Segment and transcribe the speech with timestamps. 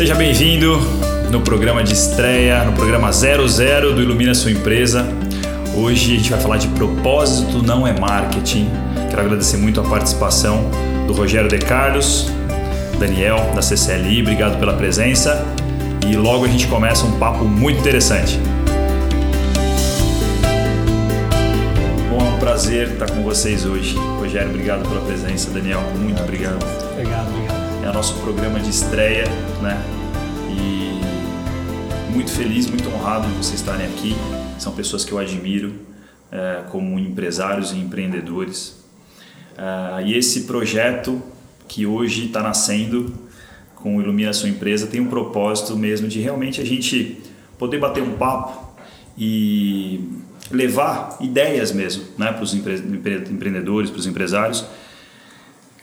[0.00, 0.78] Seja bem-vindo
[1.30, 5.06] no programa de estreia, no programa 00 do Ilumina Sua Empresa.
[5.76, 8.70] Hoje a gente vai falar de propósito não é marketing.
[9.10, 10.70] Quero agradecer muito a participação
[11.06, 12.30] do Rogério De Carlos,
[12.98, 15.46] Daniel da CCLI, obrigado pela presença.
[16.08, 18.40] E logo a gente começa um papo muito interessante.
[22.08, 23.94] Bom, é um prazer estar com vocês hoje.
[24.18, 25.50] Rogério, obrigado pela presença.
[25.50, 26.64] Daniel, muito obrigado.
[26.90, 27.49] Obrigado, obrigado.
[27.82, 29.24] É o nosso programa de estreia,
[29.62, 29.82] né?
[30.50, 34.14] E muito feliz, muito honrado de vocês estarem aqui.
[34.58, 35.72] São pessoas que eu admiro
[36.30, 38.84] é, como empresários e empreendedores.
[39.56, 41.22] Uh, e esse projeto
[41.66, 43.12] que hoje está nascendo
[43.76, 47.18] com o Ilumina Sua Empresa tem um propósito mesmo de realmente a gente
[47.58, 48.74] poder bater um papo
[49.16, 50.08] e
[50.50, 52.76] levar ideias mesmo né, para os empre
[53.30, 54.64] empreendedores, para os empresários,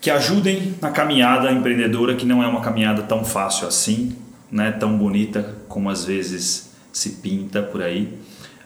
[0.07, 4.15] que ajudem na caminhada empreendedora, que não é uma caminhada tão fácil assim,
[4.49, 8.17] né, tão bonita como às vezes se pinta por aí,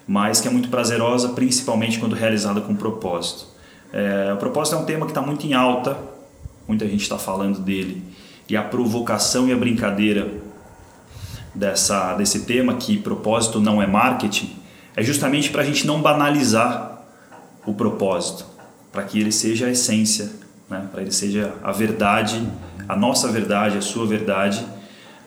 [0.08, 3.48] mas que é muito prazerosa, principalmente quando realizada com propósito.
[3.92, 5.98] É, o propósito é um tema que está muito em alta,
[6.68, 8.04] muita gente está falando dele,
[8.48, 10.30] e a provocação e a brincadeira
[11.56, 14.56] dessa, desse tema, que propósito não é marketing,
[14.96, 17.02] é justamente para a gente não banalizar
[17.66, 18.46] o propósito,
[18.92, 20.41] para que ele seja a essência,
[20.72, 20.88] né?
[20.92, 22.42] para ele seja a verdade,
[22.90, 24.66] a nossa verdade, a sua verdade,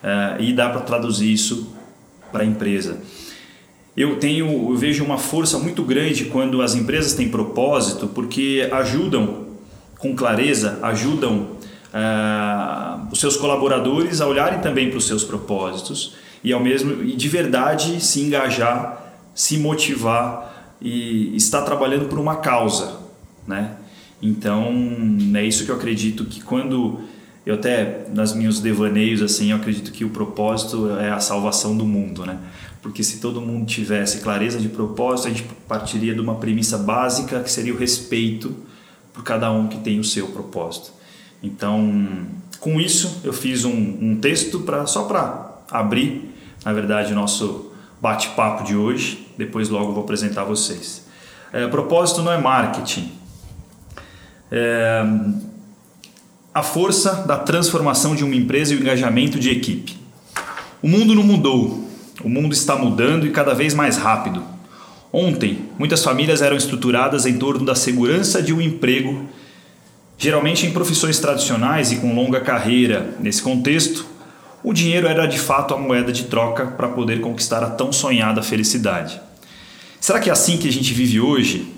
[0.03, 1.73] é, e dá para traduzir isso
[2.31, 2.99] para a empresa
[3.95, 9.45] eu tenho eu vejo uma força muito grande quando as empresas têm propósito porque ajudam
[9.97, 11.47] com clareza ajudam
[11.93, 17.15] uh, os seus colaboradores a olharem também para os seus propósitos e ao mesmo e
[17.15, 19.01] de verdade se engajar
[19.33, 22.99] se motivar e estar trabalhando por uma causa
[23.47, 23.77] né
[24.21, 24.73] então
[25.35, 26.99] é isso que eu acredito que quando
[27.45, 31.85] eu até nas meus devaneios assim eu acredito que o propósito é a salvação do
[31.85, 32.39] mundo né
[32.85, 37.39] porque se todo mundo tivesse clareza de propósito, a gente partiria de uma premissa básica
[37.39, 38.55] que seria o respeito
[39.11, 40.91] por cada um que tem o seu propósito.
[41.41, 42.27] Então,
[42.59, 46.31] com isso, eu fiz um, um texto para só para abrir,
[46.63, 49.33] na verdade, o nosso bate-papo de hoje.
[49.35, 51.07] Depois, logo, vou apresentar a vocês.
[51.51, 53.11] É, propósito não é marketing.
[54.51, 55.03] É,
[56.53, 59.97] a força da transformação de uma empresa e o engajamento de equipe.
[60.81, 61.85] O mundo não mudou,
[62.23, 64.41] o mundo está mudando e cada vez mais rápido.
[65.11, 69.25] Ontem, muitas famílias eram estruturadas em torno da segurança de um emprego,
[70.17, 73.15] geralmente em profissões tradicionais e com longa carreira.
[73.19, 74.05] Nesse contexto,
[74.63, 78.41] o dinheiro era de fato a moeda de troca para poder conquistar a tão sonhada
[78.41, 79.19] felicidade.
[79.99, 81.74] Será que é assim que a gente vive hoje?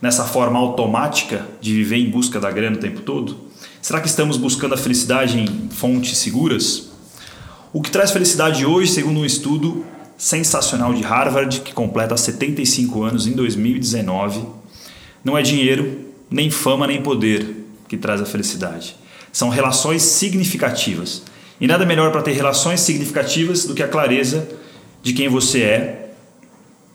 [0.00, 3.38] Nessa forma automática de viver em busca da grana o tempo todo?
[3.80, 6.90] Será que estamos buscando a felicidade em fontes seguras?
[7.72, 9.84] O que traz felicidade hoje, segundo um estudo
[10.16, 14.42] sensacional de Harvard, que completa 75 anos em 2019,
[15.24, 15.98] não é dinheiro,
[16.30, 18.96] nem fama, nem poder que traz a felicidade.
[19.32, 21.22] São relações significativas.
[21.60, 24.48] E nada melhor para ter relações significativas do que a clareza
[25.02, 26.10] de quem você é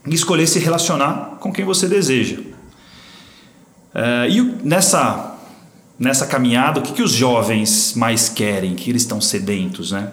[0.07, 2.37] e escolher se relacionar com quem você deseja.
[3.93, 5.37] Uh, e nessa,
[5.97, 10.11] nessa caminhada, o que, que os jovens mais querem, que eles estão sedentos, né?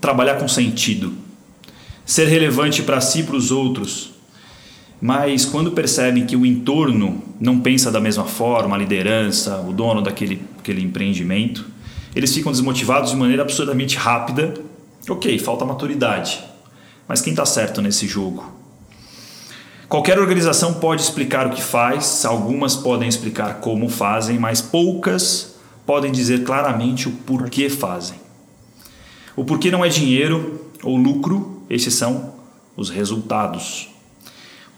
[0.00, 1.12] trabalhar com sentido,
[2.06, 4.12] ser relevante para si e para os outros.
[5.00, 10.02] Mas quando percebem que o entorno não pensa da mesma forma, a liderança, o dono
[10.02, 11.66] daquele aquele empreendimento,
[12.14, 14.54] eles ficam desmotivados de maneira absurdamente rápida.
[15.08, 16.42] Ok, falta maturidade.
[17.08, 18.59] Mas quem está certo nesse jogo?
[19.90, 26.12] Qualquer organização pode explicar o que faz, algumas podem explicar como fazem, mas poucas podem
[26.12, 28.16] dizer claramente o porquê fazem.
[29.34, 32.34] O porquê não é dinheiro ou lucro, esses são
[32.76, 33.88] os resultados.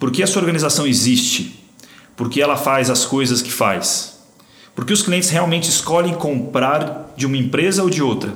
[0.01, 1.63] Por que a sua organização existe?
[2.17, 4.19] Por que ela faz as coisas que faz?
[4.75, 8.33] Por que os clientes realmente escolhem comprar de uma empresa ou de outra?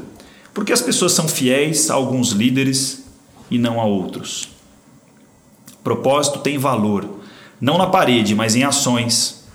[0.52, 3.02] Por que as pessoas são fiéis a alguns líderes
[3.50, 4.55] e não a outros?
[5.86, 7.08] Propósito tem valor,
[7.60, 9.46] não na parede, mas em ações.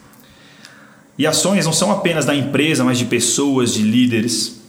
[1.17, 4.61] E ações não são apenas da empresa, mas de pessoas, de líderes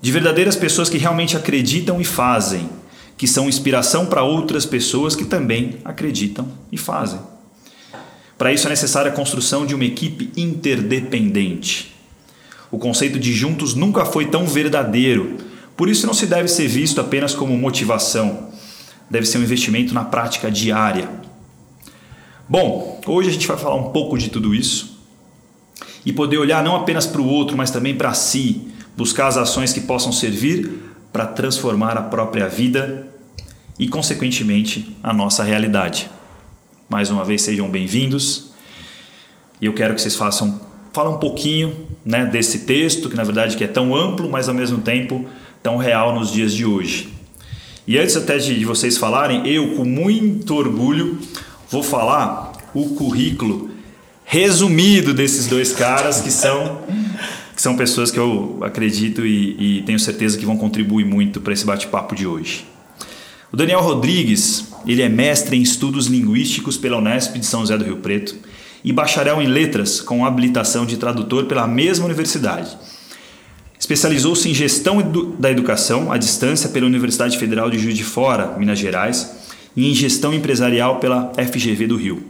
[0.00, 2.70] de verdadeiras pessoas que realmente acreditam e fazem,
[3.16, 7.18] que são inspiração para outras pessoas que também acreditam e fazem.
[8.38, 11.92] Para isso é necessária a construção de uma equipe interdependente.
[12.70, 15.38] O conceito de juntos nunca foi tão verdadeiro,
[15.76, 18.52] por isso não se deve ser visto apenas como motivação,
[19.10, 21.08] deve ser um investimento na prática diária.
[22.48, 24.98] Bom, hoje a gente vai falar um pouco de tudo isso
[26.04, 29.72] e poder olhar não apenas para o outro, mas também para si buscar as ações
[29.72, 30.70] que possam servir
[31.12, 33.06] para transformar a própria vida
[33.78, 36.10] e, consequentemente, a nossa realidade.
[36.88, 38.50] Mais uma vez, sejam bem-vindos
[39.60, 43.56] e eu quero que vocês façam fala um pouquinho né, desse texto, que na verdade
[43.56, 45.26] que é tão amplo, mas ao mesmo tempo
[45.62, 47.17] tão real nos dias de hoje.
[47.88, 51.18] E antes até de vocês falarem, eu com muito orgulho
[51.70, 53.70] vou falar o currículo
[54.26, 56.82] resumido desses dois caras que são
[57.56, 61.54] que são pessoas que eu acredito e, e tenho certeza que vão contribuir muito para
[61.54, 62.66] esse bate-papo de hoje.
[63.50, 67.84] O Daniel Rodrigues, ele é mestre em estudos linguísticos pela Unesp de São José do
[67.84, 68.36] Rio Preto
[68.84, 72.76] e bacharel em letras com habilitação de tradutor pela mesma universidade.
[73.78, 75.00] Especializou-se em gestão
[75.38, 79.30] da educação à distância pela Universidade Federal de Juiz de Fora, Minas Gerais,
[79.76, 82.22] e em gestão empresarial pela FGV do Rio.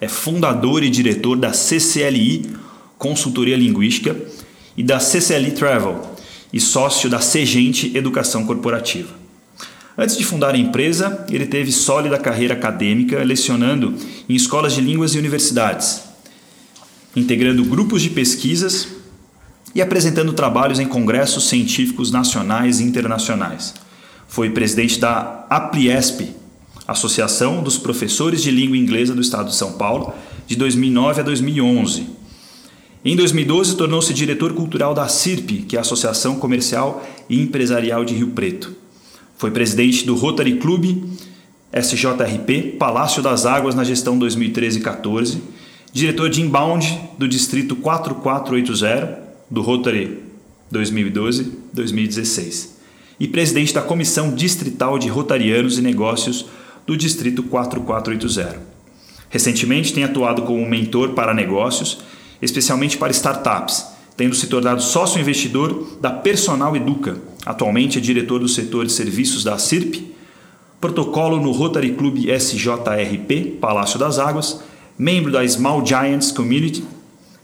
[0.00, 2.46] É fundador e diretor da CCLI,
[2.96, 4.16] Consultoria Linguística,
[4.76, 6.00] e da CCLI Travel,
[6.50, 9.18] e sócio da Segente Educação Corporativa.
[9.96, 13.94] Antes de fundar a empresa, ele teve sólida carreira acadêmica, lecionando
[14.28, 16.02] em escolas de línguas e universidades,
[17.14, 18.97] integrando grupos de pesquisas
[19.78, 23.74] e apresentando trabalhos em congressos científicos nacionais e internacionais.
[24.26, 26.34] Foi presidente da APLIESP,
[26.84, 30.12] Associação dos Professores de Língua Inglesa do Estado de São Paulo,
[30.48, 32.08] de 2009 a 2011.
[33.04, 38.14] Em 2012, tornou-se diretor cultural da CIRP, que é a Associação Comercial e Empresarial de
[38.14, 38.74] Rio Preto.
[39.36, 41.04] Foi presidente do Rotary Club
[41.72, 45.38] SJRP Palácio das Águas na gestão 2013-14,
[45.92, 50.22] diretor de inbound do distrito 4480 do Rotary
[50.72, 52.70] 2012-2016
[53.20, 56.46] e presidente da Comissão Distrital de Rotarianos e Negócios
[56.86, 58.60] do distrito 4480.
[59.30, 61.98] Recentemente tem atuado como mentor para negócios,
[62.40, 63.86] especialmente para startups,
[64.16, 67.16] tendo se tornado sócio investidor da Personal Educa,
[67.48, 70.14] Atualmente é diretor do setor de serviços da CIRP,
[70.78, 74.60] protocolo no Rotary Club SJRP, Palácio das Águas,
[74.98, 76.84] membro da Small Giants Community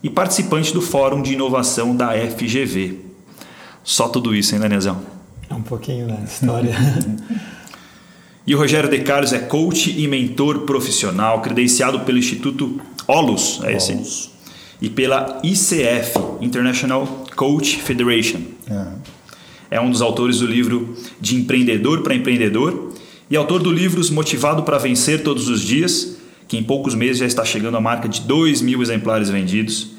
[0.05, 3.01] e participante do Fórum de Inovação da FGV.
[3.83, 5.01] Só tudo isso, hein, Danielzão?
[5.51, 6.77] É um pouquinho da história.
[8.47, 13.73] e o Rogério De Carlos é coach e mentor profissional, credenciado pelo Instituto Olus, é
[13.73, 13.95] esse?
[13.95, 14.31] Olus.
[14.81, 18.43] E pela ICF, International Coach Federation.
[18.71, 19.15] Uhum
[19.75, 22.93] é um dos autores do livro De Empreendedor para Empreendedor
[23.29, 26.17] e autor do livro Motivado para Vencer Todos os Dias,
[26.47, 29.94] que em poucos meses já está chegando à marca de 2 mil exemplares vendidos.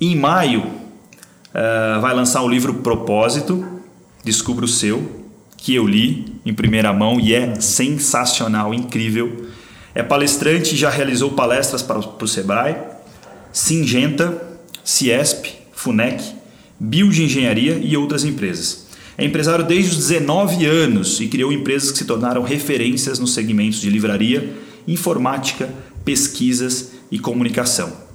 [0.00, 3.66] Em maio, uh, vai lançar o livro Propósito,
[4.24, 9.48] Descubra o Seu, que eu li em primeira mão e é sensacional, incrível.
[9.94, 12.76] É palestrante e já realizou palestras para o Sebrae,
[13.52, 14.40] Singenta,
[14.84, 16.38] Ciesp, FUNEC
[16.80, 18.86] Bioengenharia e outras empresas.
[19.16, 23.80] É empresário desde os 19 anos e criou empresas que se tornaram referências nos segmentos
[23.80, 24.54] de livraria,
[24.86, 25.68] informática,
[26.04, 28.07] pesquisas e comunicação.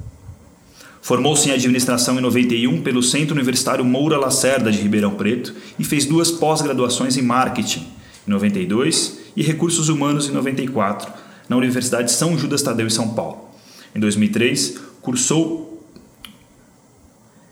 [1.04, 6.06] Formou-se em administração em 91 pelo Centro Universitário Moura Lacerda de Ribeirão Preto e fez
[6.06, 7.86] duas pós-graduações em marketing
[8.26, 11.12] em 92 e recursos humanos em 94
[11.50, 13.50] na Universidade São Judas Tadeu em São Paulo.
[13.94, 15.86] Em 2003, cursou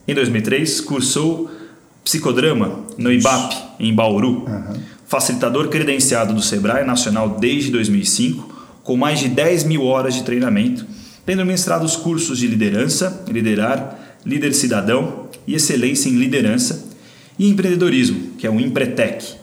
[0.08, 1.52] em 2003, cursou
[2.06, 4.46] psicodrama no IBAP, em Bauru.
[4.46, 4.82] Uhum.
[5.06, 10.86] Facilitador credenciado do Sebrae Nacional desde 2005, com mais de 10 mil horas de treinamento,
[11.26, 16.88] tendo ministrado os cursos de liderança, liderar, líder cidadão e excelência em liderança
[17.38, 19.36] e empreendedorismo, que é o Empretec,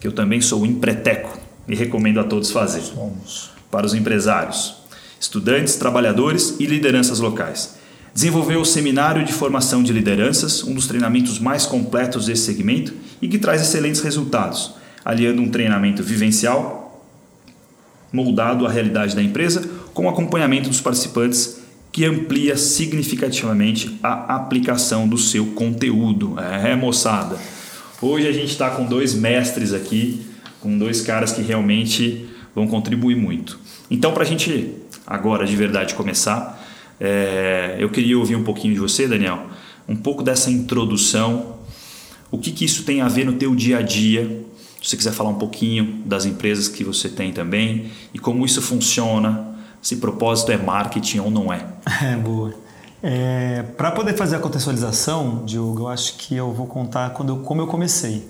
[0.00, 1.38] que eu também sou o Empreteco
[1.68, 2.80] e recomendo a todos fazer.
[2.80, 3.50] Somos.
[3.70, 4.76] Para os empresários,
[5.18, 7.76] estudantes, trabalhadores e lideranças locais.
[8.14, 13.26] Desenvolveu o Seminário de Formação de Lideranças, um dos treinamentos mais completos desse segmento e
[13.26, 16.84] que traz excelentes resultados, aliando um treinamento vivencial
[18.12, 25.16] moldado à realidade da empresa com acompanhamento dos participantes que amplia significativamente a aplicação do
[25.16, 26.34] seu conteúdo.
[26.40, 27.38] É, moçada.
[28.02, 30.26] Hoje a gente está com dois mestres aqui,
[30.60, 33.60] com dois caras que realmente vão contribuir muito.
[33.88, 34.74] Então, para a gente
[35.06, 36.60] agora de verdade começar,
[37.00, 39.46] é, eu queria ouvir um pouquinho de você, Daniel,
[39.88, 41.56] um pouco dessa introdução,
[42.30, 44.44] o que, que isso tem a ver no teu dia a dia,
[44.82, 48.60] se você quiser falar um pouquinho das empresas que você tem também e como isso
[48.60, 49.53] funciona,
[49.84, 51.62] se propósito é marketing ou não é.
[52.02, 52.54] É, boa.
[53.02, 57.60] É, Para poder fazer a contextualização, Diogo, eu acho que eu vou contar quando como
[57.60, 58.26] eu comecei.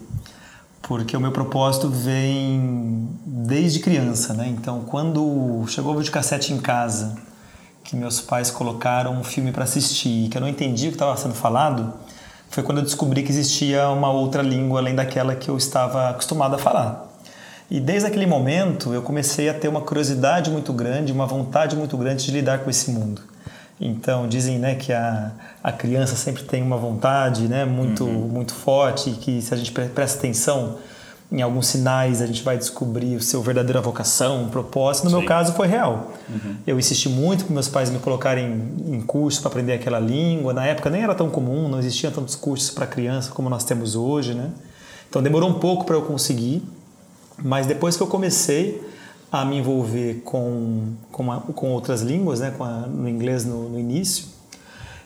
[0.82, 4.49] Porque o meu propósito vem desde criança, né?
[4.49, 7.16] Então, quando chegou o videocassete em casa
[7.84, 11.16] que meus pais colocaram um filme para assistir, que eu não entendi o que estava
[11.16, 11.92] sendo falado,
[12.50, 16.56] foi quando eu descobri que existia uma outra língua além daquela que eu estava acostumado
[16.56, 17.13] a falar.
[17.71, 21.97] E desde aquele momento eu comecei a ter uma curiosidade muito grande, uma vontade muito
[21.97, 23.23] grande de lidar com esse mundo.
[23.80, 28.28] Então dizem né, que a, a criança sempre tem uma vontade né, muito, uhum.
[28.28, 30.78] muito forte e que se a gente presta atenção
[31.33, 35.04] em alguns sinais a gente vai descobrir o seu verdadeira vocação, um propósito.
[35.04, 35.16] No Sim.
[35.18, 36.12] meu caso foi real.
[36.28, 36.56] Uhum.
[36.66, 40.52] Eu insisti muito para meus pais me colocarem em curso para aprender aquela língua.
[40.52, 43.97] Na época nem era tão comum, não existiam tantos cursos para criança como nós temos
[43.97, 44.50] hoje, né?
[45.09, 46.62] Então demorou um pouco para eu conseguir,
[47.43, 48.83] mas depois que eu comecei
[49.31, 53.69] a me envolver com, com, a, com outras línguas, né, com a, no inglês no,
[53.69, 54.26] no início,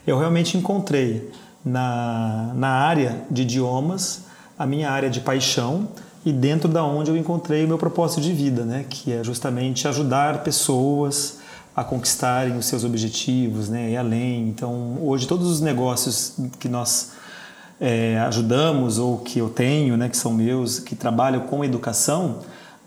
[0.05, 1.31] eu realmente encontrei
[1.65, 4.21] na, na área de idiomas
[4.57, 5.87] a minha área de paixão
[6.25, 9.87] e dentro da onde eu encontrei o meu propósito de vida, né, que é justamente
[9.87, 11.39] ajudar pessoas
[11.75, 14.49] a conquistarem os seus objetivos, né, e além.
[14.49, 17.11] Então, hoje todos os negócios que nós
[17.79, 22.39] é, ajudamos ou que eu tenho, né, que são meus, que trabalham com educação,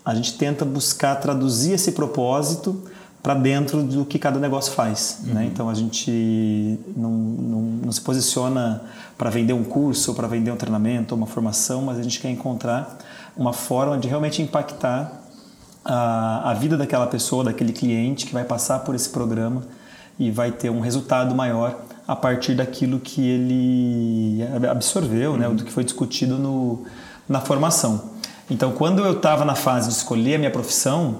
[0.05, 2.83] a gente tenta buscar traduzir esse propósito
[3.21, 5.19] para dentro do que cada negócio faz.
[5.21, 5.27] Né?
[5.27, 5.35] Uhum.
[5.35, 5.45] Né?
[5.45, 8.83] Então a gente não, não, não se posiciona
[9.17, 12.97] para vender um curso, para vender um treinamento, uma formação, mas a gente quer encontrar
[13.35, 15.21] uma forma de realmente impactar
[15.85, 19.63] a, a vida daquela pessoa, daquele cliente que vai passar por esse programa
[20.19, 25.53] e vai ter um resultado maior a partir daquilo que ele absorveu, né, uhum.
[25.53, 26.83] né, do que foi discutido no,
[27.27, 28.11] na formação.
[28.49, 31.17] Então, quando eu estava na fase de escolher a minha profissão,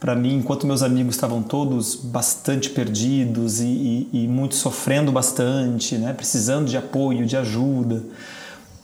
[0.00, 5.96] para mim, enquanto meus amigos estavam todos bastante perdidos e, e, e muito sofrendo bastante,
[5.96, 8.02] né, precisando de apoio, de ajuda,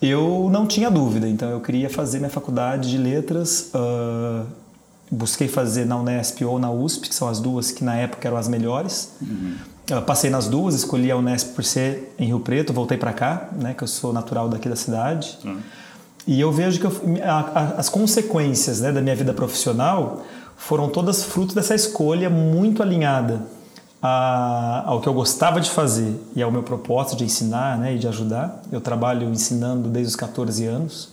[0.00, 3.73] eu não tinha dúvida, então eu queria fazer minha faculdade de letras.
[3.75, 4.47] Uh,
[5.11, 8.37] busquei fazer na Unesp ou na USP, que são as duas que na época eram
[8.37, 9.11] as melhores.
[9.21, 9.57] Uhum.
[9.90, 13.49] Uh, passei nas duas, escolhi a Unesp por ser em Rio Preto, voltei para cá,
[13.52, 15.38] né, que eu sou natural daqui da cidade.
[15.45, 15.59] Uhum.
[16.26, 16.92] E eu vejo que eu,
[17.25, 20.23] a, a, as consequências né, da minha vida profissional
[20.59, 23.40] foram todas fruto dessa escolha muito alinhada
[24.02, 27.99] a, ao que eu gostava de fazer e ao meu propósito de ensinar né, e
[27.99, 28.62] de ajudar.
[28.71, 31.09] Eu trabalho ensinando desde os 14 anos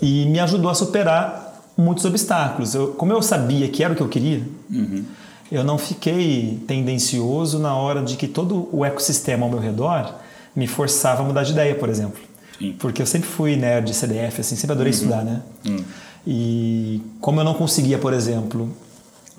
[0.00, 2.74] e me ajudou a superar muitos obstáculos.
[2.74, 5.04] Eu, como eu sabia que era o que eu queria, uhum.
[5.52, 10.14] Eu não fiquei tendencioso na hora de que todo o ecossistema ao meu redor
[10.56, 12.20] me forçava a mudar de ideia, por exemplo.
[12.58, 12.74] Sim.
[12.78, 14.98] Porque eu sempre fui nerd, CDF, assim, sempre adorei uhum.
[14.98, 15.42] estudar, né?
[15.68, 15.84] Uhum.
[16.26, 18.74] E como eu não conseguia, por exemplo,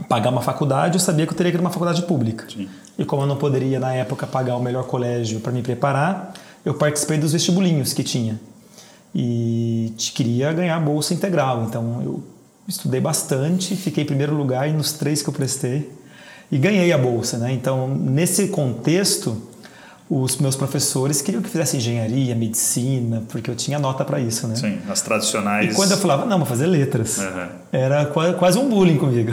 [0.08, 2.46] pagar uma faculdade, eu sabia que eu teria que ir numa faculdade pública.
[2.48, 2.70] Sim.
[2.98, 6.75] E como eu não poderia, na época, pagar o melhor colégio para me preparar, eu
[6.75, 8.39] participei dos vestibulinhos que tinha.
[9.15, 11.63] E queria ganhar bolsa integral.
[11.63, 12.24] Então eu
[12.67, 16.02] estudei bastante, fiquei em primeiro lugar nos três que eu prestei
[16.51, 17.38] e ganhei a bolsa.
[17.38, 17.53] Né?
[17.53, 19.41] Então, nesse contexto,
[20.09, 24.47] os meus professores queriam que eu fizesse engenharia, medicina, porque eu tinha nota para isso,
[24.47, 24.55] né?
[24.55, 25.73] Sim, as tradicionais.
[25.73, 27.47] E quando eu falava, não, vou fazer letras, uhum.
[27.71, 28.05] era
[28.38, 29.31] quase um bullying comigo.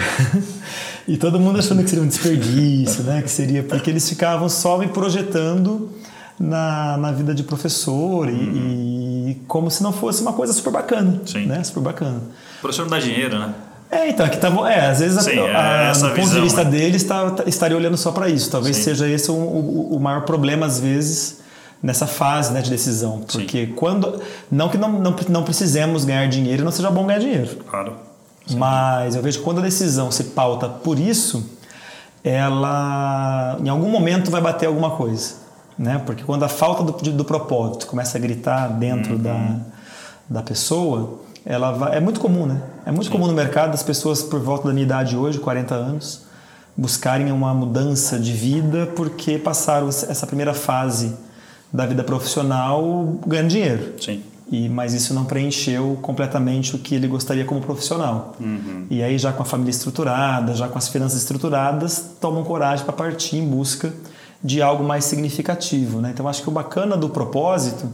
[1.06, 3.20] e todo mundo achando que seria um desperdício, né?
[3.20, 5.90] Que seria porque eles ficavam só me projetando
[6.38, 9.28] na, na vida de professor e, uhum.
[9.28, 11.44] e como se não fosse uma coisa super bacana, Sim.
[11.46, 11.62] né?
[11.62, 12.22] Super bacana.
[12.58, 13.54] O professor não dá dinheiro, né?
[13.90, 16.62] É, então, aqui tá, é, às vezes Sim, a, a, é do ponto de vista
[16.62, 16.70] né?
[16.70, 18.48] deles tá, tá, estaria olhando só para isso.
[18.50, 18.82] Talvez Sim.
[18.84, 21.40] seja esse o, o, o, maior problema às vezes
[21.82, 23.72] nessa fase né, de decisão, porque Sim.
[23.72, 24.20] quando
[24.50, 27.56] não que não, não, não precisemos ganhar dinheiro, não seja bom ganhar dinheiro.
[27.68, 27.96] Claro.
[28.50, 31.44] Mas eu vejo que quando a decisão se pauta por isso,
[32.22, 35.34] ela em algum momento vai bater alguma coisa,
[35.78, 36.00] né?
[36.04, 39.22] Porque quando a falta do, do propósito começa a gritar dentro uhum.
[39.22, 39.56] da,
[40.28, 42.60] da pessoa, ela vai, é muito comum, né?
[42.84, 43.12] É muito Sim.
[43.12, 46.22] comum no mercado as pessoas por volta da minha idade hoje, 40 anos,
[46.76, 51.14] buscarem uma mudança de vida porque passaram essa primeira fase
[51.72, 53.94] da vida profissional ganhando dinheiro.
[54.00, 54.22] Sim.
[54.50, 58.34] E, mas isso não preencheu completamente o que ele gostaria como profissional.
[58.40, 58.86] Uhum.
[58.90, 62.92] E aí, já com a família estruturada, já com as finanças estruturadas, tomam coragem para
[62.92, 63.92] partir em busca
[64.42, 66.00] de algo mais significativo.
[66.00, 66.10] Né?
[66.12, 67.88] Então, acho que o bacana do propósito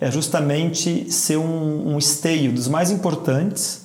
[0.00, 3.82] é justamente ser um, um esteio dos mais importantes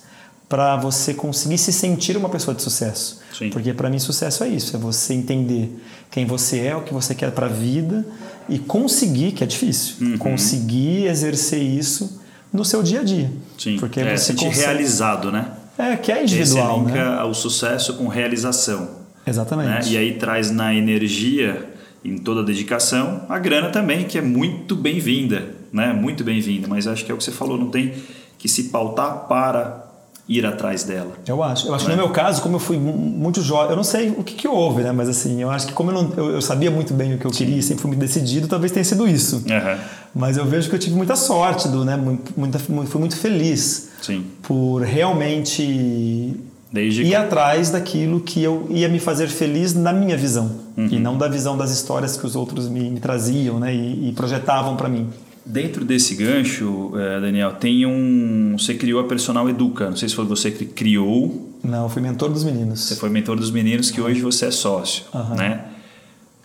[0.48, 3.20] para você conseguir se sentir uma pessoa de sucesso.
[3.36, 3.50] Sim.
[3.50, 5.70] Porque para mim sucesso é isso, é você entender
[6.10, 8.06] quem você é, o que você quer para a vida
[8.48, 10.18] e conseguir, que é difícil, uhum.
[10.18, 13.30] conseguir exercer isso no seu dia a dia.
[13.58, 13.76] Sim.
[13.78, 14.56] Porque é, você consegue...
[14.56, 15.50] realizado, né?
[15.76, 17.22] É, que é individual, você linka né?
[17.24, 18.88] o sucesso com realização.
[19.26, 19.90] Exatamente.
[19.90, 19.92] Né?
[19.92, 21.68] E aí traz na energia,
[22.04, 25.92] em toda a dedicação, a grana também, que é muito bem-vinda né?
[25.92, 27.92] Muito bem-vinda, mas acho que é o que você falou, não tem
[28.38, 29.84] que se pautar para
[30.28, 31.12] ir atrás dela.
[31.26, 31.68] Eu acho.
[31.68, 31.90] Eu acho né?
[31.90, 34.48] que no meu caso, como eu fui muito jovem, eu não sei o que, que
[34.48, 34.90] houve, né?
[34.92, 37.24] Mas assim, eu acho que como eu, não, eu, eu sabia muito bem o que
[37.24, 39.36] eu queria, sempre fui muito decidido, talvez tenha sido isso.
[39.36, 39.78] Uhum.
[40.14, 41.96] Mas eu vejo que eu tive muita sorte, do, né?
[42.36, 44.24] Muita, fui muito feliz Sim.
[44.42, 46.34] por realmente
[46.72, 50.88] Desde ir atrás daquilo que eu ia me fazer feliz na minha visão Uhum.
[50.90, 53.74] e não da visão das histórias que os outros me, me traziam, né?
[53.74, 55.08] E, e projetavam para mim.
[55.46, 58.56] Dentro desse gancho, eh, Daniel, tem um.
[58.58, 59.88] Você criou a Personal Educa.
[59.88, 61.54] Não sei se foi você que criou.
[61.62, 62.80] Não, eu fui mentor dos meninos.
[62.80, 65.36] Você foi mentor dos meninos, que hoje você é sócio, Aham.
[65.36, 65.64] né?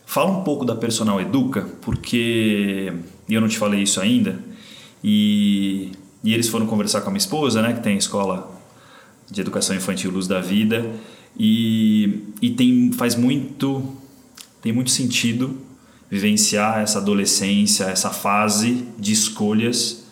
[0.06, 2.92] Fala um pouco da Personal Educa, porque
[3.28, 4.38] eu não te falei isso ainda.
[5.02, 5.90] E,
[6.22, 8.50] e eles foram conversar com a minha esposa, né, que tem a escola
[9.28, 10.88] de educação infantil Luz da Vida,
[11.36, 13.82] e, e tem faz muito
[14.60, 15.58] tem muito sentido
[16.12, 20.02] vivenciar essa adolescência, essa fase de escolhas.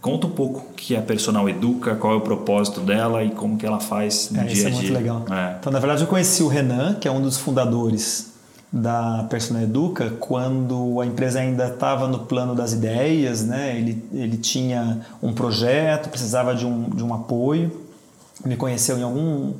[0.00, 3.30] Conta um pouco o que é a Personal Educa, qual é o propósito dela e
[3.30, 4.80] como que ela faz no É, dia isso a é dia.
[4.80, 5.24] muito legal.
[5.30, 5.56] É.
[5.60, 8.32] Então, na verdade, eu conheci o Renan, que é um dos fundadores
[8.72, 13.78] da Personal Educa, quando a empresa ainda estava no plano das ideias, né?
[13.78, 17.70] Ele, ele tinha um projeto, precisava de um, de um apoio,
[18.44, 19.52] me conheceu em algum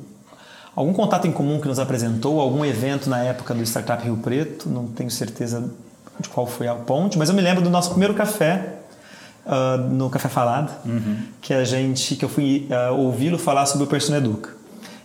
[0.79, 4.69] algum contato em comum que nos apresentou, algum evento na época do Startup Rio Preto,
[4.69, 5.69] não tenho certeza
[6.17, 8.75] de qual foi a ponte, mas eu me lembro do nosso primeiro café
[9.45, 10.71] ah, no Café Falado,
[11.41, 14.51] que a gente que eu fui ah, ouvi-lo falar sobre o Persona Educa.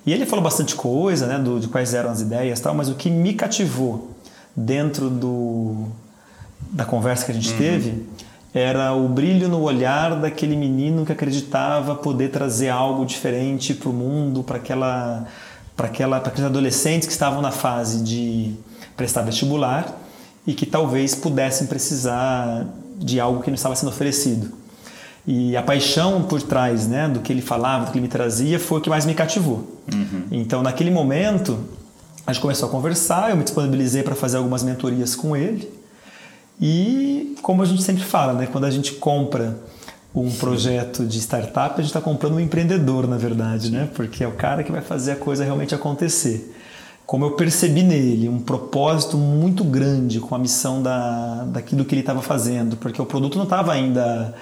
[0.06, 2.88] E ele falou bastante coisa, né, do, de quais eram as ideias, e tal, mas
[2.88, 4.12] o que me cativou
[4.54, 5.88] dentro do
[6.70, 8.06] da conversa que a gente teve
[8.54, 13.92] era o brilho no olhar daquele menino que acreditava poder trazer algo diferente para o
[13.92, 15.26] mundo, para aquela
[15.76, 18.54] para aqueles adolescentes que estavam na fase de
[18.96, 20.00] prestar vestibular
[20.46, 22.66] e que talvez pudessem precisar
[22.96, 24.52] de algo que não estava sendo oferecido.
[25.26, 28.60] E a paixão por trás né, do que ele falava, do que ele me trazia,
[28.60, 29.80] foi o que mais me cativou.
[30.30, 31.58] Então, naquele momento,
[32.26, 35.72] a gente começou a conversar, eu me disponibilizei para fazer algumas mentorias com ele.
[36.60, 39.58] E, como a gente sempre fala, né, quando a gente compra
[40.14, 43.88] um projeto de startup, a gente está comprando um empreendedor, na verdade, né?
[43.94, 46.54] porque é o cara que vai fazer a coisa realmente acontecer.
[47.04, 52.00] Como eu percebi nele um propósito muito grande com a missão da, daquilo que ele
[52.00, 54.34] estava fazendo, porque o produto não estava ainda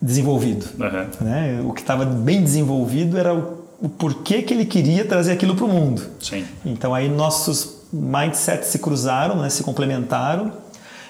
[0.00, 0.66] desenvolvido.
[0.80, 1.06] Aham.
[1.20, 1.62] Né?
[1.64, 5.64] O que estava bem desenvolvido era o, o porquê que ele queria trazer aquilo para
[5.64, 6.02] o mundo.
[6.20, 6.44] Sim.
[6.66, 10.52] Então aí nossos mindsets se cruzaram, né, se complementaram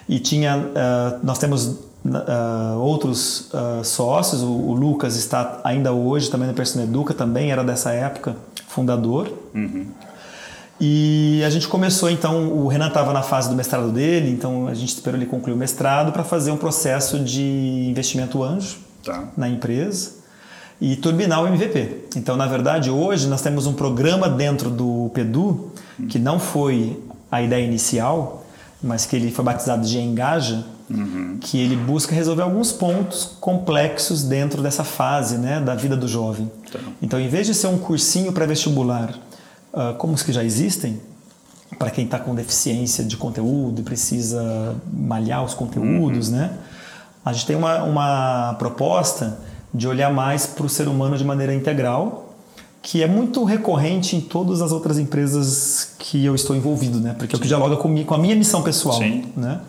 [0.08, 6.30] e tinha ah, nós temos ah, outros ah, sócios, o, o Lucas está ainda hoje
[6.30, 8.36] também na Persona Educa, também era dessa época
[8.68, 9.32] fundador.
[10.80, 14.74] E a gente começou então, o Renan estava na fase do mestrado dele, então a
[14.74, 19.24] gente esperou ele concluir o mestrado para fazer um processo de investimento anjo Tá.
[19.36, 20.12] na empresa
[20.80, 22.06] e turbinar o MVP.
[22.16, 25.72] Então, na verdade, hoje nós temos um programa dentro do PEDU
[26.08, 28.44] que não foi a ideia inicial,
[28.82, 30.64] mas que ele foi batizado de Engaja,
[31.40, 36.50] que ele busca resolver alguns pontos complexos dentro dessa fase né, da vida do jovem.
[36.70, 36.78] Tá.
[37.00, 39.14] Então, em vez de ser um cursinho pré-vestibular,
[39.72, 41.00] ah, como os que já existem,
[41.78, 46.59] para quem está com deficiência de conteúdo e precisa malhar os conteúdos, né?
[47.24, 49.38] A gente tem uma, uma proposta
[49.72, 52.35] de olhar mais para o ser humano de maneira integral,
[52.83, 57.14] que é muito recorrente em todas as outras empresas que eu estou envolvido, né?
[57.16, 59.24] Porque é o que dialoga comigo, com a minha missão pessoal, Sim.
[59.37, 59.61] né?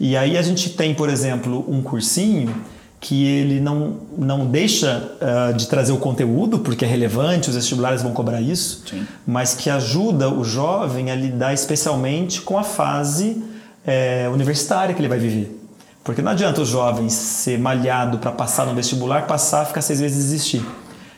[0.00, 2.54] E aí a gente tem, por exemplo, um cursinho
[2.98, 8.02] que ele não, não deixa ah, de trazer o conteúdo, porque é relevante, os vestibulares
[8.02, 9.06] vão cobrar isso, Sim.
[9.26, 13.42] mas que ajuda o jovem a lidar especialmente com a fase
[13.86, 15.58] eh, universitária que ele vai viver.
[16.04, 20.18] Porque não adianta o jovem ser malhado para passar no vestibular, passar, ficar seis meses
[20.18, 20.66] e desistir,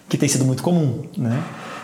[0.08, 1.42] que tem sido muito comum, né?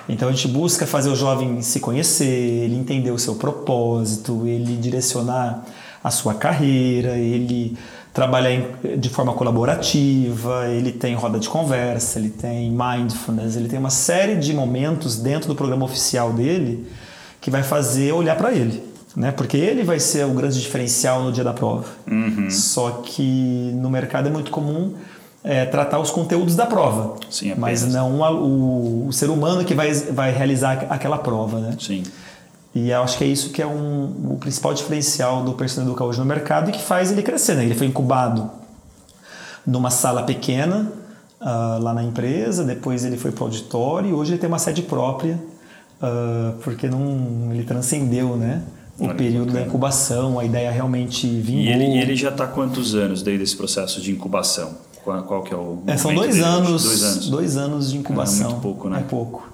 [0.09, 4.77] Então a gente busca fazer o jovem se conhecer, ele entender o seu propósito, ele
[4.77, 5.65] direcionar
[6.03, 7.77] a sua carreira, ele
[8.15, 13.79] trabalhar em- de forma colaborativa, ele tem roda de conversa, ele tem mindfulness, ele tem
[13.79, 16.87] uma série de momentos dentro do programa oficial dele
[17.41, 18.83] que vai fazer olhar para ele,
[19.17, 19.31] né?
[19.31, 21.85] Porque ele vai ser o grande diferencial no dia da prova.
[22.51, 24.95] Só que no mercado é muito comum
[25.45, 29.73] é, tratar os conteúdos da prova, Sim, mas não a- o, o ser humano que
[29.73, 31.77] vai, vai realizar aquela prova, né?
[31.79, 32.03] Sim.
[32.75, 36.05] E eu acho que é isso que é um, o principal diferencial do Personal Educa
[36.05, 37.55] hoje no mercado e que faz ele crescer.
[37.55, 37.65] Né?
[37.65, 38.51] Ele foi incubado
[39.67, 40.93] numa sala pequena
[41.41, 44.59] ah, lá na empresa, depois ele foi para o auditório e hoje ele tem uma
[44.59, 45.39] sede própria
[46.01, 48.63] ah, porque não, ele transcendeu né?
[48.99, 51.63] o Olha período da incubação, a ideia realmente vingou.
[51.63, 54.77] E ele, e ele já está quantos anos desde esse processo de incubação?
[55.05, 57.31] Qual, qual que é o É, são dois anos, Dois anos.
[57.31, 58.51] dois anos de incubação.
[58.51, 58.99] muito pouco, né?
[58.99, 59.49] É pouco.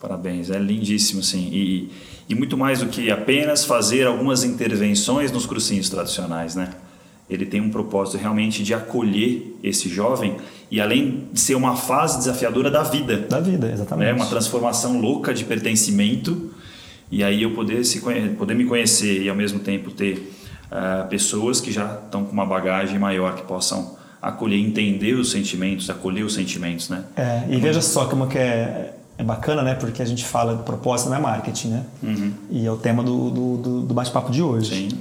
[0.00, 1.48] Parabéns, é lindíssimo, sim.
[1.50, 1.92] E, e
[2.32, 6.70] muito mais do que apenas fazer algumas intervenções nos cursinhos tradicionais, né?
[7.28, 10.36] ele tem um propósito realmente de acolher esse jovem
[10.70, 13.18] e além de ser uma fase desafiadora da vida.
[13.18, 14.10] Da vida, exatamente.
[14.10, 16.50] É uma transformação louca de pertencimento
[17.10, 18.00] e aí eu poder, se,
[18.36, 20.32] poder me conhecer e ao mesmo tempo ter
[20.70, 25.88] uh, pessoas que já estão com uma bagagem maior que possam acolher, entender os sentimentos,
[25.88, 27.04] acolher os sentimentos, né?
[27.14, 29.74] É, e veja só como que é, é bacana, né?
[29.74, 31.84] Porque a gente fala de propósito não é marketing, né?
[32.02, 32.32] Uhum.
[32.50, 34.88] E é o tema do, do, do bate-papo de hoje.
[34.90, 34.98] Sim.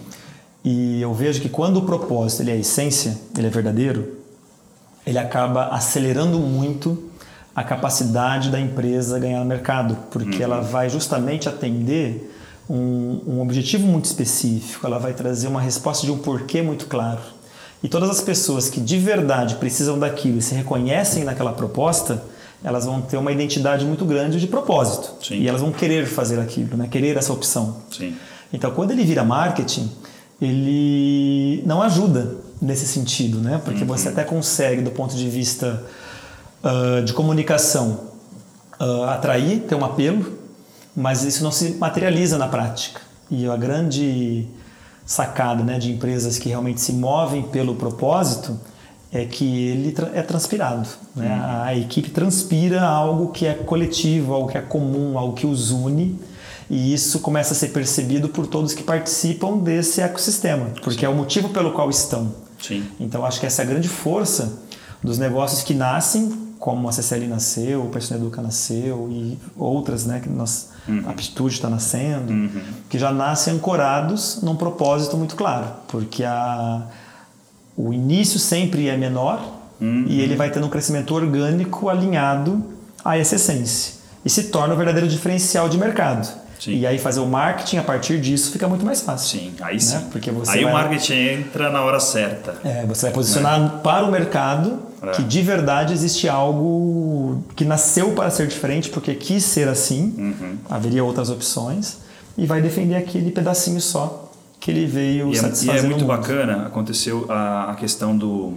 [0.63, 4.17] E eu vejo que quando o propósito ele é a essência, ele é verdadeiro,
[5.05, 7.11] ele acaba acelerando muito
[7.55, 10.43] a capacidade da empresa ganhar no mercado, porque uhum.
[10.43, 12.31] ela vai justamente atender
[12.69, 17.19] um, um, objetivo muito específico, ela vai trazer uma resposta de um porquê muito claro.
[17.83, 22.23] E todas as pessoas que de verdade precisam daquilo e se reconhecem naquela proposta,
[22.63, 25.13] elas vão ter uma identidade muito grande de propósito.
[25.25, 25.35] Sim.
[25.35, 26.87] E elas vão querer fazer aquilo, né?
[26.89, 27.77] querer essa opção.
[27.91, 28.15] Sim.
[28.51, 29.91] Então, quando ele vira marketing,
[30.41, 33.61] ele não ajuda nesse sentido, né?
[33.63, 33.87] porque uhum.
[33.87, 35.83] você até consegue, do ponto de vista
[36.63, 37.99] uh, de comunicação,
[38.79, 40.39] uh, atrair, ter um apelo,
[40.95, 43.01] mas isso não se materializa na prática.
[43.29, 44.47] E a grande
[45.05, 48.57] sacada né, de empresas que realmente se movem pelo propósito
[49.13, 50.87] é que ele é transpirado.
[51.15, 51.27] Né?
[51.27, 51.63] Uhum.
[51.63, 56.19] A equipe transpira algo que é coletivo, algo que é comum, algo que os une.
[56.69, 61.05] E isso começa a ser percebido por todos que participam desse ecossistema, porque Sim.
[61.05, 62.33] é o motivo pelo qual estão.
[62.59, 62.83] Sim.
[62.99, 64.59] Então acho que essa é a grande força
[65.03, 70.21] dos negócios que nascem, como a CCL nasceu, o Persona Educa nasceu e outras, né,
[70.21, 71.03] que nós uhum.
[71.05, 72.61] Aptitude está nascendo, uhum.
[72.89, 76.87] que já nascem ancorados num propósito muito claro, porque a,
[77.75, 79.43] o início sempre é menor
[79.79, 80.05] uhum.
[80.07, 82.63] e ele vai tendo um crescimento orgânico alinhado
[83.03, 86.43] a essa essência e se torna o verdadeiro diferencial de mercado.
[86.59, 86.77] Sim.
[86.77, 89.37] E aí fazer o marketing a partir disso fica muito mais fácil.
[89.37, 89.79] Sim, aí né?
[89.79, 89.99] sim.
[90.11, 90.71] Porque você aí vai...
[90.71, 92.55] o marketing entra na hora certa.
[92.63, 93.81] É, você vai posicionar é.
[93.81, 95.11] para o mercado é.
[95.11, 100.57] que de verdade existe algo que nasceu para ser diferente porque quis ser assim, uhum.
[100.69, 101.97] haveria outras opções,
[102.37, 104.31] e vai defender aquele pedacinho só
[104.63, 105.75] que ele veio e satisfazer.
[105.75, 108.53] É, e é muito bacana, aconteceu a, a questão do,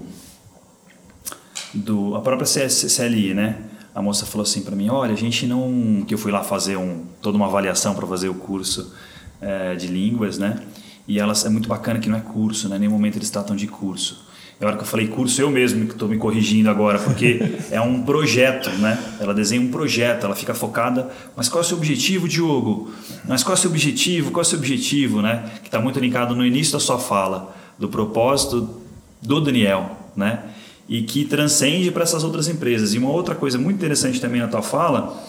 [1.74, 2.14] do.
[2.14, 3.58] a própria CLI, né?
[3.92, 6.76] a moça falou assim para mim, olha, a gente não, que eu fui lá fazer
[6.76, 8.92] um, toda uma avaliação para fazer o curso
[9.40, 10.60] é, de línguas, né?
[11.08, 12.76] E elas é muito bacana que não é curso, né?
[12.76, 14.25] Em nenhum momento eles tratam de curso.
[14.60, 17.40] A hora que eu falei curso, eu mesmo que estou me corrigindo agora, porque
[17.70, 18.98] é um projeto, né?
[19.20, 21.10] Ela desenha um projeto, ela fica focada.
[21.36, 22.90] Mas qual é o seu objetivo, Diogo?
[23.26, 24.30] Mas qual é o seu objetivo?
[24.30, 25.50] Qual é o seu objetivo, né?
[25.62, 28.80] Que está muito linkado no início da sua fala, do propósito
[29.20, 30.40] do Daniel, né?
[30.88, 32.94] e que transcende para essas outras empresas.
[32.94, 35.24] E uma outra coisa muito interessante também na tua fala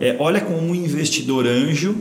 [0.00, 1.96] é olha como um investidor anjo,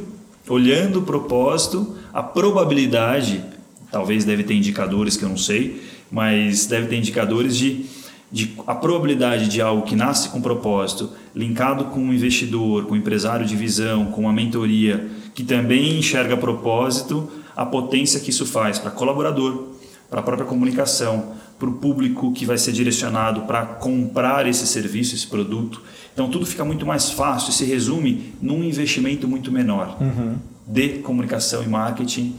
[0.48, 3.44] olhando o propósito, a probabilidade,
[3.91, 7.86] talvez deve ter indicadores que eu não sei, mas deve ter indicadores de,
[8.32, 12.97] de a probabilidade de algo que nasce com propósito, linkado com um investidor, com um
[12.97, 18.78] empresário de visão, com uma mentoria, que também enxerga propósito, a potência que isso faz
[18.78, 19.69] para colaborador,
[20.10, 25.15] para a própria comunicação, para o público que vai ser direcionado para comprar esse serviço,
[25.15, 25.82] esse produto.
[26.13, 30.36] Então tudo fica muito mais fácil e se resume num investimento muito menor uhum.
[30.67, 32.36] de comunicação e marketing,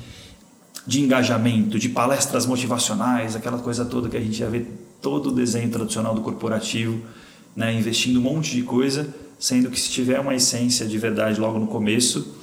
[0.86, 4.64] de engajamento, de palestras motivacionais, aquela coisa toda que a gente já vê
[5.00, 7.00] todo o desenho tradicional do corporativo,
[7.54, 11.58] né, investindo um monte de coisa, sendo que se tiver uma essência de verdade logo
[11.58, 12.36] no começo,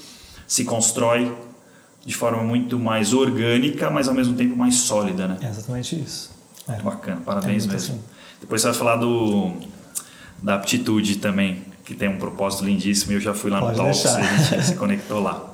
[0.48, 1.34] se constrói
[2.06, 5.38] de forma muito mais orgânica, mas ao mesmo tempo mais sólida, né?
[5.42, 6.32] É exatamente isso.
[6.68, 6.82] É.
[6.82, 7.96] Bacana, parabéns é mesmo.
[7.96, 8.04] Assim.
[8.40, 9.52] Depois você vai falar do,
[10.42, 14.04] da aptitude também, que tem um propósito lindíssimo eu já fui lá Pode no Talks
[14.04, 15.46] e a gente se conectou lá.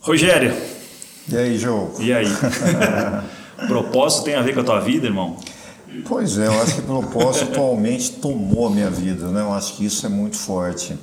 [0.00, 0.52] Rogério.
[1.28, 1.92] E aí, João?
[1.98, 2.26] E aí?
[3.66, 5.36] propósito tem a ver com a tua vida, irmão?
[6.06, 9.42] Pois é, eu acho que propósito atualmente tomou a minha vida, né?
[9.42, 10.96] Eu acho que isso é muito forte.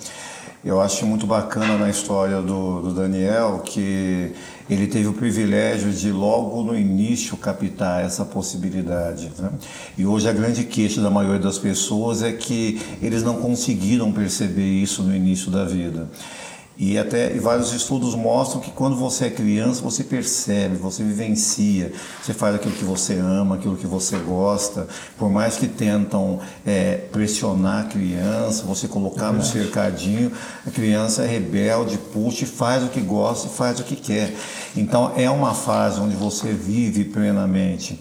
[0.65, 4.33] Eu acho muito bacana na história do, do Daniel que
[4.69, 9.31] ele teve o privilégio de logo no início captar essa possibilidade.
[9.39, 9.51] Né?
[9.97, 14.67] E hoje a grande queixa da maioria das pessoas é que eles não conseguiram perceber
[14.67, 16.09] isso no início da vida.
[16.81, 21.91] E até e vários estudos mostram que quando você é criança, você percebe, você vivencia,
[22.23, 24.87] você faz aquilo que você ama, aquilo que você gosta.
[25.17, 30.31] Por mais que tentam é, pressionar a criança, você colocar no cercadinho,
[30.65, 34.33] a criança é rebelde, puxa faz o que gosta e faz o que quer.
[34.73, 37.99] Então é uma fase onde você vive plenamente.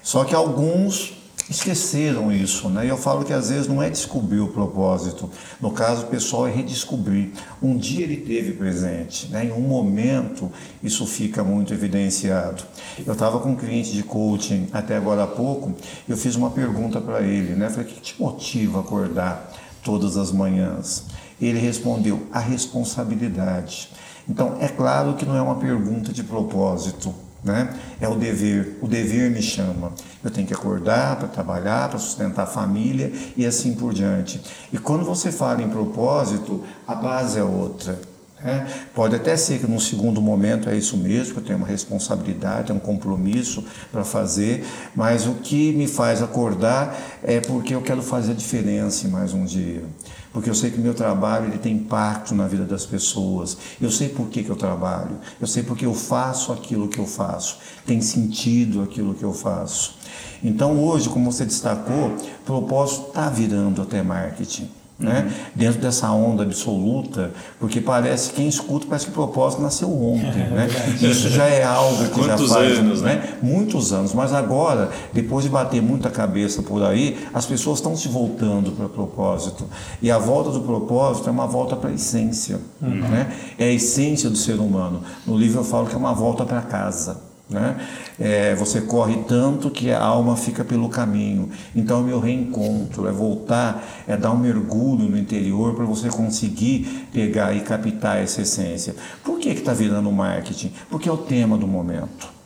[0.00, 2.88] Só que alguns esqueceram isso, né?
[2.88, 5.28] Eu falo que às vezes não é descobrir o propósito.
[5.60, 7.30] No caso, o pessoal é redescobrir.
[7.62, 9.44] Um dia ele teve presente, né?
[9.46, 10.50] Em um momento
[10.82, 12.62] isso fica muito evidenciado.
[13.04, 15.72] Eu estava com um cliente de coaching até agora há pouco.
[16.08, 17.68] Eu fiz uma pergunta para ele, né?
[17.68, 19.52] falei: o que te motiva a acordar
[19.82, 21.04] todas as manhãs?
[21.40, 23.88] Ele respondeu: a responsabilidade.
[24.28, 27.12] Então, é claro que não é uma pergunta de propósito
[27.44, 27.74] né?
[28.00, 28.78] É o dever.
[28.80, 29.92] O dever me chama.
[30.22, 34.40] Eu tenho que acordar para trabalhar, para sustentar a família e assim por diante.
[34.72, 37.98] E quando você fala em propósito, a base é outra.
[38.42, 38.66] Né?
[38.94, 42.78] Pode até ser que num segundo momento é isso mesmo, eu tenho uma responsabilidade, um
[42.78, 44.64] compromisso para fazer,
[44.96, 49.32] mas o que me faz acordar é porque eu quero fazer a diferença em mais
[49.32, 49.84] um dia
[50.32, 53.56] porque eu sei que o meu trabalho ele tem impacto na vida das pessoas.
[53.80, 57.06] Eu sei por que, que eu trabalho, eu sei porque eu faço aquilo que eu
[57.06, 59.96] faço, tem sentido aquilo que eu faço.
[60.42, 65.32] Então hoje, como você destacou, propósito está virando até marketing né?
[65.54, 70.42] dentro dessa onda absoluta, porque parece, quem escuta, parece que o propósito nasceu ontem.
[70.42, 70.68] É, né?
[71.00, 73.14] Isso já é algo que Quantos já faz anos, né?
[73.14, 73.34] né?
[73.42, 78.08] muitos anos, mas agora, depois de bater muita cabeça por aí, as pessoas estão se
[78.08, 79.66] voltando para o propósito.
[80.00, 82.60] E a volta do propósito é uma volta para a essência.
[82.80, 82.90] Uhum.
[82.90, 83.32] Né?
[83.58, 85.02] É a essência do ser humano.
[85.26, 87.31] No livro eu falo que é uma volta para casa.
[87.52, 87.76] Né?
[88.18, 91.50] É, você corre tanto que a alma fica pelo caminho.
[91.74, 97.08] Então, o meu reencontro é voltar, é dar um mergulho no interior para você conseguir
[97.12, 98.94] pegar e captar essa essência.
[99.22, 100.72] Por que está virando marketing?
[100.90, 102.41] Porque é o tema do momento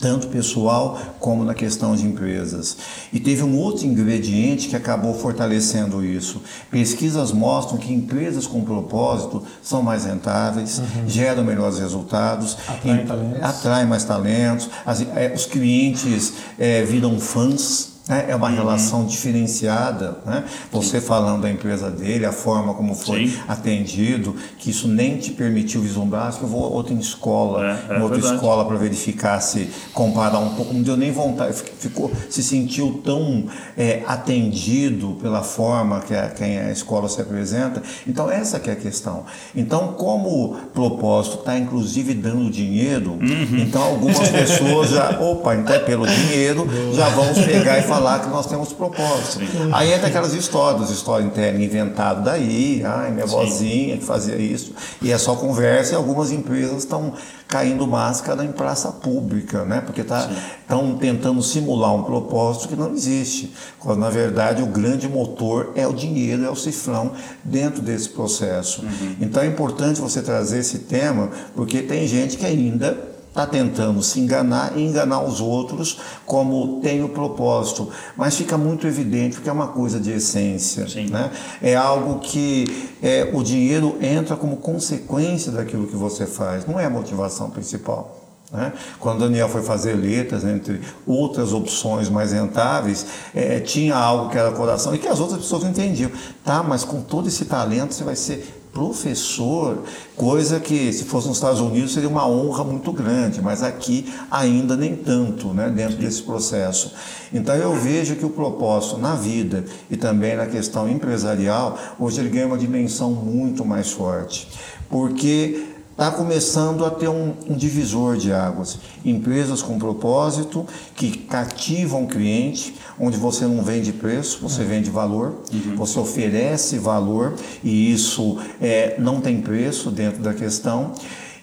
[0.00, 2.76] tanto pessoal como na questão de empresas.
[3.12, 6.40] E teve um outro ingrediente que acabou fortalecendo isso.
[6.70, 11.08] Pesquisas mostram que empresas com propósito são mais rentáveis, uhum.
[11.08, 13.42] geram melhores resultados, atraem, talentos.
[13.42, 18.26] atraem mais talentos, as, é, os clientes é, viram fãs né?
[18.28, 18.56] É uma uhum.
[18.56, 20.18] relação diferenciada.
[20.26, 20.44] Né?
[20.72, 21.06] Você Sim.
[21.06, 23.38] falando da empresa dele, a forma como foi Sim.
[23.46, 28.16] atendido, que isso nem te permitiu vislumbrar, que eu vou outra escola, é, é outra
[28.16, 28.34] verdade.
[28.34, 30.74] escola para verificar se comparar um pouco.
[30.74, 33.44] Não deu nem vontade, ficou, se sentiu tão
[33.78, 37.80] é, atendido pela forma que a, que a escola se apresenta.
[38.08, 39.24] Então essa que é a questão.
[39.54, 43.58] Então como o propósito está inclusive dando dinheiro, uhum.
[43.58, 48.20] então algumas pessoas já, opa, então é pelo dinheiro, já vamos pegar e falar falar
[48.20, 49.40] que nós temos propósito.
[49.40, 49.70] Sim.
[49.72, 55.12] Aí entra aquelas histórias, história interna inventado daí, ai, minha vozinha que fazia isso, e
[55.12, 57.12] é só conversa, e algumas empresas estão
[57.46, 59.82] caindo máscara em praça pública, né?
[59.84, 60.28] Porque estão
[60.68, 65.86] tá, tentando simular um propósito que não existe, quando na verdade o grande motor é
[65.86, 68.82] o dinheiro, é o cifrão dentro desse processo.
[68.82, 69.16] Uhum.
[69.20, 74.20] Então é importante você trazer esse tema, porque tem gente que ainda está tentando se
[74.20, 77.88] enganar e enganar os outros como tem o propósito.
[78.16, 80.84] Mas fica muito evidente que é uma coisa de essência.
[81.08, 81.30] Né?
[81.62, 86.84] É algo que é, o dinheiro entra como consequência daquilo que você faz, não é
[86.84, 88.16] a motivação principal.
[88.52, 88.72] Né?
[88.98, 94.50] Quando Daniel foi fazer letras, entre outras opções mais rentáveis, é, tinha algo que era
[94.50, 96.10] coração e que as outras pessoas não entendiam.
[96.44, 99.82] Tá, mas com todo esse talento você vai ser professor,
[100.16, 104.76] coisa que se fosse nos Estados Unidos seria uma honra muito grande, mas aqui ainda
[104.76, 106.92] nem tanto, né, dentro desse processo.
[107.32, 112.28] Então eu vejo que o propósito na vida e também na questão empresarial, hoje ele
[112.28, 114.48] ganha uma dimensão muito mais forte,
[114.88, 115.69] porque
[116.00, 118.78] está começando a ter um, um, divisor de águas.
[119.04, 125.34] Empresas com propósito, que cativam o cliente, onde você não vende preço, você vende valor,
[125.52, 125.76] uhum.
[125.76, 130.94] você oferece valor e isso é, não tem preço dentro da questão.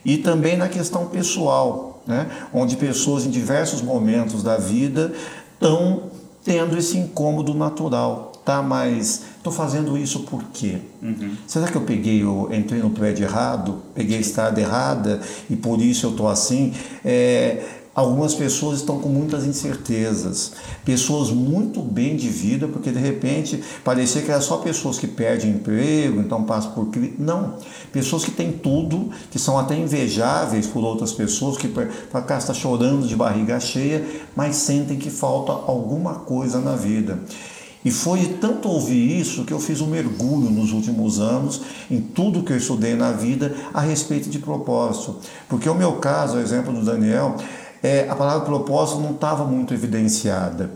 [0.03, 2.25] E também na questão pessoal, né?
[2.51, 5.13] onde pessoas em diversos momentos da vida
[5.53, 6.09] estão
[6.43, 10.77] tendo esse incômodo natural tá, mas estou fazendo isso por quê?
[11.01, 11.35] Uhum.
[11.47, 15.81] Será que eu peguei, eu entrei no prédio errado, peguei a estrada errada e por
[15.81, 16.73] isso eu estou assim?
[17.03, 17.63] É,
[17.95, 20.51] algumas pessoas estão com muitas incertezas,
[20.85, 25.51] pessoas muito bem de vida, porque de repente parecia que era só pessoas que perdem
[25.51, 27.15] emprego, então passam por crise.
[27.17, 27.55] Não,
[27.91, 32.53] pessoas que têm tudo, que são até invejáveis por outras pessoas, que para cá está
[32.53, 34.05] chorando de barriga cheia,
[34.35, 37.19] mas sentem que falta alguma coisa na vida.
[37.87, 42.43] E foi tanto ouvir isso que eu fiz um mergulho nos últimos anos em tudo
[42.43, 45.15] que eu estudei na vida a respeito de propósito.
[45.47, 47.37] Porque o meu caso, o exemplo do Daniel,
[47.81, 50.69] é, a palavra propósito não estava muito evidenciada.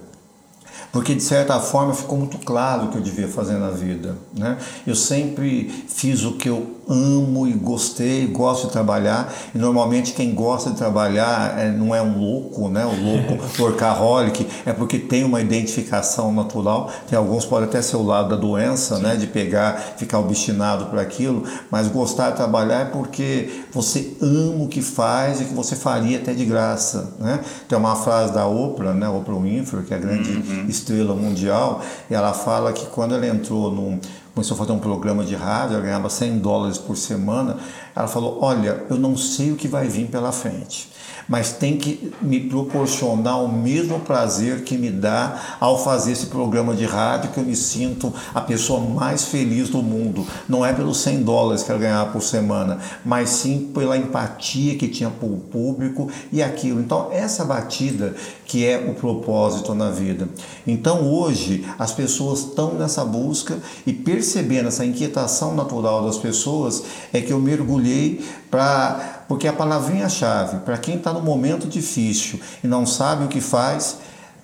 [0.93, 4.15] porque de certa forma ficou muito claro o que eu devia fazer na vida.
[4.33, 4.57] Né?
[4.87, 10.33] Eu sempre fiz o que eu amo e gostei, gosto de trabalhar, e normalmente quem
[10.33, 12.85] gosta de trabalhar é, não é um louco, né?
[12.85, 16.91] o louco workaholic, é porque tem uma identificação natural.
[17.07, 19.15] Tem alguns podem até ser o lado da doença, né?
[19.15, 24.67] de pegar, ficar obstinado por aquilo, mas gostar de trabalhar é porque você ama o
[24.67, 27.13] que faz e que você faria até de graça.
[27.19, 27.39] Né?
[27.67, 29.07] Tem uma frase da Oprah, né?
[29.07, 30.65] Oprah Winfrey, que é a grande uhum.
[30.67, 33.99] estrela mundial, e ela fala que quando ela entrou num
[34.41, 37.57] começou a fazer um programa de rádio, ela ganhava 100 dólares por semana.
[37.95, 40.89] Ela falou: Olha, eu não sei o que vai vir pela frente,
[41.27, 46.75] mas tem que me proporcionar o mesmo prazer que me dá ao fazer esse programa
[46.75, 50.25] de rádio, que eu me sinto a pessoa mais feliz do mundo.
[50.47, 54.87] Não é pelos 100 dólares que ela ganhava por semana, mas sim pela empatia que
[54.87, 56.79] tinha o público e aquilo.
[56.79, 58.15] Então, essa batida
[58.51, 60.27] que é o propósito na vida.
[60.67, 67.21] Então, hoje, as pessoas estão nessa busca e percebendo essa inquietação natural das pessoas, é
[67.21, 67.39] que eu
[67.81, 73.27] mergulhei para porque a palavrinha-chave, para quem está no momento difícil e não sabe o
[73.29, 73.97] que faz,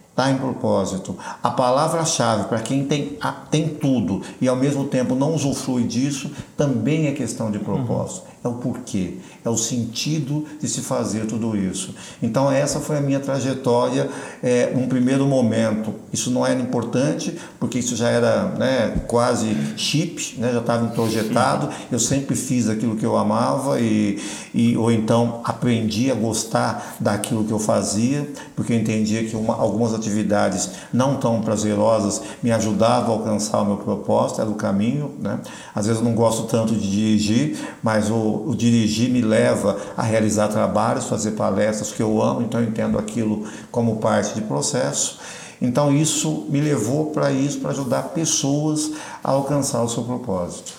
[0.10, 1.18] está em propósito.
[1.44, 3.18] A palavra-chave para quem tem,
[3.52, 8.26] tem tudo e ao mesmo tempo não usufrui disso, também é questão de propósito.
[8.26, 11.94] Uhum é o porquê, é o sentido de se fazer tudo isso.
[12.22, 14.10] Então, essa foi a minha trajetória
[14.42, 15.94] é, num primeiro momento.
[16.12, 21.70] Isso não era importante, porque isso já era né, quase chip, né, já estava introjetado.
[21.92, 24.22] Eu sempre fiz aquilo que eu amava, e,
[24.54, 29.56] e, ou então aprendi a gostar daquilo que eu fazia, porque eu entendia que uma,
[29.56, 35.12] algumas atividades não tão prazerosas me ajudavam a alcançar o meu propósito, era o caminho.
[35.20, 35.40] Né?
[35.76, 40.02] Às vezes eu não gosto tanto de dirigir, mas o o, dirigir me leva a
[40.02, 45.20] realizar trabalhos, fazer palestras que eu amo, então eu entendo aquilo como parte de processo.
[45.62, 48.92] Então isso me levou para isso, para ajudar pessoas
[49.24, 50.74] a alcançar o seu propósito.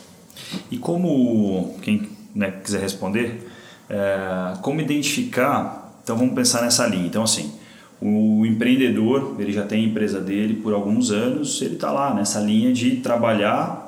[0.70, 3.48] E como, quem né, quiser responder,
[3.88, 7.07] é, como identificar, então vamos pensar nessa linha.
[7.07, 7.52] Então assim,
[8.00, 12.38] o empreendedor, ele já tem a empresa dele por alguns anos, ele está lá nessa
[12.38, 13.88] linha de trabalhar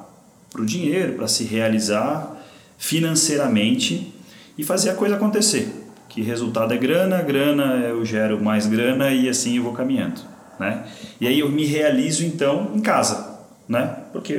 [0.51, 2.37] para o dinheiro, para se realizar
[2.77, 4.13] financeiramente
[4.59, 5.69] e fazer a coisa acontecer.
[6.09, 10.21] Que resultado é grana, grana eu gero mais grana e assim eu vou caminhando,
[10.59, 10.85] né?
[11.21, 13.97] E aí eu me realizo então em casa, né?
[14.13, 14.35] Porque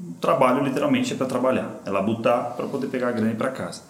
[0.00, 3.36] o trabalho literalmente é para trabalhar, é labutar para poder pegar a grana e ir
[3.36, 3.82] para casa.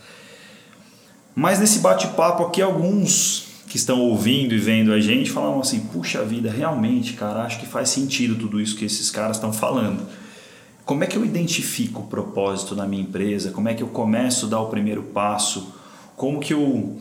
[1.35, 6.25] Mas nesse bate-papo aqui alguns que estão ouvindo e vendo a gente falam assim: "Puxa
[6.25, 10.07] vida, realmente, cara, acho que faz sentido tudo isso que esses caras estão falando"
[10.85, 13.51] como é que eu identifico o propósito na minha empresa?
[13.51, 15.75] Como é que eu começo a dar o primeiro passo?
[16.17, 16.99] Como que eu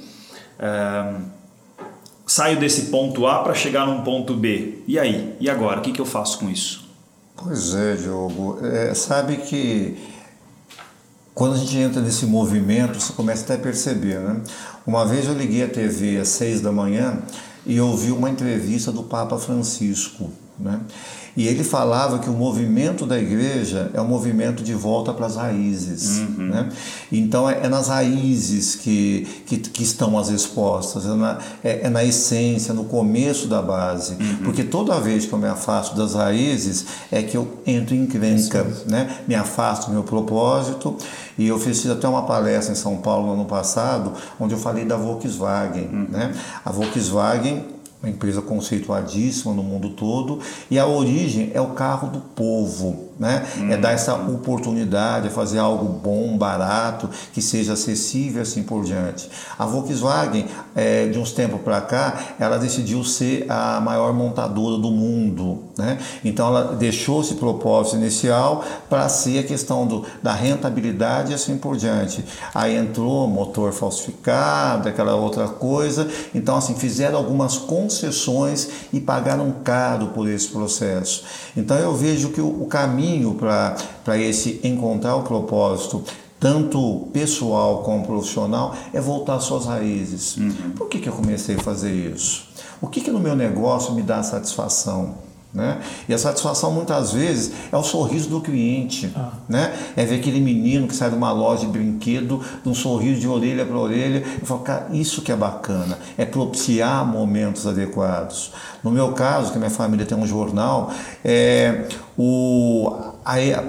[0.60, 1.15] é,
[2.26, 4.84] saio desse ponto A para chegar num ponto B?
[4.88, 5.36] E aí?
[5.39, 5.80] E agora?
[5.80, 6.89] O que, que eu faço com isso?
[7.36, 8.60] Pois é, Diogo.
[8.62, 9.98] É, sabe que
[11.34, 14.42] quando a gente entra nesse movimento, você começa até a perceber, né?
[14.86, 17.20] Uma vez eu liguei a TV às seis da manhã
[17.65, 20.82] e ouvi uma entrevista do Papa Francisco, né?
[21.36, 25.36] E ele falava que o movimento da igreja é um movimento de volta para as
[25.36, 26.20] raízes.
[26.20, 26.48] Uhum.
[26.48, 26.70] Né?
[27.12, 31.89] Então é, é, nas raízes que, que, que, estão as respostas, é na, é, é
[31.89, 34.13] na essência, no começo da base.
[34.13, 34.38] Uhum.
[34.44, 38.65] Porque toda vez que eu me afasto das raízes é que eu entro em crenca,
[38.88, 39.20] né?
[39.28, 40.98] me afasto do meu propósito.
[41.38, 44.84] E eu fiz até uma palestra em São Paulo no ano passado, onde eu falei
[44.84, 45.88] da Volkswagen.
[45.92, 46.08] Uhum.
[46.10, 46.34] Né?
[46.65, 50.39] A Volkswagen uma empresa conceituadíssima no mundo todo,
[50.71, 53.45] e a origem é o carro do povo né?
[53.58, 53.71] Hum.
[53.71, 59.29] É dar essa oportunidade, é fazer algo bom, barato, que seja acessível assim por diante.
[59.58, 64.89] A Volkswagen, é, de uns tempos para cá, ela decidiu ser a maior montadora do
[64.89, 65.97] mundo, né?
[66.23, 71.58] Então ela deixou esse propósito inicial para ser a questão do, da rentabilidade e assim
[71.58, 72.23] por diante.
[72.53, 76.08] Aí entrou motor falsificado, aquela outra coisa.
[76.34, 81.23] Então assim fizeram algumas concessões e pagaram caro por esse processo.
[81.60, 86.04] Então eu vejo que o, caminho para esse encontrar o propósito,
[86.39, 90.38] tanto pessoal como profissional, é voltar às suas raízes.
[90.38, 90.72] Uhum.
[90.76, 92.48] Por que, que eu comecei a fazer isso?
[92.82, 95.29] O que, que no meu negócio me dá satisfação?
[95.51, 95.81] Né?
[96.07, 99.31] E a satisfação muitas vezes é o sorriso do cliente, ah.
[99.49, 99.73] né?
[99.95, 103.27] é ver aquele menino que sai de uma loja de brinquedo, de um sorriso de
[103.27, 108.52] orelha para orelha, e fala, cara, isso que é bacana, é propiciar momentos adequados.
[108.83, 110.91] No meu caso, que minha família tem um jornal,
[111.25, 112.91] é, o,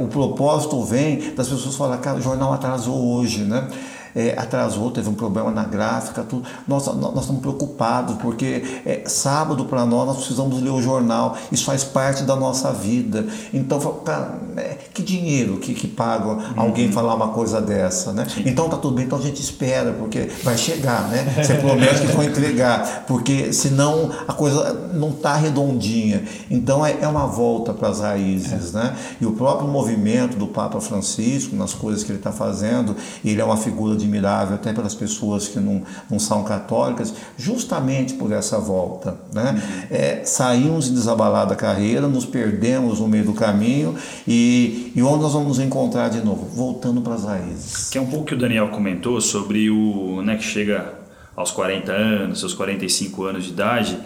[0.01, 3.67] o propósito vem das pessoas falarem, cara, o jornal atrasou hoje, né?
[4.15, 6.47] É, atrasou, teve um problema na gráfica, tudo.
[6.67, 11.37] Nós, nós, nós estamos preocupados, porque é, sábado para nós nós precisamos ler o jornal,
[11.51, 13.27] isso faz parte da nossa vida.
[13.53, 16.41] Então, cara, é, que dinheiro que, que paga uhum.
[16.57, 18.27] alguém falar uma coisa dessa, né?
[18.45, 21.25] Então tá tudo bem, então a gente espera, porque vai chegar, né?
[21.43, 26.25] Você promete que vai entregar, porque senão a coisa não tá redondinha.
[26.51, 28.79] Então é, é uma volta para as raízes, é.
[28.79, 28.97] né?
[29.21, 33.45] E o próprio movimento do Papa Francisco, nas coisas que ele está fazendo, ele é
[33.45, 39.17] uma figura admirável até pelas pessoas que não, não são católicas, justamente por essa volta.
[39.33, 39.53] Né?
[39.53, 39.87] Uhum.
[39.91, 43.95] É, saímos em desabalada carreira, nos perdemos no meio do caminho
[44.27, 46.47] e, e onde nós vamos nos encontrar de novo?
[46.47, 47.91] Voltando para as raízes.
[47.91, 50.95] Que é um pouco que o Daniel comentou sobre o né, que chega
[51.37, 53.99] aos 40 anos, seus 45 anos de idade,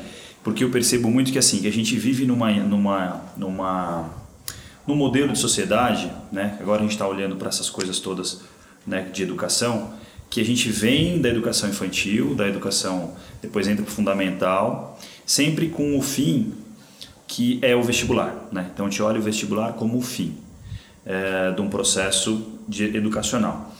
[0.43, 4.11] porque eu percebo muito que assim, que a gente vive numa, numa, numa,
[4.87, 6.57] num modelo de sociedade, né?
[6.61, 8.43] agora a gente está olhando para essas coisas todas
[8.87, 9.93] né, de educação,
[10.31, 15.69] que a gente vem da educação infantil, da educação, depois entra para o fundamental, sempre
[15.69, 16.53] com o fim
[17.27, 18.49] que é o vestibular.
[18.53, 18.69] Né?
[18.73, 20.35] Então a gente olha o vestibular como o fim
[21.05, 23.73] é, de um processo de educacional.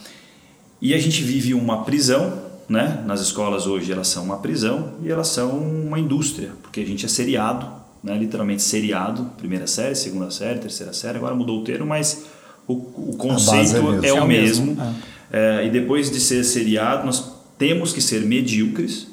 [0.81, 3.03] E a gente vive uma prisão, né?
[3.05, 7.05] nas escolas hoje elas são uma prisão e elas são uma indústria, porque a gente
[7.05, 7.67] é seriado,
[8.03, 8.17] né?
[8.17, 12.25] literalmente seriado, primeira série, segunda série, terceira série, agora mudou o termo, mas
[12.67, 14.67] o, o conceito é, é, o mesmo.
[14.67, 14.81] mesmo.
[14.81, 15.15] É.
[15.31, 19.07] É, e depois de ser seriado, nós temos que ser medíocres,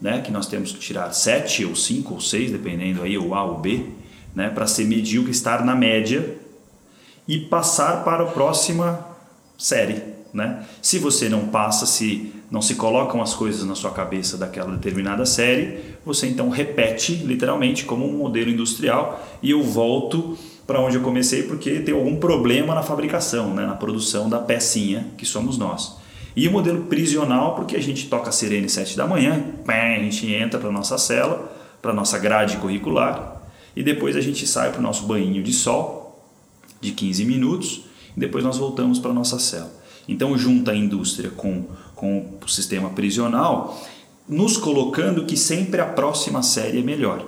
[0.00, 0.20] né?
[0.20, 3.58] que nós temos que tirar sete ou cinco ou seis, dependendo aí, o A ou
[3.58, 3.84] B,
[4.34, 4.48] né?
[4.48, 6.36] para ser medíocre, estar na média
[7.26, 9.06] e passar para a próxima
[9.56, 10.02] série.
[10.32, 10.64] Né?
[10.82, 15.26] Se você não passa, se não se colocam as coisas na sua cabeça daquela determinada
[15.26, 20.36] série, você então repete literalmente como um modelo industrial e eu volto
[20.68, 25.06] para onde eu comecei porque tem algum problema na fabricação, né, na produção da pecinha
[25.16, 25.96] que somos nós.
[26.36, 30.30] E o modelo prisional porque a gente toca a sirene 7 da manhã, a gente
[30.30, 31.50] entra para nossa cela,
[31.80, 33.40] para nossa grade curricular
[33.74, 36.22] e depois a gente sai para o nosso banho de sol
[36.82, 39.72] de 15 minutos e depois nós voltamos para nossa cela.
[40.06, 41.64] Então junta a indústria com,
[41.94, 43.74] com o sistema prisional,
[44.28, 47.26] nos colocando que sempre a próxima série é melhor.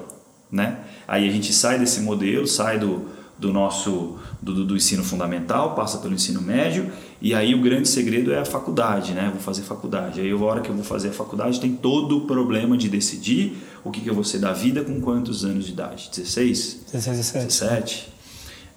[0.52, 0.78] Né?
[1.08, 3.08] Aí a gente sai desse modelo, sai do,
[3.40, 8.32] do nosso do, do, ensino fundamental, passa pelo ensino médio e aí o grande segredo
[8.32, 9.30] é a faculdade, né?
[9.32, 10.20] Vou fazer faculdade.
[10.20, 13.56] Aí a hora que eu vou fazer a faculdade tem todo o problema de decidir
[13.82, 16.10] o que, que eu vou ser da vida com quantos anos de idade?
[16.14, 16.86] 16?
[16.92, 17.46] 16, 17.
[17.46, 18.08] 17.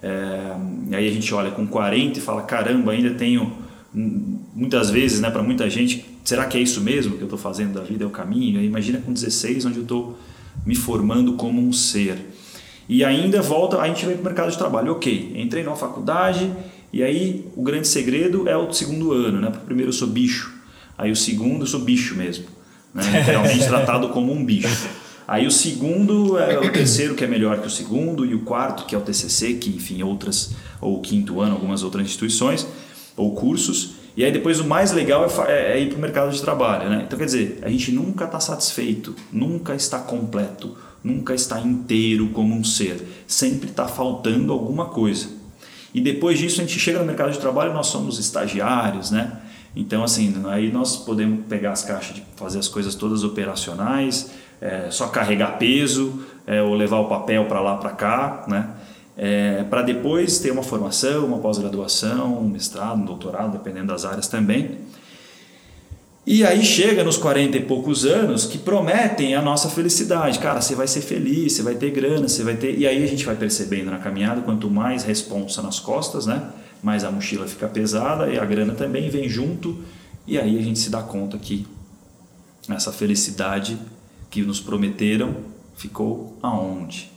[0.02, 3.52] É, aí a gente olha com 40 e fala, caramba, ainda tenho
[3.94, 7.74] muitas vezes, né, para muita gente, será que é isso mesmo que eu estou fazendo
[7.74, 8.58] da vida é o caminho?
[8.58, 10.18] Aí imagina com 16 onde eu estou
[10.66, 12.18] me formando como um ser.
[12.88, 14.92] E ainda volta, a gente vem para o mercado de trabalho.
[14.92, 16.52] Ok, entrei numa faculdade
[16.92, 19.40] e aí o grande segredo é o segundo ano.
[19.40, 19.50] Né?
[19.50, 20.52] Porque primeiro eu sou bicho,
[20.96, 22.46] aí o segundo eu sou bicho mesmo.
[22.92, 23.02] Né?
[23.20, 24.88] Literalmente tratado como um bicho.
[25.26, 28.84] Aí o segundo é o terceiro que é melhor que o segundo e o quarto
[28.84, 32.66] que é o TCC, que enfim outras ou o quinto ano algumas outras instituições
[33.16, 33.94] ou cursos.
[34.16, 36.90] E aí depois o mais legal é, é, é ir para o mercado de trabalho,
[36.90, 37.04] né?
[37.06, 42.54] Então quer dizer, a gente nunca está satisfeito, nunca está completo nunca está inteiro como
[42.54, 45.28] um ser, sempre está faltando alguma coisa.
[45.92, 49.40] E depois disso a gente chega no mercado de trabalho, nós somos estagiários, né?
[49.76, 54.30] Então assim, aí nós podemos pegar as caixas de fazer as coisas todas operacionais,
[54.60, 58.70] é, só carregar peso é, ou levar o papel para lá para cá, né?
[59.16, 64.26] É, para depois ter uma formação, uma pós-graduação, um mestrado, um doutorado, dependendo das áreas
[64.26, 64.78] também.
[66.26, 70.38] E aí chega nos 40 e poucos anos que prometem a nossa felicidade.
[70.38, 72.78] Cara, você vai ser feliz, você vai ter grana, você vai ter.
[72.78, 76.50] E aí a gente vai percebendo na caminhada, quanto mais responsa nas costas, né?
[76.82, 79.78] Mais a mochila fica pesada e a grana também vem junto.
[80.26, 81.66] E aí a gente se dá conta que
[82.70, 83.76] essa felicidade
[84.30, 85.36] que nos prometeram
[85.76, 87.12] ficou aonde?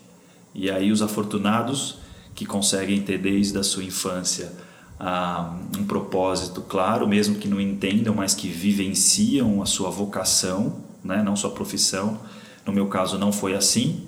[0.53, 1.99] E aí os afortunados
[2.35, 4.51] que conseguem ter desde a sua infância
[4.99, 11.21] um propósito claro, mesmo que não entendam, mas que vivenciam a sua vocação, né?
[11.23, 12.19] não sua profissão.
[12.65, 14.07] No meu caso, não foi assim.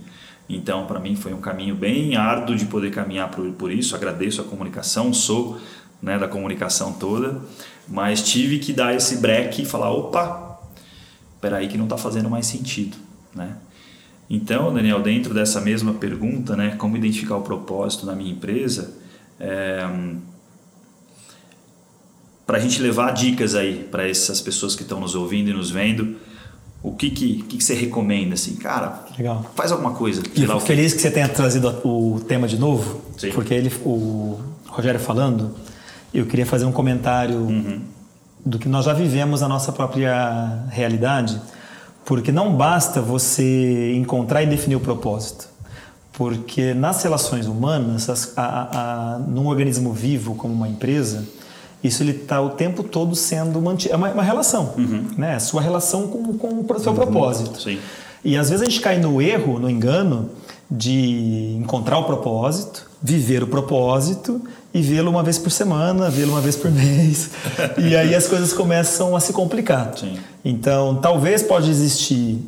[0.50, 3.96] Então, para mim, foi um caminho bem árduo de poder caminhar por, por isso.
[3.96, 5.60] Agradeço a comunicação, sou
[6.02, 7.40] né, da comunicação toda,
[7.88, 10.60] mas tive que dar esse break e falar: opa,
[11.40, 12.98] peraí, que não está fazendo mais sentido.
[13.34, 13.56] Né?
[14.28, 18.96] Então, Daniel, dentro dessa mesma pergunta, né, como identificar o propósito na minha empresa,
[19.40, 19.88] é,
[22.50, 25.70] para a gente levar dicas aí para essas pessoas que estão nos ouvindo e nos
[25.70, 26.16] vendo.
[26.82, 28.34] O que, que, que, você recomenda?
[28.34, 29.46] Assim, cara, Legal.
[29.56, 30.24] faz alguma coisa.
[30.34, 33.30] E fico feliz que você tenha trazido o tema de novo, Sim.
[33.34, 35.54] porque ele, o Rogério falando,
[36.12, 37.82] eu queria fazer um comentário uhum.
[38.44, 41.40] do que nós já vivemos na nossa própria realidade,
[42.04, 45.48] porque não basta você encontrar e definir o propósito.
[46.14, 51.24] Porque nas relações humanas, as, a, a, num organismo vivo como uma empresa,
[51.84, 53.94] isso ele está o tempo todo sendo mantido.
[53.94, 55.06] É uma, uma relação, uhum.
[55.18, 55.36] né?
[55.36, 56.98] É sua relação com, com o seu uhum.
[56.98, 57.62] propósito.
[57.62, 57.80] Sim.
[58.24, 60.30] E às vezes a gente cai no erro, no engano,
[60.70, 64.42] de encontrar o propósito, viver o propósito
[64.74, 67.30] e vê-lo uma vez por semana, vê-lo uma vez por mês.
[67.78, 69.94] e aí as coisas começam a se complicar.
[69.98, 70.18] Sim.
[70.44, 72.40] Então, talvez pode existir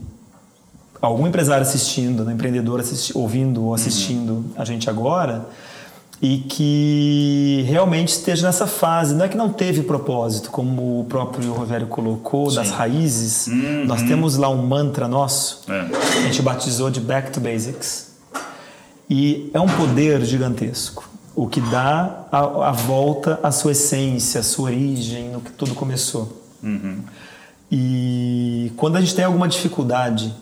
[1.01, 4.45] algum empresário assistindo, né, empreendedor assisti ouvindo ou assistindo uhum.
[4.55, 5.45] a gente agora
[6.21, 9.15] e que realmente esteja nessa fase.
[9.15, 12.57] Não é que não teve propósito, como o próprio Rogério colocou, Sim.
[12.57, 13.47] das raízes.
[13.47, 13.85] Uhum.
[13.85, 15.79] Nós temos lá um mantra nosso, é.
[15.79, 18.11] a gente batizou de Back to Basics.
[19.09, 21.09] E é um poder gigantesco.
[21.35, 25.73] O que dá a, a volta à sua essência, à sua origem, no que tudo
[25.73, 26.41] começou.
[26.61, 26.99] Uhum.
[27.71, 30.33] E quando a gente tem alguma dificuldade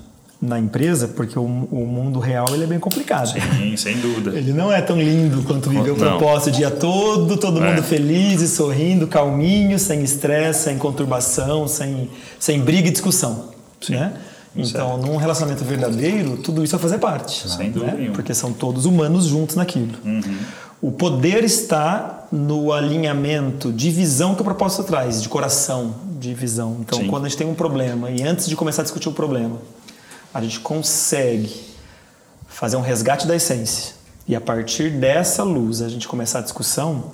[0.42, 3.28] na empresa, porque o, o, mundo real ele é bem complicado.
[3.28, 4.38] Sim, sem dúvida.
[4.38, 7.70] Ele não é tão lindo quanto viver o propósito o dia todo, todo é.
[7.70, 12.10] mundo feliz e sorrindo, calminho, sem estresse, sem conturbação, sem,
[12.40, 13.50] sem briga e discussão.
[13.82, 13.96] Sim.
[13.96, 14.14] Né?
[14.56, 15.06] Então, certo.
[15.06, 17.48] num relacionamento verdadeiro, tudo isso vai fazer parte.
[17.50, 17.72] Sem né?
[17.74, 18.16] dúvida nenhuma.
[18.16, 19.94] Porque são todos humanos juntos naquilo.
[20.06, 20.38] Uhum.
[20.82, 26.78] O poder está no alinhamento de visão que o propósito traz, de coração, de visão.
[26.80, 27.08] Então, Sim.
[27.08, 29.58] quando a gente tem um problema e antes de começar a discutir o problema,
[30.34, 31.69] a gente consegue
[32.47, 37.05] fazer um resgate da essência e a partir dessa luz a gente começar a discussão,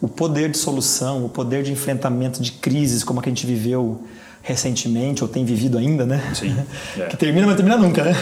[0.00, 3.44] o poder de solução, o poder de enfrentamento de crises como a que a gente
[3.46, 4.00] viveu
[4.42, 6.22] recentemente ou tem vivido ainda, né?
[6.34, 6.56] Sim.
[6.98, 7.06] É.
[7.06, 8.14] que termina, mas termina nunca, né?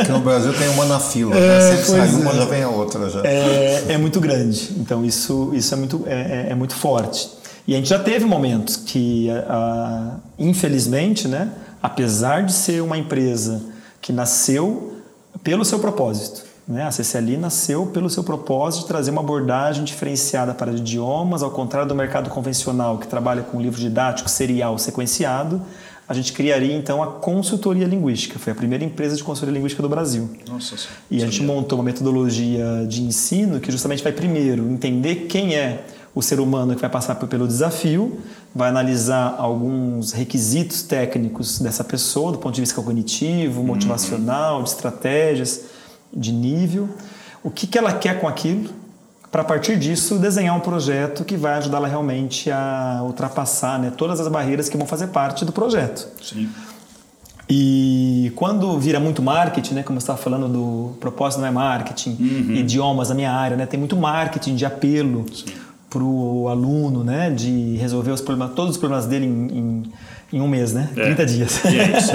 [0.00, 1.76] Aqui no Brasil tem uma na fila, é, né?
[1.76, 2.34] sempre sai uma, é.
[2.34, 3.20] já vem a outra já.
[3.24, 7.28] É, é muito grande, então isso, isso é, muito, é, é, é muito forte.
[7.68, 11.50] E a gente já teve momentos que, a, infelizmente, né,
[11.82, 13.60] apesar de ser uma empresa
[14.00, 15.00] que nasceu
[15.42, 16.44] pelo seu propósito.
[16.66, 16.82] Né?
[16.82, 21.88] A CCLI nasceu pelo seu propósito de trazer uma abordagem diferenciada para idiomas, ao contrário
[21.88, 25.62] do mercado convencional, que trabalha com livro didático serial sequenciado.
[26.08, 28.38] A gente criaria então a consultoria linguística.
[28.38, 30.30] Foi a primeira empresa de consultoria linguística do Brasil.
[30.48, 30.76] Nossa,
[31.10, 35.84] e a gente montou uma metodologia de ensino que justamente vai primeiro entender quem é
[36.14, 38.20] o ser humano que vai passar pelo desafio,
[38.56, 43.66] vai analisar alguns requisitos técnicos dessa pessoa, do ponto de vista cognitivo, uhum.
[43.66, 45.60] motivacional, de estratégias,
[46.12, 46.88] de nível,
[47.42, 48.70] o que, que ela quer com aquilo,
[49.30, 54.18] para a partir disso desenhar um projeto que vai ajudá-la realmente a ultrapassar né, todas
[54.18, 56.08] as barreiras que vão fazer parte do projeto.
[56.22, 56.48] Sim.
[57.48, 62.16] E quando vira muito marketing, né, como você estava falando do propósito não é marketing,
[62.18, 62.54] uhum.
[62.54, 65.26] idiomas na minha área, né, tem muito marketing de apelo.
[65.32, 65.65] Sim
[65.96, 69.82] para o aluno, né, de resolver os problemas, todos os problemas dele em, em,
[70.34, 71.04] em um mês, né, é.
[71.04, 71.64] 30 dias.
[71.64, 72.12] E é isso.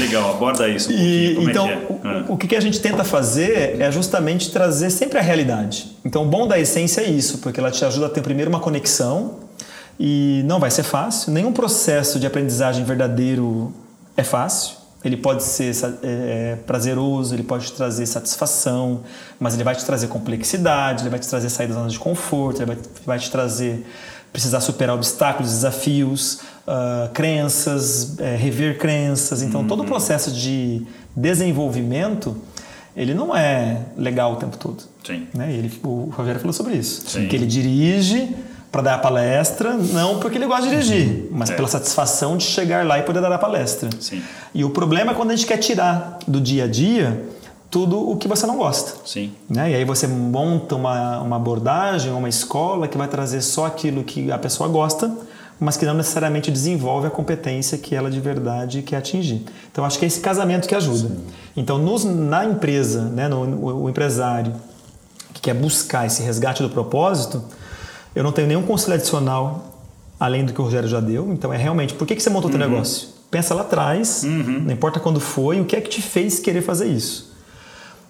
[0.00, 0.90] Legal, aborda isso.
[0.90, 2.24] Um e, Como então, é é?
[2.28, 5.94] o, o que a gente tenta fazer é justamente trazer sempre a realidade.
[6.04, 8.60] Então, o bom da essência é isso, porque ela te ajuda a ter primeiro uma
[8.60, 9.40] conexão
[10.00, 11.30] e não vai ser fácil.
[11.32, 13.72] Nenhum processo de aprendizagem verdadeiro
[14.16, 15.72] é fácil ele pode ser
[16.02, 19.02] é, prazeroso, ele pode te trazer satisfação,
[19.38, 22.62] mas ele vai te trazer complexidade, ele vai te trazer sair da zona de conforto,
[22.62, 23.84] ele vai, vai te trazer
[24.30, 29.42] precisar superar obstáculos, desafios, uh, crenças, é, rever crenças.
[29.42, 29.66] Então, uhum.
[29.66, 29.88] todo o uhum.
[29.88, 30.82] processo de
[31.16, 32.36] desenvolvimento
[32.98, 34.82] ele não é legal o tempo todo.
[35.06, 35.28] Sim.
[35.32, 35.52] Né?
[35.52, 37.08] Ele, o Rogério falou sobre isso.
[37.08, 37.28] Sim.
[37.28, 38.34] Que ele dirige
[38.70, 41.54] para dar a palestra, não porque ele gosta de dirigir, mas é.
[41.54, 43.88] pela satisfação de chegar lá e poder dar a palestra.
[43.98, 44.22] Sim.
[44.54, 47.24] E o problema é quando a gente quer tirar do dia a dia
[47.70, 48.94] tudo o que você não gosta.
[49.06, 49.32] Sim.
[49.48, 49.72] Né?
[49.72, 54.30] E aí você monta uma, uma abordagem, uma escola que vai trazer só aquilo que
[54.30, 55.10] a pessoa gosta,
[55.60, 59.44] mas que não necessariamente desenvolve a competência que ela de verdade quer atingir.
[59.70, 61.08] Então acho que é esse casamento que ajuda.
[61.08, 61.24] Sim.
[61.56, 64.52] Então nos, na empresa, né, no, o, o empresário
[65.34, 67.42] que quer buscar esse resgate do propósito,
[68.18, 69.80] eu não tenho nenhum conselho adicional
[70.18, 71.32] além do que o Rogério já deu.
[71.32, 72.58] Então é realmente, por que, que você montou o uhum.
[72.58, 73.10] teu negócio?
[73.30, 74.62] Pensa lá atrás, uhum.
[74.64, 77.28] não importa quando foi, o que é que te fez querer fazer isso.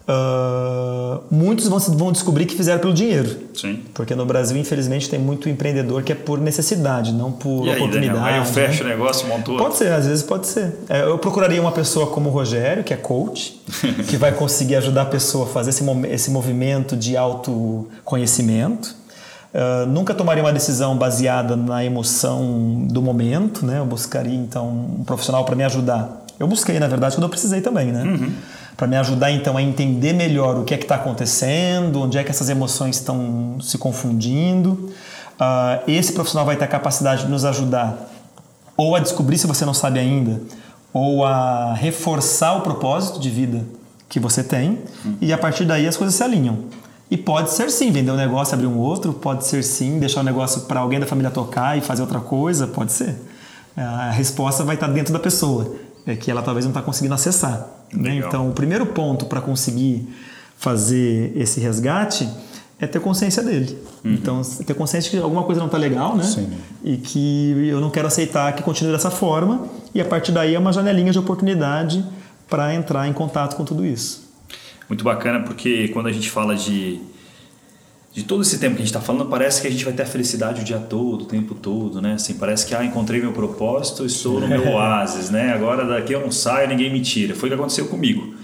[0.09, 3.37] Uh, muitos vão, vão descobrir que fizeram pelo dinheiro.
[3.53, 3.83] Sim.
[3.93, 7.77] Porque no Brasil, infelizmente, tem muito empreendedor que é por necessidade, não por e aí,
[7.77, 8.19] oportunidade.
[8.19, 8.95] Daniel, aí eu fecho né?
[8.95, 9.59] o negócio, montou.
[9.59, 10.75] Pode ser, às vezes pode ser.
[10.89, 13.61] É, eu procuraria uma pessoa como o Rogério, que é coach,
[14.09, 18.97] que vai conseguir ajudar a pessoa a fazer esse, esse movimento de autoconhecimento
[19.55, 23.79] Uh, nunca tomaria uma decisão baseada na emoção do momento, né?
[23.79, 24.69] Eu buscaria então
[24.99, 26.25] um profissional para me ajudar.
[26.39, 28.03] Eu busquei, na verdade, quando eu precisei também, né?
[28.03, 28.33] Uhum.
[28.77, 32.23] Para me ajudar então a entender melhor o que é que está acontecendo, onde é
[32.23, 34.91] que essas emoções estão se confundindo.
[35.41, 38.09] Uh, esse profissional vai ter a capacidade de nos ajudar
[38.79, 40.41] ou a descobrir se você não sabe ainda,
[40.93, 43.65] ou a reforçar o propósito de vida
[44.09, 45.17] que você tem, uhum.
[45.21, 46.59] e a partir daí as coisas se alinham.
[47.11, 50.25] E pode ser sim, vender um negócio, abrir um outro, pode ser sim, deixar o
[50.25, 53.17] negócio para alguém da família tocar e fazer outra coisa, pode ser.
[53.77, 55.75] A resposta vai estar dentro da pessoa,
[56.07, 57.67] é que ela talvez não está conseguindo acessar.
[57.93, 58.17] Né?
[58.17, 60.07] Então, o primeiro ponto para conseguir
[60.59, 62.29] fazer esse resgate
[62.81, 63.79] é ter consciência dele.
[64.05, 64.13] Uhum.
[64.13, 66.23] Então, ter consciência de que alguma coisa não está legal, né?
[66.23, 66.49] Sim.
[66.85, 69.67] E que eu não quero aceitar que continue dessa forma.
[69.95, 72.05] E a partir daí é uma janelinha de oportunidade
[72.49, 74.28] para entrar em contato com tudo isso.
[74.89, 77.01] Muito bacana porque quando a gente fala de
[78.13, 80.03] de todo esse tempo que a gente está falando, parece que a gente vai ter
[80.03, 82.15] a felicidade o dia todo, o tempo todo, né?
[82.15, 85.53] Assim, parece que ah, encontrei meu propósito, estou no meu oásis, né?
[85.53, 87.35] Agora daqui eu não saio, ninguém me tira.
[87.35, 88.35] Foi o que aconteceu comigo.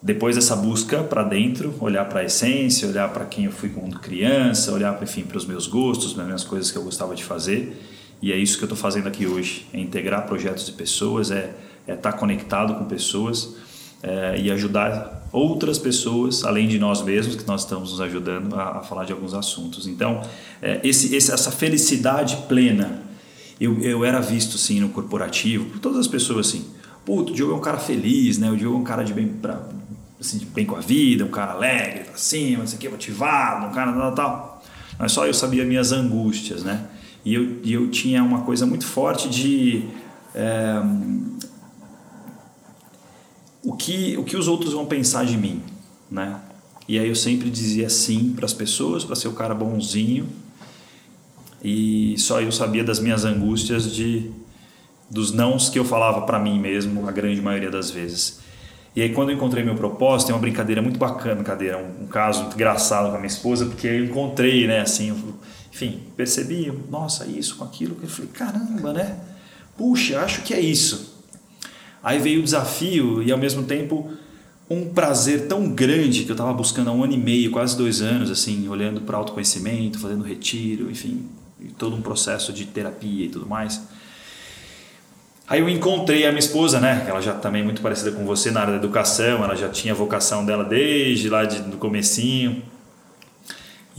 [0.00, 3.98] Depois dessa busca para dentro, olhar para a essência, olhar para quem eu fui quando
[3.98, 7.24] criança, olhar para enfim para os meus gostos, para as coisas que eu gostava de
[7.24, 7.76] fazer.
[8.22, 11.54] E é isso que eu estou fazendo aqui hoje: é integrar projetos de pessoas, é
[11.80, 13.56] estar é tá conectado com pessoas
[14.02, 18.78] é, e ajudar outras pessoas, além de nós mesmos, que nós estamos nos ajudando a,
[18.78, 19.86] a falar de alguns assuntos.
[19.86, 20.22] Então,
[20.62, 23.02] é, esse, esse, essa felicidade plena,
[23.60, 26.64] eu, eu era visto assim no corporativo, por todas as pessoas assim.
[27.04, 28.50] Puto, o Diogo é um cara feliz, né?
[28.50, 29.60] O Diogo é um cara de bem, pra,
[30.20, 33.92] assim, de bem com a vida, um cara alegre, pra cima, aqui, motivado, um cara
[33.92, 34.62] tal, tal.
[34.98, 36.86] Mas só eu sabia minhas angústias, né?
[37.24, 39.84] E eu, eu tinha uma coisa muito forte de.
[40.34, 40.82] É,
[43.68, 45.62] o que, o que os outros vão pensar de mim,
[46.10, 46.40] né?
[46.88, 50.26] E aí eu sempre dizia sim para as pessoas, para ser o cara bonzinho.
[51.62, 54.30] E só eu sabia das minhas angústias de
[55.10, 58.40] dos nãos que eu falava para mim mesmo, a grande maioria das vezes.
[58.96, 62.06] E aí quando eu encontrei meu propósito, tem uma brincadeira muito bacana, cadeira, um, um
[62.06, 65.16] caso engraçado com a minha esposa, porque eu encontrei, né, assim, eu,
[65.70, 69.18] enfim, percebi, nossa, isso com aquilo, eu falei, caramba, né?
[69.76, 71.07] Puxa, acho que é isso.
[72.02, 74.10] Aí veio o desafio e ao mesmo tempo
[74.70, 78.02] um prazer tão grande que eu estava buscando há um ano e meio, quase dois
[78.02, 81.26] anos, assim, olhando para autoconhecimento, fazendo retiro, enfim,
[81.78, 83.80] todo um processo de terapia e tudo mais.
[85.48, 87.06] Aí eu encontrei a minha esposa, né?
[87.08, 89.94] Ela já também é muito parecida com você na área da educação, ela já tinha
[89.94, 92.62] a vocação dela desde lá de, do comecinho.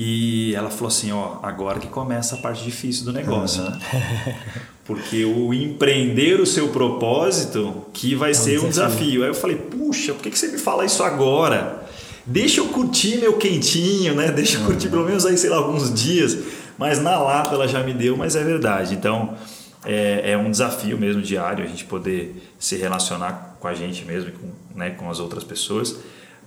[0.02, 3.70] E ela falou assim, ó, agora que começa a parte difícil do negócio, uhum.
[3.70, 4.40] né?
[4.86, 8.66] Porque o empreender o seu propósito que vai é um ser desafio.
[8.66, 9.24] um desafio.
[9.24, 11.86] Aí eu falei, puxa, por que você me fala isso agora?
[12.26, 14.32] Deixa eu curtir meu quentinho, né?
[14.32, 16.38] Deixa eu curtir pelo menos aí, sei lá, alguns dias.
[16.78, 18.96] Mas na lata ela já me deu, mas é verdade.
[18.96, 19.36] Então
[19.84, 24.32] é, é um desafio mesmo diário a gente poder se relacionar com a gente mesmo,
[24.32, 25.98] com, né, com as outras pessoas.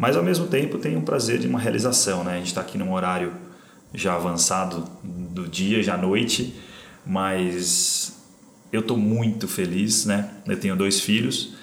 [0.02, 2.32] Mas ao mesmo tempo tem um prazer de uma realização, né?
[2.32, 3.32] A gente está aqui num horário
[3.94, 6.56] já avançado do dia, já noite,
[7.06, 8.20] mas
[8.72, 10.28] eu estou muito feliz, né?
[10.44, 11.54] Eu tenho dois filhos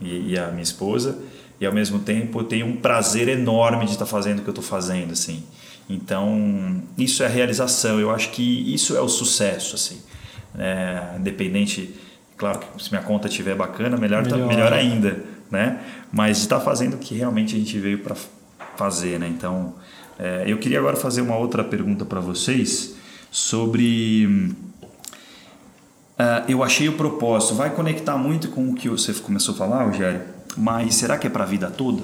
[0.00, 1.18] e, e, a minha esposa
[1.60, 4.52] e ao mesmo tempo eu tenho um prazer enorme de estar fazendo o que eu
[4.52, 5.42] estou fazendo, assim.
[5.90, 7.98] Então isso é a realização.
[7.98, 10.00] Eu acho que isso é o sucesso, assim.
[10.56, 11.96] É, independente,
[12.36, 15.80] claro que se minha conta tiver bacana, melhor tá, melhor, tá, melhor ainda, né?
[16.12, 18.16] Mas estar fazendo o que realmente a gente veio para
[18.76, 19.28] fazer, né?
[19.28, 19.74] Então
[20.18, 22.94] é, eu queria agora fazer uma outra pergunta para vocês
[23.30, 24.56] sobre
[26.18, 29.84] Uh, eu achei o propósito, vai conectar muito com o que você começou a falar,
[29.84, 30.22] Rogério,
[30.56, 32.02] mas será que é para a vida toda?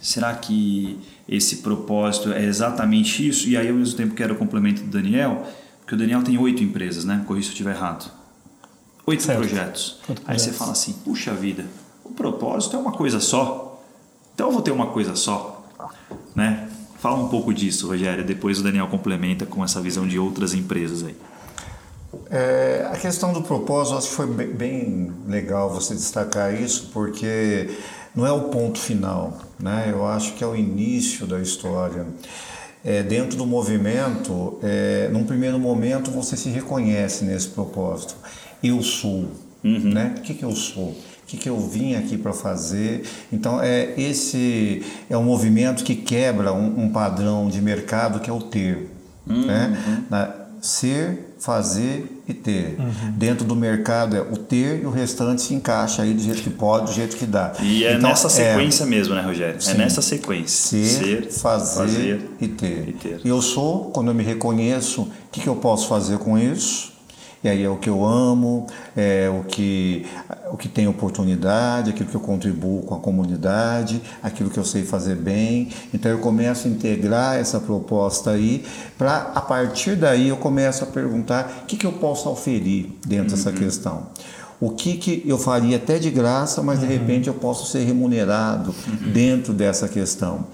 [0.00, 0.98] Será que
[1.28, 3.46] esse propósito é exatamente isso?
[3.46, 5.46] E aí, ao mesmo tempo, quero o complemento do Daniel,
[5.80, 7.22] porque o Daniel tem oito empresas, né?
[7.26, 8.10] Corri se eu estiver errado.
[9.04, 9.98] Oito projetos.
[10.08, 11.66] Oito aí você fala assim: puxa vida,
[12.10, 13.80] o propósito é uma coisa só.
[14.34, 15.64] Então eu vou ter uma coisa só,
[16.34, 16.68] né?
[16.98, 18.24] Fala um pouco disso, Rogério.
[18.24, 21.16] Depois o Daniel complementa com essa visão de outras empresas aí.
[22.30, 27.70] É, a questão do propósito, acho que foi bem, legal você destacar isso, porque
[28.14, 29.88] não é o ponto final, né?
[29.90, 32.06] Eu acho que é o início da história.
[32.84, 38.16] É, dentro do movimento, é, num primeiro momento você se reconhece nesse propósito.
[38.62, 39.26] Eu sou,
[39.62, 39.80] uhum.
[39.92, 40.14] né?
[40.18, 40.96] O que, que eu sou?
[41.28, 43.02] O que, que eu vim aqui para fazer?
[43.30, 48.32] Então, é, esse é um movimento que quebra um, um padrão de mercado que é
[48.32, 48.88] o ter.
[49.28, 49.44] Uhum.
[49.44, 50.06] Né?
[50.08, 52.78] Na, ser, fazer e ter.
[52.78, 53.12] Uhum.
[53.12, 56.48] Dentro do mercado é o ter e o restante se encaixa aí do jeito que
[56.48, 57.52] pode, do jeito que dá.
[57.60, 59.56] E é então, nessa é sequência é, mesmo, né, Rogério?
[59.56, 60.82] É sim, é nessa sequência.
[60.82, 62.88] Ser, ser fazer, fazer, e, ter.
[62.88, 63.20] e ter.
[63.22, 66.96] Eu sou, quando eu me reconheço, o que, que eu posso fazer com isso?
[67.42, 68.66] E aí é o que eu amo,
[68.96, 70.06] é o que,
[70.50, 74.84] o que tem oportunidade, aquilo que eu contribuo com a comunidade, aquilo que eu sei
[74.84, 75.68] fazer bem.
[75.94, 78.64] Então eu começo a integrar essa proposta aí,
[78.96, 83.36] para a partir daí eu começo a perguntar o que, que eu posso oferir dentro
[83.36, 83.36] uhum.
[83.36, 84.08] dessa questão
[84.60, 86.90] o que, que eu faria até de graça, mas de uhum.
[86.90, 89.12] repente eu posso ser remunerado uhum.
[89.12, 90.46] dentro dessa questão.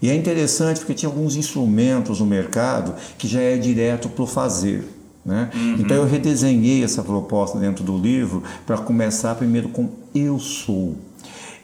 [0.00, 4.26] E é interessante porque tinha alguns instrumentos no mercado que já é direto para o
[4.26, 4.99] fazer.
[5.24, 5.50] Né?
[5.54, 5.76] Uhum.
[5.78, 10.96] Então eu redesenhei essa proposta dentro do livro para começar primeiro com eu sou.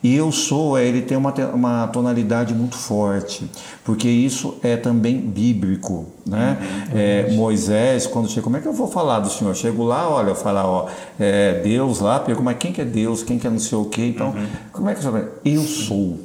[0.02, 3.50] E eu sou, é, ele tem uma, uma tonalidade muito forte,
[3.82, 6.06] porque isso é também bíblico.
[6.24, 6.58] Né?
[6.60, 9.54] Uhum, é, Moisés, quando chega, como é que eu vou falar do Senhor?
[9.56, 10.88] Chego lá, olha, eu falo, ó,
[11.18, 13.22] é, Deus lá, pergunto, mas quem que é Deus?
[13.22, 14.06] Quem que é não sei o quê?
[14.06, 14.46] Então, uhum.
[14.70, 16.20] como é que você Eu sou.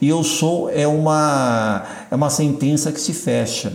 [0.00, 3.72] E eu sou é uma, é uma sentença que se fecha.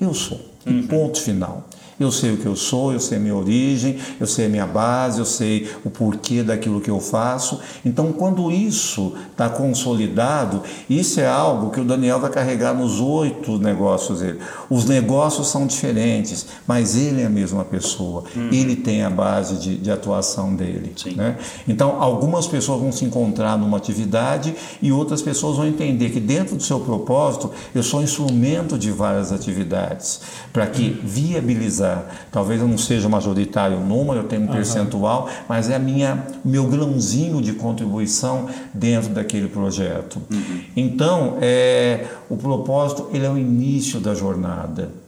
[0.00, 0.40] Eu sou.
[0.66, 0.86] Uhum.
[0.86, 1.64] ponto final.
[1.98, 4.66] Eu sei o que eu sou, eu sei a minha origem, eu sei a minha
[4.66, 7.58] base, eu sei o porquê daquilo que eu faço.
[7.84, 13.58] Então, quando isso está consolidado, isso é algo que o Daniel vai carregar nos oito
[13.58, 14.40] negócios dele.
[14.68, 18.24] Os negócios são diferentes, mas ele é a mesma pessoa.
[18.34, 18.50] Uhum.
[18.52, 20.92] Ele tem a base de, de atuação dele.
[21.16, 21.36] Né?
[21.66, 26.56] Então, algumas pessoas vão se encontrar numa atividade e outras pessoas vão entender que dentro
[26.56, 30.20] do seu propósito, eu sou instrumento de várias atividades,
[30.52, 31.85] para que viabilizar
[32.30, 34.52] Talvez eu não seja majoritário número, eu tenho um uhum.
[34.52, 40.20] percentual, mas é a minha meu grãozinho de contribuição dentro daquele projeto.
[40.30, 40.60] Uhum.
[40.76, 45.05] Então, é, o propósito ele é o início da jornada.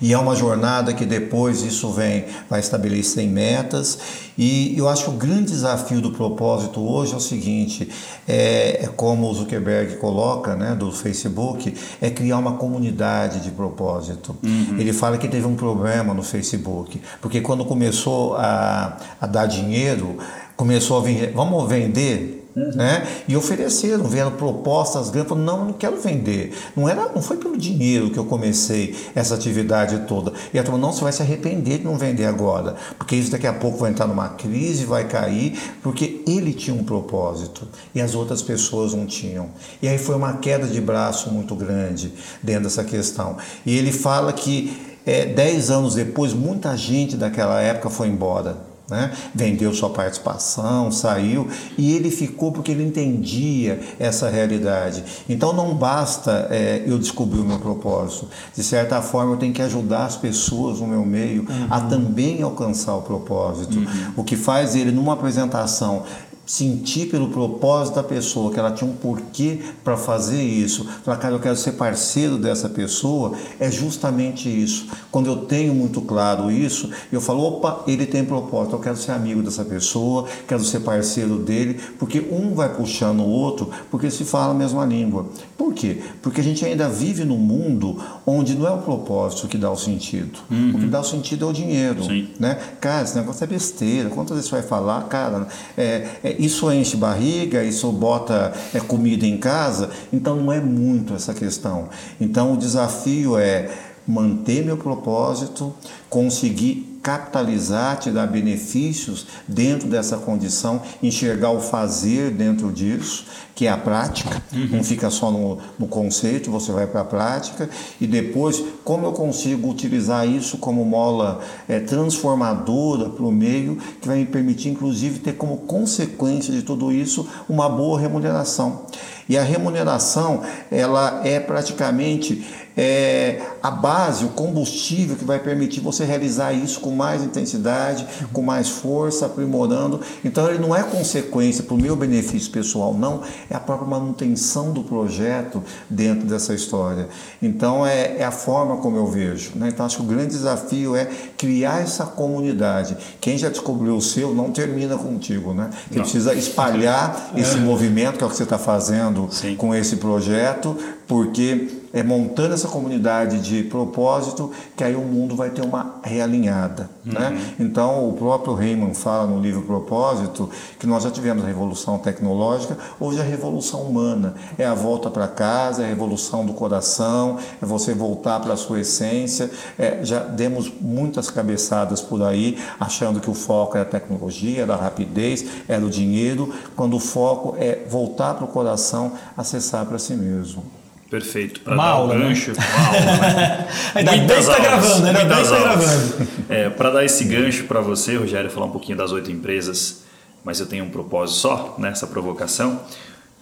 [0.00, 3.98] E é uma jornada que depois isso vem, vai estabelecer metas.
[4.36, 7.88] E eu acho que o grande desafio do propósito hoje é o seguinte:
[8.26, 14.36] é, é como o Zuckerberg coloca, né, do Facebook, é criar uma comunidade de propósito.
[14.42, 14.76] Uhum.
[14.78, 20.16] Ele fala que teve um problema no Facebook, porque quando começou a, a dar dinheiro,
[20.56, 22.72] começou a vir, vamos vender Uhum.
[22.74, 23.06] Né?
[23.28, 26.52] E ofereceram, vieram propostas grandes, falaram, não, não quero vender.
[26.76, 30.32] Não, era, não foi pelo dinheiro que eu comecei essa atividade toda.
[30.52, 33.46] E a turma, não, você vai se arrepender de não vender agora, porque isso daqui
[33.46, 38.14] a pouco vai entrar numa crise, vai cair, porque ele tinha um propósito e as
[38.14, 39.50] outras pessoas não tinham.
[39.80, 43.36] E aí foi uma queda de braço muito grande dentro dessa questão.
[43.64, 49.12] E ele fala que é, dez anos depois, muita gente daquela época foi embora né?
[49.34, 55.04] Vendeu sua participação, saiu e ele ficou porque ele entendia essa realidade.
[55.28, 58.28] Então não basta é, eu descobrir o meu propósito.
[58.54, 61.66] De certa forma, eu tenho que ajudar as pessoas no meu meio uhum.
[61.70, 63.78] a também alcançar o propósito.
[63.78, 64.12] Uhum.
[64.16, 66.04] O que faz ele, numa apresentação,
[66.48, 71.34] sentir pelo propósito da pessoa, que ela tinha um porquê para fazer isso, falar, cara,
[71.34, 74.86] eu quero ser parceiro dessa pessoa, é justamente isso.
[75.10, 79.12] Quando eu tenho muito claro isso, eu falo, opa, ele tem propósito, eu quero ser
[79.12, 84.24] amigo dessa pessoa, quero ser parceiro dele, porque um vai puxando o outro, porque se
[84.24, 85.26] fala a mesma língua.
[85.58, 86.00] Por quê?
[86.22, 89.76] Porque a gente ainda vive num mundo onde não é o propósito que dá o
[89.76, 90.38] sentido.
[90.50, 90.70] Uhum.
[90.70, 92.04] O que dá o sentido é o dinheiro.
[92.04, 92.28] Sim.
[92.40, 92.58] Né?
[92.80, 94.08] Cara, esse negócio é besteira.
[94.08, 95.46] Quantas vezes você vai falar, cara,
[95.76, 101.14] é, é isso enche barriga, isso bota é, comida em casa, então não é muito
[101.14, 101.88] essa questão.
[102.20, 103.70] Então o desafio é
[104.06, 105.74] manter meu propósito,
[106.08, 113.70] conseguir capitalizar, te dar benefícios dentro dessa condição, enxergar o fazer dentro disso, que é
[113.70, 114.68] a prática, uhum.
[114.72, 119.12] não fica só no, no conceito, você vai para a prática, e depois como eu
[119.12, 125.20] consigo utilizar isso como mola é, transformadora para o meio, que vai me permitir, inclusive,
[125.20, 128.84] ter como consequência de tudo isso uma boa remuneração.
[129.28, 132.46] E a remuneração, ela é praticamente
[132.78, 138.40] é, a base, o combustível que vai permitir você realizar isso com mais intensidade, com
[138.40, 140.00] mais força, aprimorando.
[140.24, 144.72] Então ele não é consequência para o meu benefício pessoal, não, é a própria manutenção
[144.72, 145.60] do projeto
[145.90, 147.08] dentro dessa história.
[147.42, 149.50] Então é, é a forma como eu vejo.
[149.56, 149.70] Né?
[149.70, 151.06] Então acho que o grande desafio é
[151.36, 152.96] criar essa comunidade.
[153.20, 155.70] Quem já descobriu o seu não termina contigo, né?
[155.90, 157.60] Você precisa espalhar esse é.
[157.60, 159.56] movimento que é o que você está fazendo Sim.
[159.56, 165.50] com esse projeto, porque é montando essa comunidade de propósito que aí o mundo vai
[165.50, 166.90] ter uma realinhada.
[167.04, 167.12] Uhum.
[167.12, 167.54] Né?
[167.58, 172.76] Então, o próprio Raymond fala no livro Propósito que nós já tivemos a revolução tecnológica,
[173.00, 174.34] hoje a revolução humana.
[174.56, 178.56] É a volta para casa, é a revolução do coração, é você voltar para a
[178.56, 179.50] sua essência.
[179.78, 184.74] É, já demos muitas cabeçadas por aí, achando que o foco era a tecnologia, era
[184.74, 189.98] a rapidez, era o dinheiro, quando o foco é voltar para o coração, acessar para
[189.98, 190.77] si mesmo.
[191.10, 191.60] Perfeito.
[191.60, 192.28] Para dar aula, um né?
[192.28, 193.68] gancho, uma aula, né?
[193.94, 195.60] Ainda bem que tá aulas, gravando, ainda bem tá aulas.
[195.60, 196.28] gravando.
[196.48, 200.04] É, para dar esse gancho para você, Rogério, falar um pouquinho das oito empresas,
[200.44, 202.82] mas eu tenho um propósito só nessa provocação.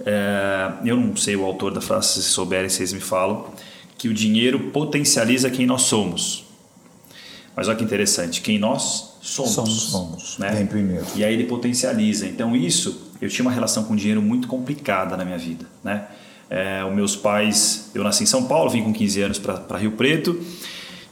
[0.05, 3.47] É, eu não sei o autor da frase, se souberem, vocês me falam,
[3.99, 6.45] que o dinheiro potencializa quem nós somos.
[7.57, 9.53] Mas olha que interessante, quem nós somos.
[9.53, 9.73] Somos.
[9.73, 10.39] Somos.
[10.39, 10.51] Né?
[10.51, 11.07] Vem primeiro.
[11.17, 12.27] E aí ele potencializa.
[12.27, 16.07] Então isso, eu tinha uma relação com dinheiro muito complicada na minha vida, né?
[16.49, 19.93] É, os meus pais, eu nasci em São Paulo, vim com 15 anos para Rio
[19.93, 20.41] Preto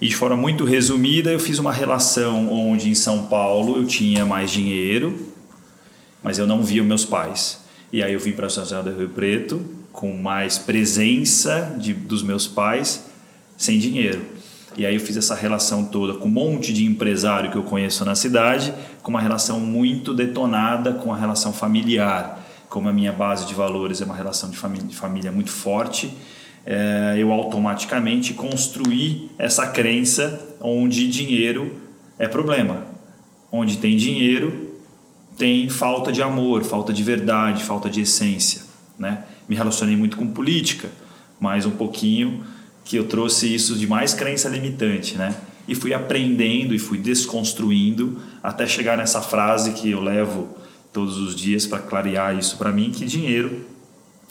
[0.01, 4.27] e de forma muito resumida eu fiz uma relação onde em São Paulo eu tinha
[4.27, 5.33] mais dinheiro,
[6.23, 7.61] mas eu não via meus pais.
[7.93, 12.23] E aí eu vim para São José do Rio Preto com mais presença de, dos
[12.23, 13.05] meus pais
[13.57, 14.21] sem dinheiro.
[14.77, 18.05] E aí eu fiz essa relação toda com um monte de empresário que eu conheço
[18.05, 22.44] na cidade, com uma relação muito detonada com a relação familiar.
[22.75, 26.13] Como a minha base de valores é uma relação de família, de família muito forte,
[26.67, 31.73] é, eu automaticamente construí essa crença onde dinheiro
[32.19, 32.85] é problema.
[33.53, 34.73] Onde tem dinheiro,
[35.39, 38.63] tem falta de amor, falta de verdade, falta de essência.
[38.99, 39.23] Né?
[39.49, 40.91] Me relacionei muito com política,
[41.39, 42.43] mas um pouquinho
[42.85, 45.33] que eu trouxe isso de mais crença limitante, né?
[45.69, 50.64] E fui aprendendo e fui desconstruindo até chegar nessa frase que eu levo
[50.95, 53.67] todos os dias para clarear isso para mim, que dinheiro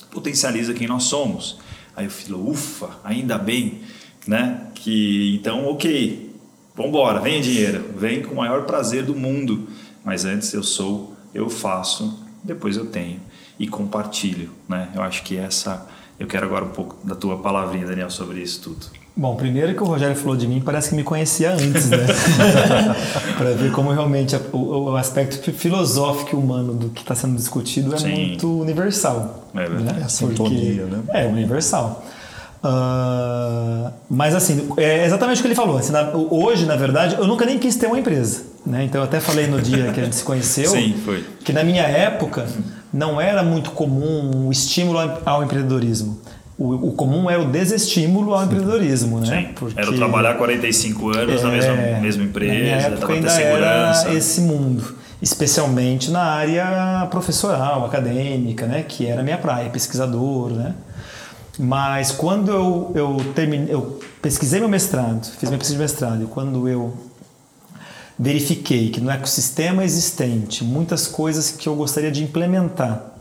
[0.09, 1.59] potencializa quem nós somos.
[1.95, 3.81] Aí eu falo, ufa, ainda bem,
[4.25, 4.67] né?
[4.73, 6.33] Que então, ok,
[6.73, 9.67] vamos embora, vem dinheiro, vem com o maior prazer do mundo.
[10.05, 13.19] Mas antes eu sou, eu faço, depois eu tenho
[13.59, 14.89] e compartilho, né?
[14.95, 15.87] Eu acho que essa
[16.17, 19.02] eu quero agora um pouco da tua palavrinha, Daniel, sobre isso tudo.
[19.15, 21.97] Bom, primeiro que o Rogério falou de mim, parece que me conhecia antes, né?
[23.37, 27.93] Para ver como realmente o, o, aspecto filosófico e humano do que está sendo discutido
[27.93, 28.27] é Sim.
[28.27, 29.47] muito universal.
[29.53, 29.83] É verdade.
[29.83, 29.97] Né?
[30.01, 30.99] É a sintonia, né?
[31.09, 32.03] É universal.
[32.63, 35.77] Uh, mas assim, é exatamente o que ele falou.
[35.77, 38.41] Assim, na- hoje, na verdade, eu nunca nem quis ter uma empresa.
[38.65, 38.85] Né?
[38.85, 41.23] Então eu até falei no dia que a gente se conheceu Sim, foi.
[41.43, 42.47] que na minha época
[42.91, 46.17] não era muito comum o estímulo ao- ao empreendedorismo.
[46.63, 49.53] O, o comum era o desestímulo ao empreendedorismo, né?
[49.59, 49.71] Sim.
[49.75, 54.07] Era eu trabalhar 45 anos na mesma, é, mesma empresa, ter ainda segurança.
[54.07, 58.81] era esse mundo, especialmente na área professoral, acadêmica, né?
[58.87, 60.73] Que era a minha praia, pesquisador, né?
[61.59, 66.27] Mas quando eu, eu terminei, eu pesquisei meu mestrado, fiz minha pesquisa de mestrado, e
[66.27, 66.93] quando eu
[68.17, 73.12] verifiquei que no ecossistema existente muitas coisas que eu gostaria de implementar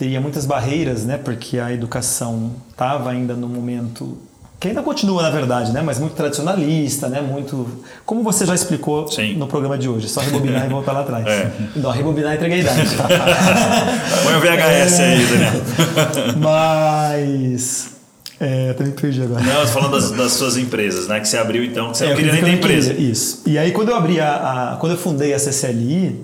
[0.00, 1.18] teria muitas barreiras, né?
[1.22, 4.16] Porque a educação estava ainda no momento
[4.58, 5.80] que ainda continua, na verdade, né?
[5.82, 7.20] Mas muito tradicionalista, né?
[7.20, 7.66] Muito,
[8.06, 9.34] como você já explicou Sim.
[9.36, 11.26] no programa de hoje, só rebobinar e voltar lá atrás.
[11.26, 11.50] É.
[11.76, 12.80] Não, rebobinar e entregar a idade.
[14.24, 16.36] Põe o VHS aí, Daniel.
[16.36, 17.90] Mas
[18.38, 19.42] é, até me perdi agora.
[19.42, 21.20] Não, falando das, das suas empresas, né?
[21.20, 22.94] Que você abriu então, que você É, não queria nem ter empresa.
[22.94, 23.42] queria, Isso.
[23.46, 26.20] E aí quando eu abri a, a- quando eu fundei a CCLI,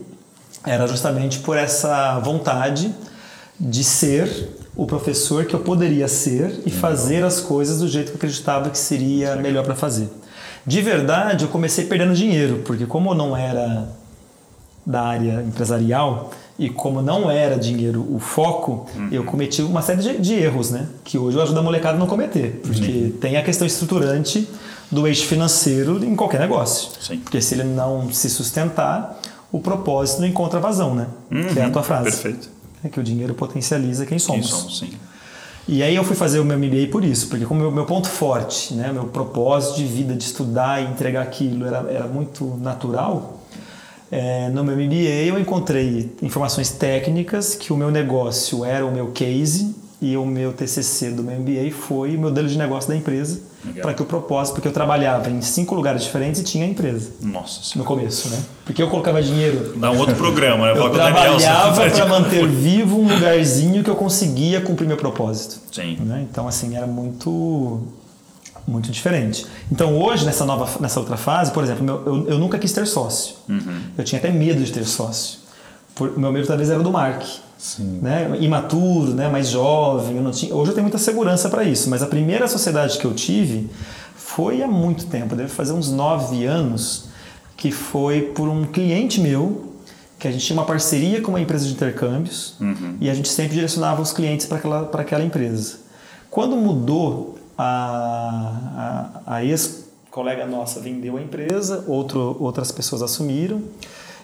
[0.66, 2.92] era justamente por essa vontade
[3.58, 4.28] de ser
[4.76, 8.68] o professor que eu poderia ser e fazer as coisas do jeito que eu acreditava
[8.68, 10.08] que seria melhor para fazer.
[10.66, 13.88] De verdade, eu comecei perdendo dinheiro, porque como eu não era
[14.84, 20.18] da área empresarial e como não era dinheiro o foco, eu cometi uma série de,
[20.18, 20.86] de erros, né?
[21.04, 24.48] Que hoje eu ajudo a molecada a não cometer, porque tem a questão estruturante
[24.90, 26.90] do eixo financeiro em qualquer negócio.
[27.00, 27.18] Sim.
[27.18, 29.20] Porque se ele não se sustentar,
[29.52, 31.06] o propósito não encontra vazão, né?
[31.52, 32.04] Que é a tua frase.
[32.04, 32.55] Perfeito.
[32.84, 34.48] É que o dinheiro potencializa quem Quem somos.
[34.48, 34.90] somos, sim.
[35.68, 38.08] E aí eu fui fazer o meu MBA por isso, porque como meu, meu ponto
[38.08, 43.40] forte, né, meu propósito de vida de estudar e entregar aquilo era, era muito natural,
[44.10, 49.08] é, no meu MBA eu encontrei informações técnicas que o meu negócio era o meu
[49.08, 53.40] case e o meu TCC do meu MBA foi o modelo de negócio da empresa
[53.82, 57.10] para que o propósito, porque eu trabalhava em cinco lugares diferentes e tinha a empresa
[57.20, 57.88] Nossa no senhora.
[57.88, 58.40] começo, né?
[58.64, 60.78] Porque eu colocava dinheiro Dá um outro programa, né?
[60.78, 65.58] eu trabalhava para manter vivo um lugarzinho que eu conseguia cumprir meu propósito.
[65.72, 65.96] Sim.
[66.00, 66.26] né?
[66.30, 67.82] Então, assim, era muito
[68.68, 69.46] muito diferente.
[69.70, 72.84] Então, hoje, nessa nova, nessa outra fase, por exemplo, meu- eu, eu nunca quis ter
[72.86, 73.36] sócio.
[73.48, 73.80] Uhum.
[73.96, 75.38] Eu tinha até medo de ter sócio.
[75.94, 77.22] Por, o meu medo talvez era do Mark.
[77.58, 78.00] Sim.
[78.02, 78.36] Né?
[78.40, 79.28] Imaturo, né?
[79.28, 80.16] mais jovem.
[80.16, 83.04] Eu não tinha, hoje eu tenho muita segurança para isso, mas a primeira sociedade que
[83.04, 83.70] eu tive
[84.14, 87.06] foi há muito tempo, deve fazer uns nove anos,
[87.56, 89.72] que foi por um cliente meu,
[90.18, 92.54] que a gente tinha uma parceria com uma empresa de intercâmbios
[93.00, 95.78] e a gente sempre direcionava os clientes para aquela, aquela empresa.
[96.30, 103.62] Quando mudou, a, a, a ex-colega nossa vendeu a empresa, outro, outras pessoas assumiram.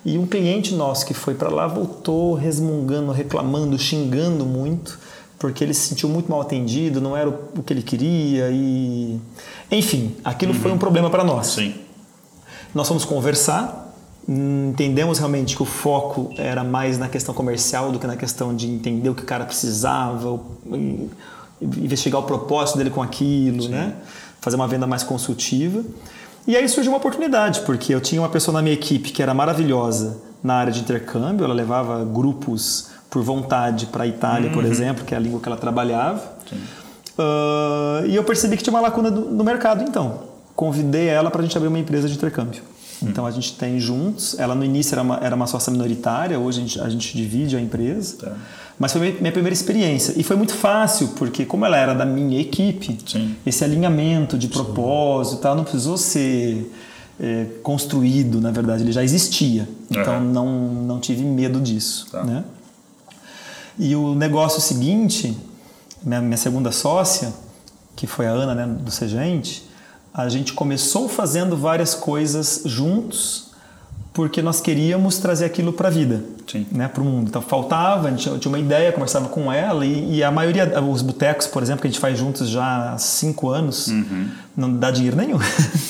[0.05, 4.99] E um cliente nosso que foi para lá voltou resmungando, reclamando, xingando muito,
[5.39, 9.21] porque ele se sentiu muito mal atendido, não era o que ele queria e
[9.71, 10.61] enfim, aquilo uhum.
[10.61, 11.49] foi um problema para nós.
[11.49, 11.75] Sim.
[12.75, 13.95] Nós fomos conversar,
[14.29, 18.69] entendemos realmente que o foco era mais na questão comercial do que na questão de
[18.69, 20.41] entender o que o cara precisava,
[21.61, 23.69] investigar o propósito dele com aquilo, Sim.
[23.69, 23.95] né?
[24.41, 25.85] Fazer uma venda mais consultiva.
[26.47, 29.33] E aí surgiu uma oportunidade, porque eu tinha uma pessoa na minha equipe que era
[29.33, 34.55] maravilhosa na área de intercâmbio, ela levava grupos por vontade para a Itália, uhum.
[34.55, 36.21] por exemplo, que é a língua que ela trabalhava.
[37.19, 40.33] Uh, e eu percebi que tinha uma lacuna do, no mercado, então.
[40.57, 42.63] Convidei ela para a gente abrir uma empresa de intercâmbio.
[43.01, 43.09] Uhum.
[43.09, 44.39] Então a gente tem juntos.
[44.39, 47.57] Ela no início era uma, era uma sócia minoritária, hoje a gente, a gente divide
[47.57, 48.17] a empresa.
[48.17, 48.37] Tá.
[48.79, 50.15] Mas foi minha primeira experiência.
[50.17, 53.37] E foi muito fácil, porque como ela era da minha equipe, Sim.
[53.47, 56.73] esse alinhamento de propósito tal, não precisou ser
[57.21, 59.69] é, construído, na verdade, ele já existia.
[59.91, 60.33] Então uhum.
[60.33, 60.47] não,
[60.85, 62.07] não tive medo disso.
[62.11, 62.25] Tá.
[62.25, 62.45] Né?
[63.79, 65.37] E o negócio seguinte,
[66.03, 67.33] minha, minha segunda sócia,
[67.95, 69.69] que foi a Ana né, do Segente,
[70.13, 73.52] a gente começou fazendo várias coisas juntos
[74.13, 76.23] porque nós queríamos trazer aquilo para a vida,
[76.71, 77.29] né, para o mundo.
[77.29, 81.01] Então faltava, a gente tinha uma ideia, conversava com ela e, e a maioria, os
[81.01, 84.29] botecos, por exemplo, que a gente faz juntos já há cinco anos, uhum.
[84.55, 85.39] não dá dinheiro nenhum.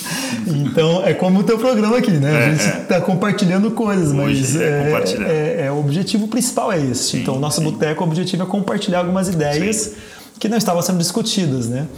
[0.46, 2.32] então é como o teu programa aqui, né?
[2.32, 3.00] É, a gente está é.
[3.00, 7.10] compartilhando coisas, mas é, é, é, o objetivo principal é esse.
[7.10, 9.94] Sim, então o nosso boteco, o objetivo é compartilhar algumas ideias sim.
[10.38, 11.88] que não estavam sendo discutidas, né?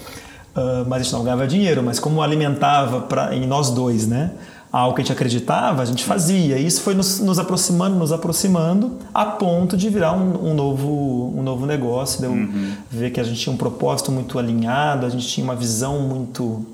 [0.57, 4.31] Uh, mas a gente não ganhava dinheiro, mas como alimentava pra, em nós dois, né?
[4.75, 6.59] Algo que a gente acreditava, a gente fazia.
[6.59, 11.33] E isso foi nos, nos aproximando, nos aproximando, a ponto de virar um, um novo,
[11.37, 12.73] um novo negócio, de eu uhum.
[12.91, 16.67] ver que a gente tinha um propósito muito alinhado, a gente tinha uma visão muito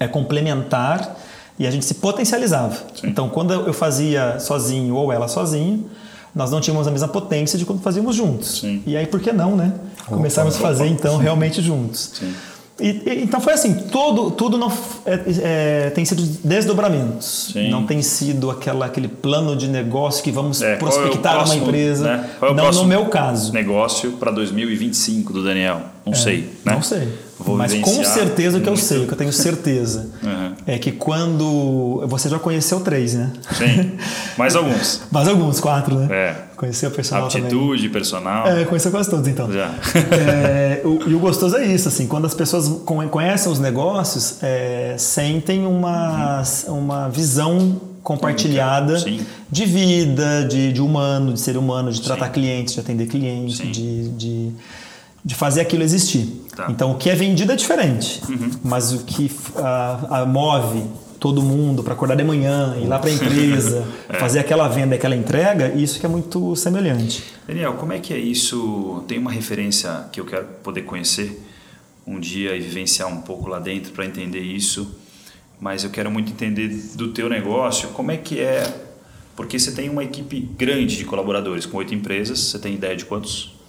[0.00, 1.16] é, complementar
[1.56, 2.74] e a gente se potencializava.
[2.96, 3.06] Sim.
[3.06, 5.88] Então, quando eu fazia sozinho ou ela sozinho,
[6.34, 8.58] nós não tínhamos a mesma potência de quando fazíamos juntos.
[8.58, 8.82] Sim.
[8.84, 9.72] E aí, por que não, né?
[10.06, 12.10] Começarmos a fazer, então, realmente juntos.
[12.14, 12.34] Sim.
[12.80, 14.72] E, e, então foi assim, todo, tudo não,
[15.04, 17.50] é, é, tem sido desdobramentos.
[17.52, 17.70] Sim.
[17.70, 21.68] Não tem sido aquela, aquele plano de negócio que vamos é, prospectar é próximo, uma
[21.68, 22.16] empresa.
[22.16, 22.30] Né?
[22.40, 23.52] É o não no meu caso.
[23.52, 25.82] Negócio para 2025 do Daniel.
[26.04, 26.50] Não é, sei.
[26.64, 26.72] Né?
[26.72, 27.08] Não sei.
[27.42, 30.52] Vou Mas com certeza o que eu sei, o que eu tenho certeza, uhum.
[30.66, 32.04] é que quando.
[32.06, 33.32] Você já conheceu três, né?
[33.52, 33.92] Sim.
[34.36, 35.00] Mais alguns.
[35.10, 36.08] Mais alguns, quatro, né?
[36.10, 36.36] É.
[36.54, 37.90] Conheceu o personal Aptitude, também.
[37.90, 38.46] personal.
[38.46, 39.50] É, conheceu quase todos, então.
[39.50, 39.70] Já.
[40.12, 44.94] É, o, e o gostoso é isso, assim, quando as pessoas conhecem os negócios, é,
[44.98, 46.78] sentem uma, uhum.
[46.78, 49.24] uma visão compartilhada Sim.
[49.50, 52.32] de vida, de, de humano, de ser humano, de tratar Sim.
[52.32, 54.52] clientes, de atender clientes, de, de
[55.24, 56.39] de fazer aquilo existir.
[56.54, 56.66] Tá.
[56.68, 58.50] Então, o que é vendido é diferente, uhum.
[58.64, 60.82] mas o que a, a move
[61.20, 64.18] todo mundo para acordar de manhã, ir lá para a empresa, é.
[64.18, 67.22] fazer aquela venda, aquela entrega, isso que é muito semelhante.
[67.46, 69.04] Daniel, como é que é isso?
[69.06, 71.46] Tem uma referência que eu quero poder conhecer
[72.06, 74.98] um dia e vivenciar um pouco lá dentro para entender isso,
[75.60, 78.64] mas eu quero muito entender do teu negócio, como é que é,
[79.36, 83.04] porque você tem uma equipe grande de colaboradores, com oito empresas, você tem ideia de
[83.04, 83.59] quantos?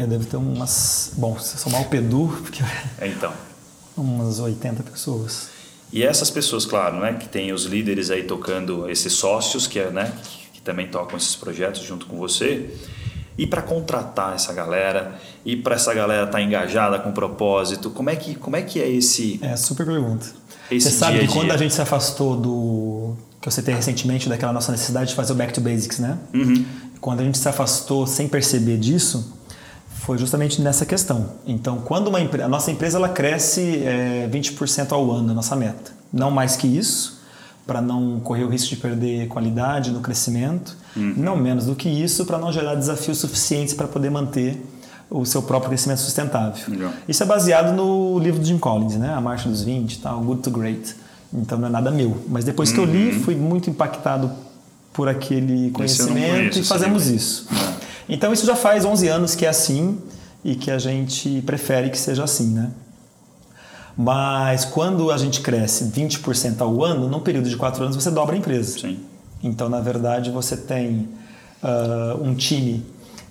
[0.00, 1.12] Eu devo ter umas.
[1.18, 2.62] Bom, se somar o Pedu, porque.
[2.98, 3.30] É, então.
[3.94, 5.48] Umas 80 pessoas.
[5.92, 9.90] E essas pessoas, claro, né, que tem os líderes aí tocando, esses sócios que, é,
[9.90, 10.10] né,
[10.54, 12.70] que também tocam esses projetos junto com você.
[13.36, 18.08] E para contratar essa galera, e para essa galera estar tá engajada com propósito, como
[18.08, 19.38] é que, como é, que é esse.
[19.42, 20.26] É, super pergunta.
[20.70, 23.16] Você sabe que quando a gente se afastou do.
[23.38, 26.16] que eu citei recentemente, daquela nossa necessidade de fazer o back to basics, né?
[26.32, 26.64] Uhum.
[27.02, 29.39] Quando a gente se afastou sem perceber disso,
[30.00, 31.26] foi justamente nessa questão.
[31.46, 35.92] Então, quando uma a nossa empresa ela cresce é, 20% ao ano, a nossa meta.
[36.12, 37.20] Não mais que isso,
[37.66, 40.76] para não correr o risco de perder qualidade no crescimento.
[40.96, 41.14] Uhum.
[41.16, 44.60] Não menos do que isso, para não gerar desafios suficientes para poder manter
[45.10, 46.62] o seu próprio crescimento sustentável.
[46.68, 46.92] Legal.
[47.06, 49.12] Isso é baseado no livro de Jim Collins, né?
[49.12, 50.96] A Marcha dos 20, tal, Good to Great.
[51.32, 52.16] Então não é nada meu.
[52.28, 52.74] Mas depois uhum.
[52.74, 53.20] que eu li, uhum.
[53.20, 54.30] fui muito impactado
[54.92, 57.46] por aquele conhecimento e fazemos isso.
[57.76, 57.79] É.
[58.10, 59.98] Então isso já faz 11 anos que é assim
[60.44, 62.70] e que a gente prefere que seja assim, né?
[63.96, 68.34] Mas quando a gente cresce 20% ao ano, num período de 4 anos você dobra
[68.34, 68.78] a empresa.
[68.78, 68.98] Sim.
[69.42, 71.08] Então, na verdade, você tem
[71.62, 72.84] uh, um time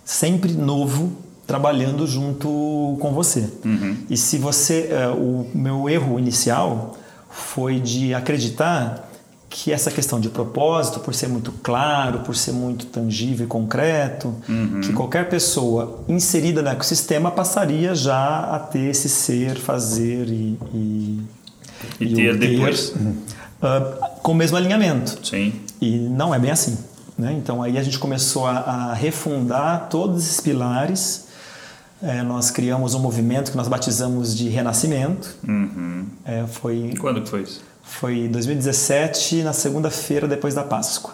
[0.05, 1.11] sempre novo
[1.45, 3.49] trabalhando junto com você.
[3.65, 3.97] Uhum.
[4.09, 4.89] E se você.
[4.91, 6.95] Uh, o meu erro inicial
[7.29, 9.08] foi de acreditar
[9.49, 14.33] que essa questão de propósito, por ser muito claro, por ser muito tangível e concreto,
[14.47, 14.81] uhum.
[14.81, 20.57] que qualquer pessoa inserida no ecossistema passaria já a ter esse ser, fazer e.
[20.73, 21.19] E,
[21.99, 22.89] e, ter, ter depois.
[22.89, 25.19] Uh, com o mesmo alinhamento.
[25.25, 25.53] Sim.
[25.81, 26.77] E não é bem assim.
[27.17, 27.33] Né?
[27.33, 31.27] Então aí a gente começou a, a refundar todos esses pilares
[32.01, 35.35] é, nós criamos um movimento que nós batizamos de Renascimento.
[35.45, 36.05] Uhum.
[36.23, 37.61] É, foi, Quando que foi isso?
[37.89, 41.13] Foi em 2017, na segunda-feira depois da Páscoa.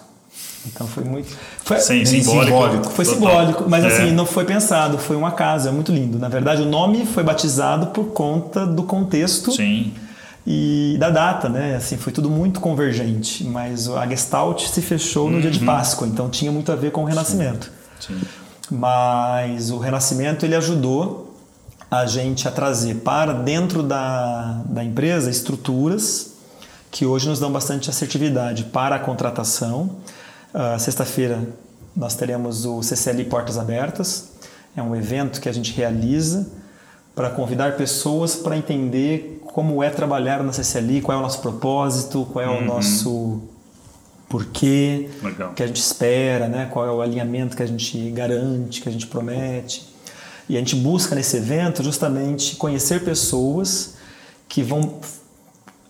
[0.67, 1.27] Então foi muito.
[1.63, 2.45] Foi, Sim, simbólico.
[2.45, 2.89] simbólico.
[2.89, 3.19] foi Total.
[3.19, 3.87] simbólico, mas É.
[3.87, 6.17] assim, não foi pensado, foi um acaso, é muito lindo.
[6.17, 9.93] Na verdade, o nome foi batizado por conta do contexto Sim.
[10.45, 11.75] e da data, né?
[11.75, 16.29] Assim, foi tudo muito convergente, mas a Gestalt se fechou no dia de Páscoa, então
[16.29, 17.71] tinha muito a ver com o Renascimento.
[17.99, 18.19] Sim.
[18.71, 21.35] Mas o Renascimento ele ajudou
[21.91, 26.31] a gente a trazer para dentro da, da empresa estruturas
[26.95, 29.97] que hoje nos dão bastante assertividade para a contratação.
[30.53, 31.45] Ah, Sexta-feira
[31.93, 34.29] nós teremos o CCL Portas Abertas,
[34.77, 36.47] é um evento que a gente realiza
[37.13, 42.29] para convidar pessoas para entender como é trabalhar na CCLI, qual é o nosso propósito,
[42.31, 43.41] qual é o nosso
[44.29, 45.51] porquê, Legal.
[45.51, 46.69] o que a gente espera, né?
[46.71, 49.93] qual é o alinhamento que a gente garante, que a gente promete.
[50.47, 53.95] E a gente busca nesse evento justamente conhecer pessoas
[54.47, 55.01] que vão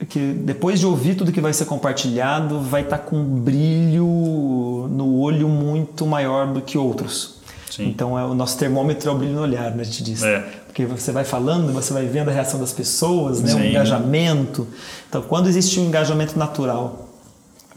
[0.09, 5.19] que depois de ouvir tudo que vai ser compartilhado, vai estar com um brilho no
[5.19, 7.35] olho muito maior do que outros.
[7.71, 7.87] Sim.
[7.87, 10.23] Então é o nosso termômetro é o brilho no olhar, né, a gente diz.
[10.23, 10.39] É.
[10.65, 14.67] Porque você vai falando, você vai vendo a reação das pessoas, né, o engajamento.
[15.09, 17.09] Então quando existe um engajamento natural,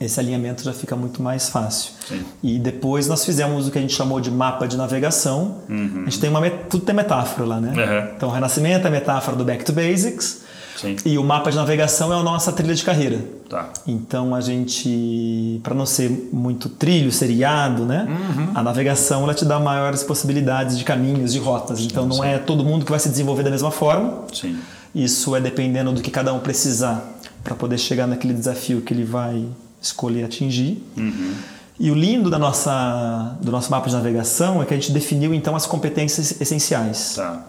[0.01, 1.93] esse alinhamento já fica muito mais fácil.
[2.07, 2.25] Sim.
[2.43, 5.57] E depois nós fizemos o que a gente chamou de mapa de navegação.
[5.69, 7.73] A gente tem uma tudo tem metáfora lá, né?
[7.73, 8.15] Uhum.
[8.17, 10.43] Então, o Renascimento é a metáfora do Back to Basics.
[10.81, 10.97] Sim.
[11.05, 13.19] E o mapa de navegação é a nossa trilha de carreira.
[13.49, 13.69] Tá.
[13.87, 18.07] Então a gente, para não ser muito trilho, seriado, né?
[18.09, 18.51] Uhum.
[18.55, 21.81] A navegação ela te dá maiores possibilidades de caminhos, de rotas.
[21.81, 24.25] Então não é todo mundo que vai se desenvolver da mesma forma.
[24.33, 24.57] Sim.
[24.95, 27.05] Isso é dependendo do que cada um precisar
[27.43, 29.45] para poder chegar naquele desafio que ele vai
[29.81, 30.83] escolher atingir.
[30.97, 31.35] Uhum.
[31.81, 35.33] E o lindo da nossa, do nosso mapa de navegação é que a gente definiu
[35.33, 37.15] então as competências essenciais.
[37.17, 37.45] Tá.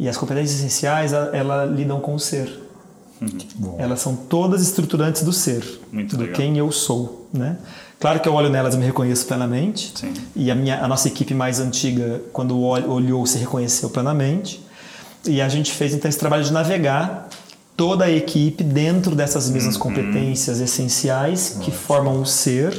[0.00, 2.48] E as competências essenciais, a- elas lidam com o ser.
[3.56, 3.76] Bom.
[3.78, 6.36] Elas são todas estruturantes do ser, Muito do legal.
[6.36, 7.58] quem eu sou, né?
[8.00, 9.92] Claro que eu olho nelas e me reconheço plenamente.
[9.94, 10.14] Sim.
[10.34, 14.64] E a minha a nossa equipe mais antiga, quando ol- olhou, se reconheceu plenamente.
[15.26, 17.28] E a gente fez então esse trabalho de navegar
[17.76, 19.82] toda a equipe dentro dessas mesmas Uhum.
[19.82, 22.72] competências essenciais que formam o ser,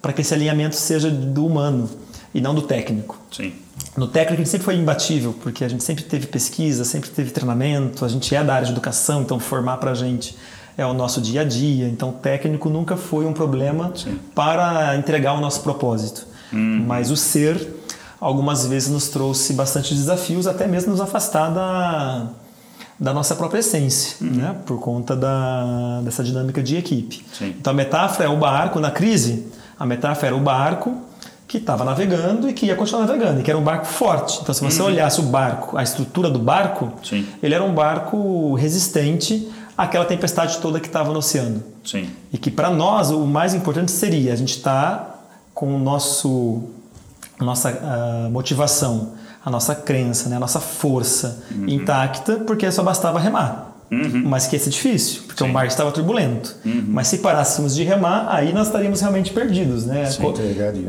[0.00, 1.90] para que esse alinhamento seja do humano
[2.34, 3.16] e não do técnico.
[3.30, 3.52] Sim.
[3.96, 7.30] No técnico a gente sempre foi imbatível, porque a gente sempre teve pesquisa, sempre teve
[7.30, 10.36] treinamento, a gente é da área de educação, então formar para a gente
[10.76, 11.88] é o nosso dia a dia.
[11.88, 14.18] Então, técnico nunca foi um problema Sim.
[14.34, 16.26] para entregar o nosso propósito.
[16.52, 17.84] Mas o ser,
[18.20, 22.28] algumas vezes, nos trouxe bastante desafios, até mesmo nos afastar da,
[22.98, 24.54] da nossa própria essência, né?
[24.64, 27.24] por conta da, dessa dinâmica de equipe.
[27.32, 27.54] Sim.
[27.58, 31.02] Então, a metáfora é o barco na crise, a metáfora era o barco
[31.46, 34.40] que estava navegando e que ia continuar navegando, e que era um barco forte.
[34.42, 37.26] Então, se você olhasse o barco, a estrutura do barco, Sim.
[37.42, 41.62] ele era um barco resistente àquela tempestade toda que estava no oceano.
[41.84, 42.08] Sim.
[42.32, 45.22] E que para nós o mais importante seria a gente estar
[45.52, 46.62] com o nosso
[47.38, 49.12] a nossa ah, motivação,
[49.44, 53.73] a nossa crença, né, a nossa força intacta, porque só bastava remar.
[53.90, 55.50] Mas que ia ser difícil, porque Sim.
[55.50, 56.56] o mar estava turbulento.
[56.64, 60.06] Mas se parássemos de remar, aí nós estaríamos realmente perdidos, né?
[60.06, 60.22] Sim,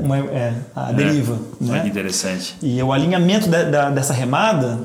[0.04, 1.64] uma- é, a deriva, É.
[1.64, 1.88] né?
[1.88, 2.56] Interessante.
[2.62, 4.80] E o alinhamento da- da- dessa remada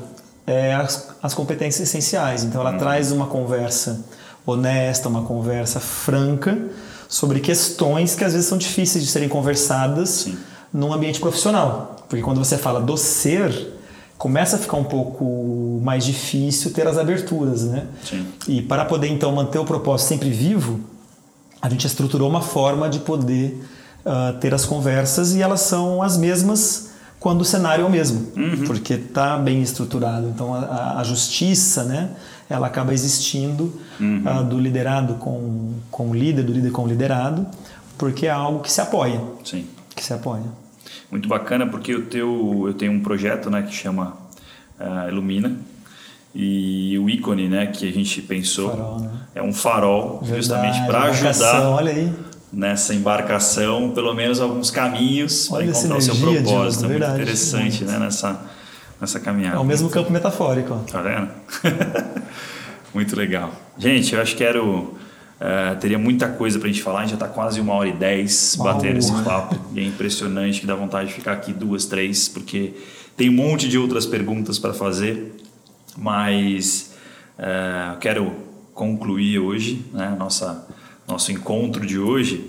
[0.45, 2.43] é as, as competências essenciais.
[2.43, 2.67] Então, Uhum.
[2.67, 3.99] ela traz uma conversa
[4.45, 6.57] honesta, uma conversa franca
[7.07, 10.37] sobre questões que às vezes são difíceis de serem conversadas Sim.
[10.73, 12.05] num ambiente profissional.
[12.09, 13.73] Porque quando você fala do ser,
[14.21, 17.87] começa a ficar um pouco mais difícil ter as aberturas, né?
[18.07, 18.23] Sim.
[18.47, 20.79] E para poder então manter o propósito sempre vivo,
[21.59, 23.59] a gente estruturou uma forma de poder
[24.05, 28.27] ah, ter as conversas e elas são as mesmas quando o cenário é o mesmo,
[28.67, 30.27] porque está bem estruturado.
[30.27, 32.11] Então a- a, justiça, né,
[32.47, 33.73] ela acaba existindo
[34.27, 37.47] ah, do liderado com, com o líder, do líder com o liderado,
[37.97, 39.65] porque é algo que se apoia, Sim.
[39.95, 40.43] que se apoia.
[41.11, 44.17] Muito bacana porque o teu, eu tenho um projeto né, que chama
[44.79, 45.55] ah, Ilumina
[46.33, 49.11] e o ícone né, que a gente pensou Farol, né?
[49.35, 52.13] é um farol justamente Verdade, para embarcação, ajudar
[52.53, 56.87] nessa embarcação pelo menos alguns caminhos para encontrar o seu propósito.
[56.87, 58.39] Diogo, é muito interessante né, nessa,
[58.99, 59.57] nessa caminhada.
[59.57, 60.79] É o mesmo campo metafórico.
[60.89, 61.29] Tá vendo?
[62.93, 63.53] Muito legal.
[63.77, 64.95] Gente, eu acho que quero.
[65.43, 67.93] Eh, teria muita coisa pra gente falar, a gente já tá quase uma hora e
[67.93, 68.71] dez Uau.
[68.71, 69.59] batendo esse papo.
[69.73, 72.73] E é impressionante que dá vontade de ficar aqui duas, três, porque
[73.17, 75.33] tem um monte de outras perguntas para fazer.
[75.97, 76.93] Mas
[77.91, 78.31] eu quero
[78.73, 80.67] concluir hoje, né, nossa,
[81.07, 82.45] nosso encontro de hoje,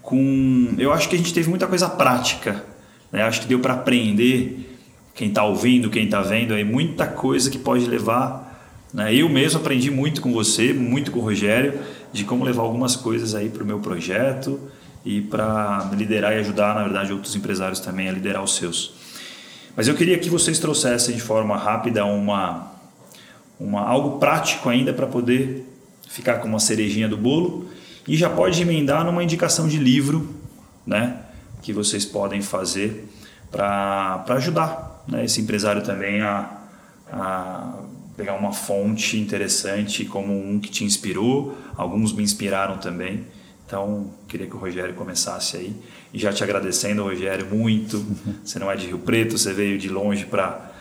[0.00, 0.72] com.
[0.78, 2.64] Eu acho que a gente teve muita coisa prática.
[3.10, 3.22] Né?
[3.22, 4.78] Acho que deu para aprender
[5.16, 8.46] quem está ouvindo, quem está vendo aí, muita coisa que pode levar.
[8.94, 9.14] Né?
[9.14, 11.74] Eu mesmo aprendi muito com você, muito com o Rogério,
[12.16, 14.58] de como levar algumas coisas aí para o meu projeto
[15.04, 18.94] e para liderar e ajudar, na verdade, outros empresários também a liderar os seus.
[19.76, 22.72] Mas eu queria que vocês trouxessem de forma rápida uma,
[23.60, 25.64] uma algo prático ainda para poder
[26.08, 27.68] ficar com uma cerejinha do bolo
[28.08, 30.34] e já pode emendar numa indicação de livro,
[30.86, 31.18] né,
[31.60, 33.06] que vocês podem fazer
[33.50, 36.50] para ajudar né, esse empresário também a,
[37.12, 37.74] a
[38.16, 43.24] pegar uma fonte interessante como um que te inspirou, alguns me inspiraram também.
[43.66, 45.74] Então, queria que o Rogério começasse aí.
[46.14, 48.04] E já te agradecendo, Rogério, muito.
[48.44, 50.72] Você não é de Rio Preto, você veio de longe para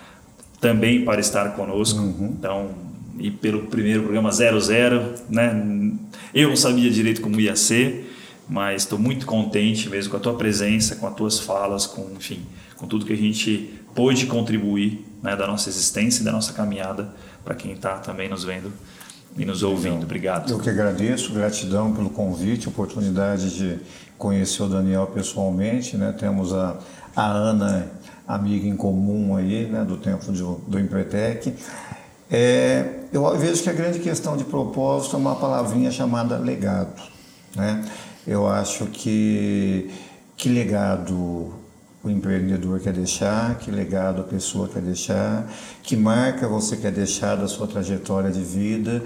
[0.62, 2.00] também para estar conosco.
[2.00, 2.36] Uhum.
[2.38, 2.70] Então,
[3.18, 5.92] e pelo primeiro programa 00, né?
[6.34, 8.14] Eu não sabia direito como ia ser,
[8.48, 12.42] mas estou muito contente mesmo com a tua presença, com as tuas falas, com, enfim,
[12.76, 17.10] com tudo que a gente pôde contribuir né, da nossa existência e da nossa caminhada
[17.44, 18.72] para quem está também nos vendo
[19.38, 20.04] e nos ouvindo.
[20.04, 20.52] Obrigado.
[20.52, 23.80] Eu que agradeço, gratidão pelo convite, oportunidade de
[24.18, 25.98] conhecer o Daniel pessoalmente.
[25.98, 26.14] Né?
[26.18, 26.78] Temos a,
[27.16, 27.88] a Ana,
[28.28, 31.54] amiga em comum aí, né, do tempo do, do Empretec.
[32.30, 37.02] É, eu vejo que a grande questão de propósito é uma palavrinha chamada legado.
[37.56, 37.84] Né?
[38.28, 39.90] Eu acho que
[40.38, 41.54] que legado
[42.06, 45.52] o empreendedor quer deixar, que legado a pessoa quer deixar,
[45.82, 49.04] que marca você quer deixar da sua trajetória de vida.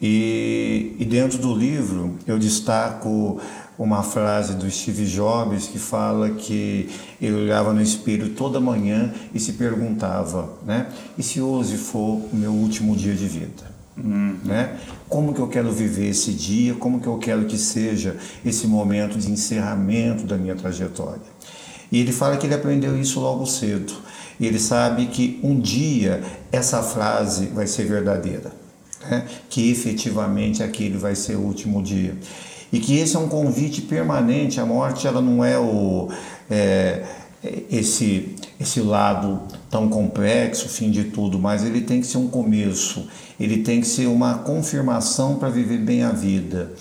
[0.00, 3.40] E, e dentro do livro eu destaco
[3.76, 6.88] uma frase do Steve Jobs que fala que
[7.20, 10.86] ele olhava no espelho toda manhã e se perguntava, né?
[11.16, 13.78] E se hoje for o meu último dia de vida?
[13.96, 14.36] Uhum.
[14.44, 14.78] Né?
[15.08, 16.74] Como que eu quero viver esse dia?
[16.74, 21.37] Como que eu quero que seja esse momento de encerramento da minha trajetória?
[21.90, 23.92] E ele fala que ele aprendeu isso logo cedo.
[24.38, 28.52] E ele sabe que um dia essa frase vai ser verdadeira,
[29.10, 29.26] né?
[29.48, 32.16] que efetivamente aquele vai ser o último dia.
[32.72, 34.60] E que esse é um convite permanente.
[34.60, 36.08] A morte ela não é o
[36.50, 37.04] é,
[37.70, 39.40] esse esse lado
[39.70, 43.06] tão complexo, fim de tudo, mas ele tem que ser um começo.
[43.38, 46.72] Ele tem que ser uma confirmação para viver bem a vida.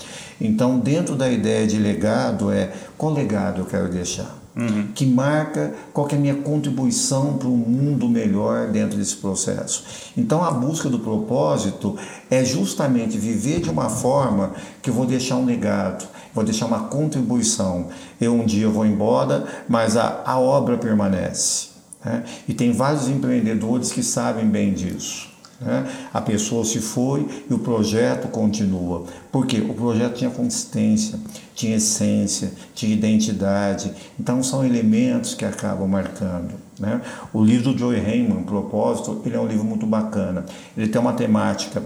[0.42, 4.37] Então, dentro da ideia de legado é qual legado eu quero deixar?
[4.58, 4.88] Uhum.
[4.94, 9.84] que marca qual é a minha contribuição para um mundo melhor dentro desse processo.
[10.18, 11.96] Então a busca do propósito
[12.30, 16.86] é justamente viver de uma forma que eu vou deixar um legado, vou deixar uma
[16.86, 17.88] contribuição.
[18.20, 21.68] Eu um dia vou embora, mas a, a obra permanece.
[22.04, 22.24] Né?
[22.48, 25.37] E tem vários empreendedores que sabem bem disso.
[25.60, 25.88] Né?
[26.14, 29.06] A pessoa se foi e o projeto continua.
[29.32, 31.20] Porque o projeto tinha consistência,
[31.56, 33.92] tinha essência, tinha identidade.
[34.20, 36.54] Então são elementos que acabam marcando.
[36.80, 37.02] Né?
[37.34, 40.46] O livro do Joey Heyman, Propósito, ele é um livro muito bacana.
[40.78, 41.82] Ele tem uma temática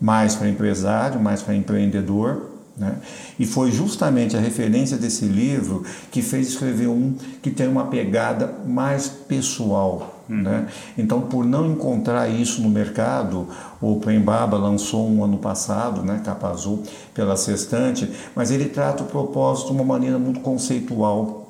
[0.00, 2.96] mais para empresário, mais para empreendedor, né?
[3.38, 8.54] E foi justamente a referência desse livro que fez escrever um que tem uma pegada
[8.66, 10.15] mais pessoal.
[10.28, 10.42] Uhum.
[10.42, 10.66] Né?
[10.98, 13.48] Então, por não encontrar isso no mercado,
[13.80, 16.82] o Prembaba lançou um ano passado, né, capa azul,
[17.14, 21.46] pela Sextante, mas ele trata o propósito de uma maneira muito conceitual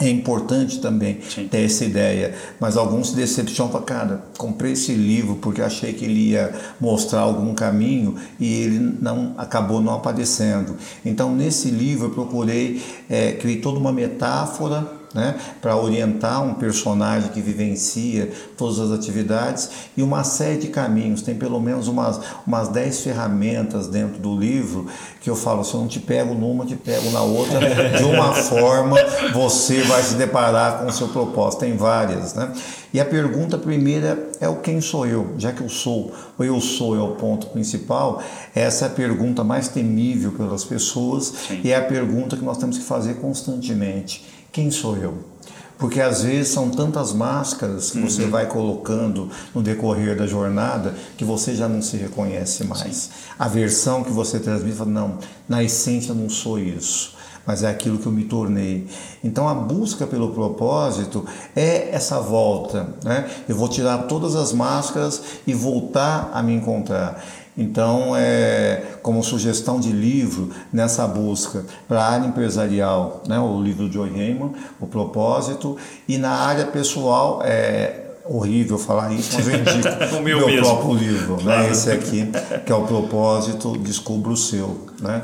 [0.00, 1.48] é importante também Sim.
[1.48, 6.04] ter essa ideia, mas alguns se decepcionam, falam, cara, comprei esse livro porque achei que
[6.04, 10.76] ele ia mostrar algum caminho e ele não acabou não aparecendo.
[11.04, 17.30] Então, nesse livro eu procurei, é, criei toda uma metáfora né, para orientar um personagem
[17.30, 21.22] que vivencia todas as atividades e uma série de caminhos.
[21.22, 24.86] Tem pelo menos umas, umas 10 ferramentas dentro do livro
[25.20, 27.60] que eu falo: se eu não te pego numa, te pego na outra.
[27.96, 28.96] De uma forma
[29.32, 31.60] você vai se deparar com o seu propósito.
[31.60, 32.34] Tem várias.
[32.34, 32.52] Né?
[32.92, 35.34] E a pergunta primeira é o quem sou eu?
[35.38, 38.22] Já que eu sou, ou eu sou é o ponto principal,
[38.54, 41.60] essa é a pergunta mais temível pelas pessoas Sim.
[41.64, 45.32] e é a pergunta que nós temos que fazer constantemente quem sou eu?
[45.78, 48.08] Porque às vezes são tantas máscaras que uhum.
[48.08, 52.96] você vai colocando no decorrer da jornada que você já não se reconhece mais.
[52.96, 53.10] Sim.
[53.36, 55.18] A versão que você transmite, fala, não,
[55.48, 58.86] na essência não sou isso mas é aquilo que eu me tornei.
[59.22, 61.26] Então a busca pelo propósito
[61.56, 63.28] é essa volta, né?
[63.48, 67.22] Eu vou tirar todas as máscaras e voltar a me encontrar.
[67.56, 73.88] Então, é, como sugestão de livro nessa busca para a área empresarial, né, o livro
[73.88, 75.76] do Joy Heyman, O Propósito,
[76.08, 80.94] e na área pessoal, é horrível falar isso, mas eu indico o meu, meu próprio
[80.94, 82.30] livro, né, esse aqui,
[82.64, 84.86] que é O Propósito, Descubra o Seu.
[85.00, 85.22] Né?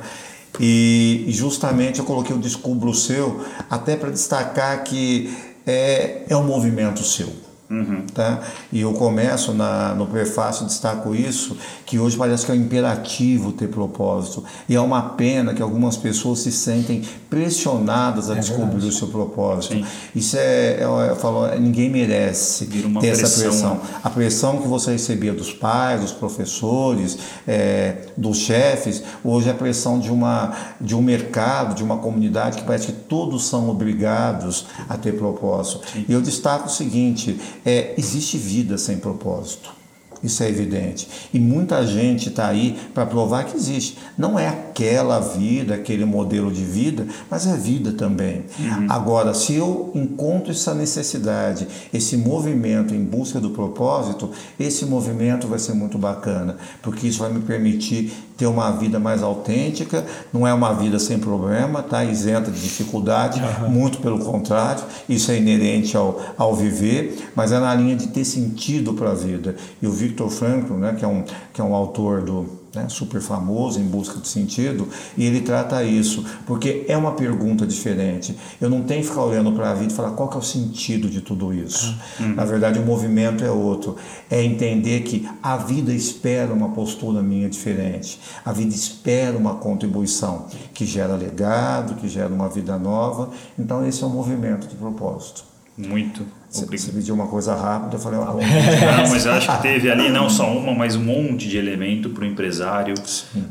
[0.61, 5.35] E, e justamente eu coloquei o Descubra o Seu até para destacar que
[5.67, 7.48] é, é um movimento seu.
[7.71, 8.07] Uhum.
[8.15, 8.41] Tá?
[8.73, 13.53] E eu começo na, no prefácio, destaco isso, que hoje parece que é um imperativo
[13.53, 14.43] ter propósito.
[14.69, 18.89] E é uma pena que algumas pessoas se sentem pressionadas a é descobrir verdade.
[18.89, 19.75] o seu propósito.
[19.75, 19.85] Sim.
[20.15, 23.11] Isso é, eu, eu falo, ninguém merece ter pressão.
[23.11, 23.75] essa pressão.
[23.75, 23.81] Né?
[24.03, 29.55] A pressão que você recebia dos pais, dos professores, é, dos chefes, hoje é a
[29.55, 34.67] pressão de, uma, de um mercado, de uma comunidade que parece que todos são obrigados
[34.89, 35.87] a ter propósito.
[35.93, 36.07] Sim.
[36.09, 37.39] E eu destaco o seguinte:
[37.69, 39.77] é, existe vida sem propósito.
[40.25, 41.07] Isso é evidente.
[41.33, 43.99] E muita gente está aí para provar que existe.
[44.17, 48.47] Não é aquela vida, aquele modelo de vida, mas é vida também.
[48.59, 48.87] Uhum.
[48.89, 55.59] Agora, se eu encontro essa necessidade, esse movimento em busca do propósito, esse movimento vai
[55.59, 60.55] ser muito bacana, porque isso vai me permitir ter uma vida mais autêntica, não é
[60.55, 63.69] uma vida sem problema, tá isenta de dificuldade, uhum.
[63.69, 68.25] muito pelo contrário, isso é inerente ao, ao viver, mas é na linha de ter
[68.25, 69.57] sentido para a vida.
[69.83, 73.21] E o Victor Frankl, né, que, é um, que é um autor do né, super
[73.21, 78.37] famoso, em busca de sentido, e ele trata isso, porque é uma pergunta diferente.
[78.61, 80.43] Eu não tenho que ficar olhando para a vida e falar qual que é o
[80.43, 81.97] sentido de tudo isso.
[82.21, 82.35] Uhum.
[82.35, 83.97] Na verdade, o movimento é outro.
[84.31, 88.21] É entender que a vida espera uma postura minha diferente.
[88.45, 93.31] A vida espera uma contribuição que gera legado, que gera uma vida nova.
[93.59, 95.45] Então, esse é o movimento de propósito.
[95.77, 96.38] Muito.
[96.51, 100.09] Você, você pediu uma coisa rápida, eu falei, não, mas eu acho que teve ali
[100.11, 102.95] não só uma, mas um monte de elemento para o empresário,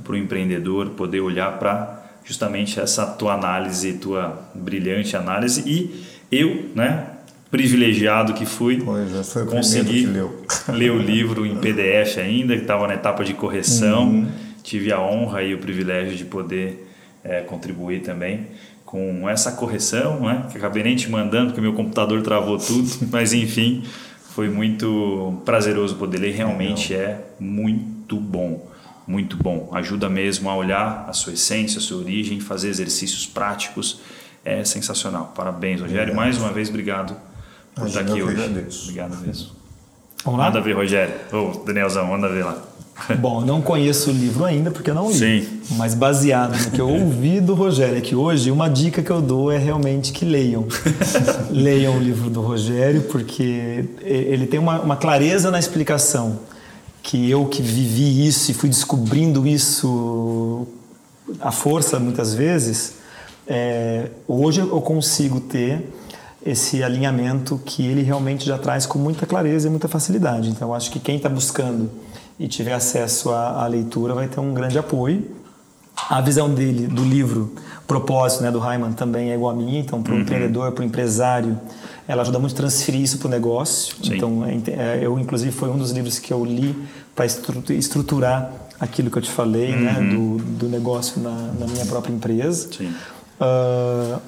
[0.03, 5.63] para o empreendedor poder olhar para justamente essa tua análise, tua brilhante análise.
[5.65, 7.05] E eu, né,
[7.51, 8.83] privilegiado que fui,
[9.19, 10.09] é, foi consegui
[10.67, 14.27] ler o livro em PDF ainda, que estava na etapa de correção, uhum.
[14.63, 16.87] tive a honra e o privilégio de poder
[17.23, 18.47] é, contribuir também
[18.87, 20.47] com essa correção, né?
[20.49, 23.83] que acabei nem te mandando, porque meu computador travou tudo, mas enfim,
[24.33, 28.65] foi muito prazeroso poder ler, realmente é muito bom,
[29.05, 29.69] muito bom.
[29.73, 33.99] Ajuda mesmo a olhar a sua essência, a sua origem, fazer exercícios práticos,
[34.45, 35.33] é sensacional.
[35.35, 37.13] Parabéns, Rogério, mais uma vez obrigado
[37.75, 38.41] por estar aqui hoje.
[38.41, 38.83] Agradeço.
[38.83, 39.49] Obrigado mesmo.
[40.23, 40.45] Vamos lá?
[40.45, 41.13] Manda ver, Rogério.
[41.33, 42.63] Ô, oh, Danielzão, manda ver lá.
[43.19, 45.17] Bom, não conheço o livro ainda porque eu não li.
[45.17, 45.59] Sim.
[45.71, 49.51] Mas baseado no que eu ouvi do Rogério aqui hoje, uma dica que eu dou
[49.51, 50.65] é realmente que leiam.
[51.51, 56.39] leiam o livro do Rogério porque ele tem uma, uma clareza na explicação
[57.01, 60.67] que eu que vivi isso e fui descobrindo isso
[61.39, 62.95] à força muitas vezes,
[63.47, 65.87] é, hoje eu consigo ter
[66.45, 70.49] esse alinhamento que ele realmente já traz com muita clareza e muita facilidade.
[70.49, 71.89] Então, eu acho que quem está buscando
[72.39, 75.35] e tiver acesso à, à, leitura vai ter um grande apoio.
[76.09, 77.55] A visão dele do livro
[77.87, 80.21] propósito né, do Hyman também é igual a minha, então para o uhum.
[80.21, 81.59] empreendedor, para o empresário,
[82.07, 83.95] ela ajuda muito a transferir isso para o negócio.
[84.03, 84.15] Sim.
[84.15, 86.75] Então é, é, eu inclusive foi um dos livros que eu li
[87.15, 90.03] para estruturar aquilo que eu te falei, né, uhum.
[90.03, 92.69] né, do, do negócio na, na, minha própria empresa.
[92.71, 92.93] Sim.
[93.39, 94.19] Uh,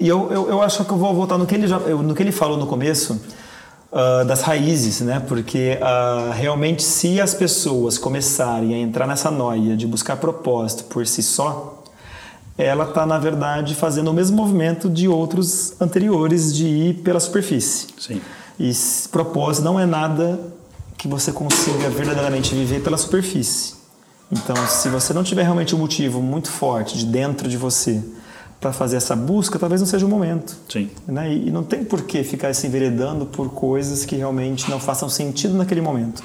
[0.00, 2.22] e eu, eu, eu, acho que eu vou voltar no que ele, já, no que
[2.22, 3.20] ele falou no começo,
[3.94, 5.22] uh, das raízes, né?
[5.26, 11.06] Porque uh, realmente, se as pessoas começarem a entrar nessa noia de buscar propósito por
[11.06, 11.82] si só,
[12.58, 17.88] ela está, na verdade, fazendo o mesmo movimento de outros anteriores de ir pela superfície.
[17.98, 18.20] Sim.
[18.58, 18.72] E
[19.10, 20.38] propósito não é nada
[20.96, 23.74] que você consiga verdadeiramente viver pela superfície.
[24.30, 28.02] Então, se você não tiver realmente um motivo muito forte de dentro de você
[28.64, 30.56] para fazer essa busca, talvez não seja o momento.
[30.70, 30.88] Sim.
[31.06, 31.34] Né?
[31.34, 35.52] E não tem por que ficar se enveredando por coisas que realmente não façam sentido
[35.52, 36.22] naquele momento.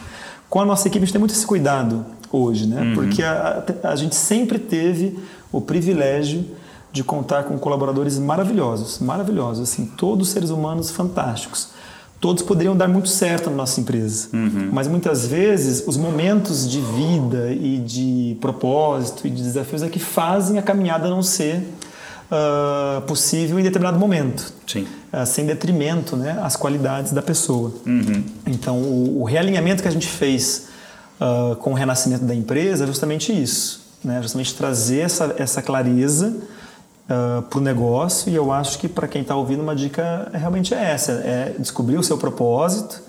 [0.49, 2.81] Com a nossa equipe, a gente tem muito esse cuidado hoje, né?
[2.81, 2.93] Uhum.
[2.93, 5.19] Porque a, a, gente sempre teve
[5.51, 6.45] o privilégio
[6.93, 11.71] de contar com colaboradores maravilhosos, maravilhosos, assim, todos seres humanos fantásticos.
[12.21, 14.69] Todos poderiam dar muito certo na nossa empresa, uhum.
[14.71, 19.99] mas muitas vezes os momentos de vida e de propósito e de desafios é que
[19.99, 21.65] fazem a caminhada não ser
[22.29, 24.53] uh, possível em determinado momento.
[24.67, 24.87] Sim.
[25.11, 27.73] Uh, sem detrimento né, às qualidades da pessoa.
[27.85, 28.23] Uhum.
[28.45, 30.67] Então, o, o, realinhamento que a gente fez
[31.19, 33.81] uh, com o renascimento da empresa é justamente isso.
[34.03, 34.21] Né?
[34.21, 36.35] Justamente trazer essa, essa clareza
[37.09, 40.75] Uh, para o negócio e eu acho que para quem está ouvindo uma dica realmente
[40.75, 43.01] é essa é descobrir o seu propósito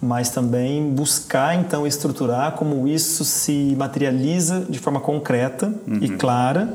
[0.00, 5.98] mas também buscar então estruturar como isso se materializa de forma concreta uhum.
[6.00, 6.74] e clara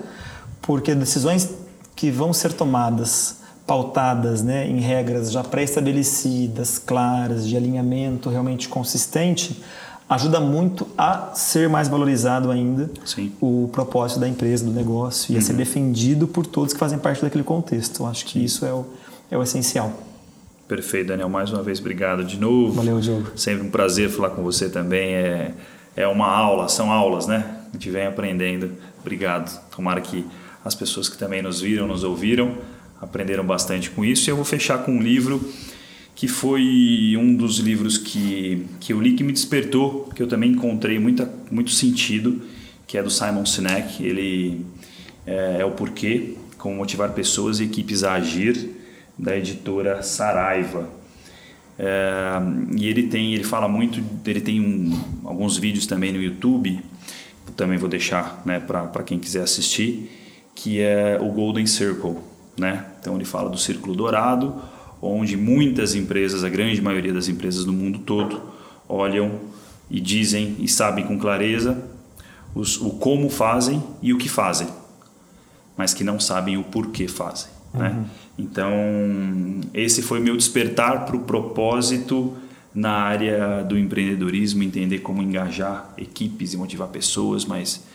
[0.61, 1.49] porque decisões
[1.95, 9.59] que vão ser tomadas pautadas né, em regras já pré-estabelecidas, claras, de alinhamento realmente consistente,
[10.07, 13.31] ajuda muito a ser mais valorizado ainda Sim.
[13.41, 15.39] o propósito da empresa, do negócio, e uhum.
[15.39, 15.57] a ser uhum.
[15.57, 18.03] defendido por todos que fazem parte daquele contexto.
[18.03, 18.85] Eu acho que isso é o,
[19.31, 19.91] é o essencial.
[20.67, 21.29] Perfeito, Daniel.
[21.29, 22.73] Mais uma vez, obrigado de novo.
[22.73, 23.31] Valeu, Diogo.
[23.35, 25.13] Sempre um prazer falar com você também.
[25.13, 25.53] É,
[25.95, 27.57] é uma aula, são aulas, né?
[27.69, 28.71] A gente vem aprendendo.
[28.99, 29.59] Obrigado.
[29.69, 30.25] Tomara que
[30.65, 32.57] as pessoas que também nos viram, nos ouviram,
[32.99, 34.27] aprenderam bastante com isso.
[34.27, 35.39] E eu vou fechar com um livro
[36.15, 40.51] que foi um dos livros que, que eu li que me despertou, que eu também
[40.51, 42.41] encontrei muita, muito sentido,
[42.87, 44.03] que é do Simon Sinek.
[44.03, 44.65] Ele
[45.27, 48.69] é, é o Porquê, Como Motivar Pessoas e Equipes a Agir,
[49.19, 50.89] da editora Saraiva.
[51.77, 52.39] É,
[52.75, 56.79] e ele tem, ele fala muito, ele tem um, alguns vídeos também no YouTube,
[57.55, 60.09] também vou deixar né, para quem quiser assistir,
[60.55, 62.15] que é o Golden Circle.
[62.57, 62.85] Né?
[62.99, 64.55] Então ele fala do círculo dourado,
[65.01, 68.41] onde muitas empresas, a grande maioria das empresas do mundo todo,
[68.87, 69.39] olham
[69.91, 71.77] e dizem e sabem com clareza
[72.55, 74.67] os, o como fazem e o que fazem,
[75.77, 77.49] mas que não sabem o porquê fazem.
[77.73, 77.89] Né?
[77.89, 77.95] Uhum.
[77.95, 78.05] Né?
[78.37, 78.71] Então,
[79.73, 82.35] esse foi meu despertar para o propósito
[82.73, 87.85] na área do empreendedorismo, entender como engajar equipes e motivar pessoas, mas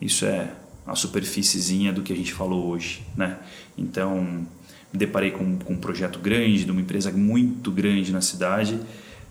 [0.00, 0.50] isso é
[0.86, 3.38] a superfíciezinha do que a gente falou hoje, né?
[3.76, 4.46] Então,
[4.92, 8.80] me deparei com, com um projeto grande, de uma empresa muito grande na cidade,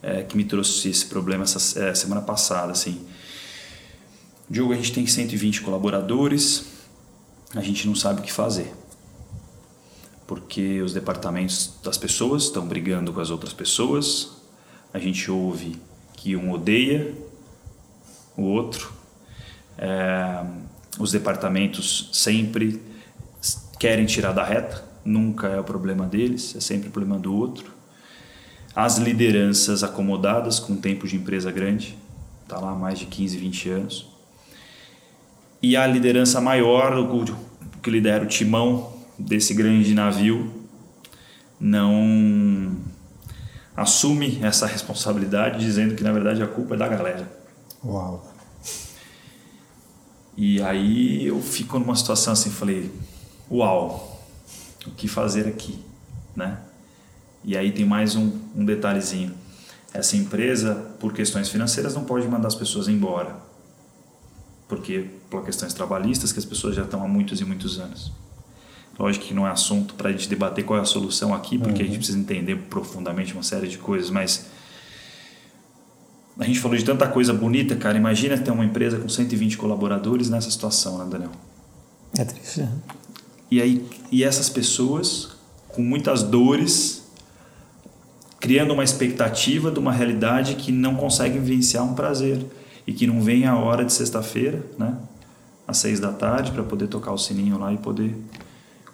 [0.01, 3.01] é, que me trouxe esse problema essa é, semana passada, assim.
[4.49, 6.65] Diogo, a gente tem 120 colaboradores,
[7.55, 8.73] a gente não sabe o que fazer
[10.29, 14.29] porque os departamentos das pessoas estão brigando com as outras pessoas.
[14.93, 15.75] A gente ouve
[16.13, 17.15] que um odeia
[18.37, 18.93] o outro.
[19.75, 20.45] É,
[20.99, 22.81] os departamentos sempre
[23.79, 27.71] querem tirar da reta, nunca é o problema deles, é sempre o problema do outro.
[28.75, 31.97] As lideranças acomodadas com tempo de empresa grande,
[32.43, 34.07] está lá há mais de 15, 20 anos.
[35.61, 37.25] E a liderança maior, o
[37.81, 40.53] que lidera o timão desse grande navio
[41.59, 42.77] não
[43.75, 47.31] assume essa responsabilidade dizendo que na verdade a culpa é da galera.
[47.83, 48.28] Uau.
[50.41, 52.89] E aí eu fico numa situação assim, falei,
[53.51, 54.25] uau,
[54.87, 55.77] o que fazer aqui,
[56.33, 56.59] né?
[57.43, 59.33] E aí tem mais um, um detalhezinho.
[59.93, 63.35] Essa empresa, por questões financeiras, não pode mandar as pessoas embora.
[64.69, 68.09] Porque por questões trabalhistas que as pessoas já estão há muitos e muitos anos.
[68.97, 71.71] Lógico que não é assunto para a gente debater qual é a solução aqui, porque
[71.71, 71.75] uhum.
[71.79, 71.97] a gente uhum.
[71.97, 74.45] precisa entender profundamente uma série de coisas, mas
[76.39, 77.97] a gente falou de tanta coisa bonita, cara.
[77.97, 81.31] Imagina ter uma empresa com 120 colaboradores nessa situação, né, Daniel?
[82.17, 82.61] É triste.
[82.61, 82.71] Né?
[83.51, 85.37] E aí, e essas pessoas
[85.67, 87.03] com muitas dores,
[88.39, 92.43] criando uma expectativa de uma realidade que não conseguem vivenciar um prazer
[92.87, 94.97] e que não vem a hora de sexta-feira, né,
[95.67, 98.15] às seis da tarde, para poder tocar o sininho lá e poder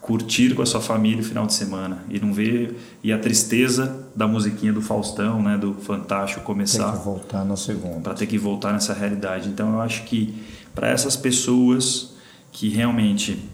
[0.06, 4.08] curtir com a sua família o final de semana e não ver e a tristeza
[4.16, 8.38] da musiquinha do Faustão, né, do Fantástico começar que voltar na segunda para ter que
[8.38, 9.50] voltar nessa realidade.
[9.50, 10.46] Então eu acho que
[10.76, 12.14] para essas pessoas
[12.52, 13.50] que realmente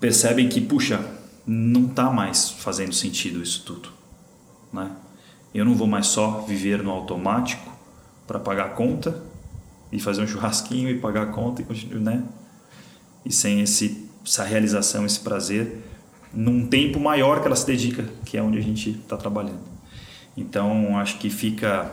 [0.00, 0.98] percebem que puxa,
[1.46, 3.90] não está mais fazendo sentido isso tudo,
[4.72, 4.90] né?
[5.54, 7.70] Eu não vou mais só viver no automático
[8.26, 9.22] para pagar a conta
[9.92, 12.24] e fazer um churrasquinho e pagar a conta e continuar, né?
[13.24, 15.84] E sem esse essa realização, esse prazer,
[16.34, 19.60] num tempo maior que ela se dedica, que é onde a gente está trabalhando.
[20.36, 21.90] Então, acho que fica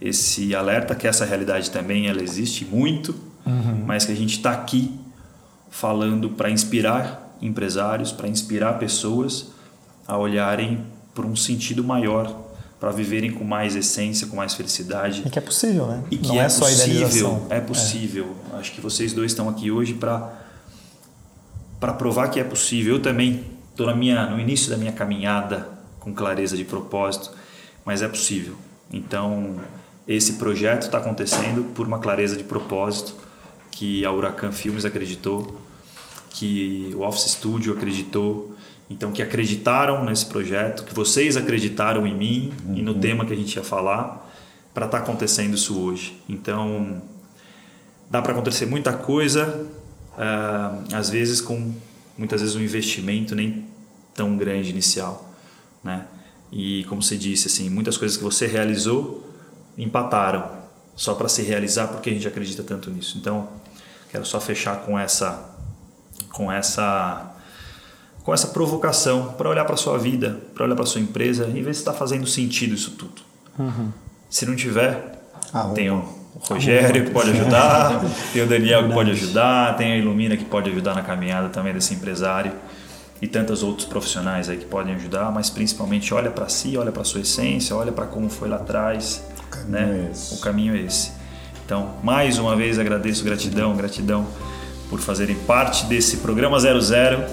[0.00, 3.14] esse alerta que essa realidade também ela existe muito,
[3.44, 3.84] uhum.
[3.84, 4.98] mas que a gente está aqui
[5.68, 9.48] falando para inspirar empresários, para inspirar pessoas
[10.06, 12.50] a olharem por um sentido maior,
[12.80, 15.22] para viverem com mais essência, com mais felicidade.
[15.26, 16.02] E que é possível, né?
[16.10, 18.36] E que Não é, é só possível, é possível.
[18.52, 18.58] É.
[18.58, 20.41] Acho que vocês dois estão aqui hoje para
[21.82, 22.94] para provar que é possível.
[22.94, 23.42] Eu também
[23.72, 25.68] estou na minha, no início da minha caminhada
[25.98, 27.32] com clareza de propósito,
[27.84, 28.54] mas é possível.
[28.92, 29.56] Então,
[30.06, 33.16] esse projeto está acontecendo por uma clareza de propósito
[33.72, 35.60] que a Huracan Filmes acreditou,
[36.30, 38.54] que o Office Studio acreditou,
[38.88, 42.76] então que acreditaram nesse projeto, que vocês acreditaram em mim uhum.
[42.76, 43.00] e no uhum.
[43.00, 44.32] tema que a gente ia falar
[44.72, 46.16] para estar tá acontecendo isso hoje.
[46.28, 47.02] Então,
[48.08, 49.66] dá para acontecer muita coisa
[50.16, 51.72] uh, às vezes com
[52.16, 53.66] muitas vezes um investimento nem
[54.14, 55.28] tão grande inicial,
[55.82, 56.06] né?
[56.50, 59.26] E como você disse, assim, muitas coisas que você realizou
[59.76, 60.50] empataram
[60.94, 63.16] só para se realizar porque a gente acredita tanto nisso.
[63.16, 63.48] Então,
[64.10, 65.50] quero só fechar com essa
[66.30, 67.34] com essa
[68.22, 71.74] com essa provocação para olhar para sua vida, para olhar para sua empresa e ver
[71.74, 73.22] se está fazendo sentido isso tudo.
[73.58, 73.90] Uhum.
[74.30, 75.20] Se não tiver,
[75.52, 75.74] Arruma.
[75.74, 78.02] tem um o Rogério que pode ajudar,
[78.32, 81.74] tem o Daniel que pode ajudar, tem a Ilumina que pode ajudar na caminhada também
[81.74, 82.52] desse empresário
[83.20, 87.04] e tantos outros profissionais aí que podem ajudar, mas principalmente olha para si, olha para
[87.04, 89.22] sua essência, olha para como foi lá atrás,
[89.52, 90.10] o né?
[90.10, 91.12] É o caminho é esse.
[91.64, 94.26] Então, mais uma vez agradeço, gratidão, gratidão
[94.90, 97.24] por fazerem parte desse programa 00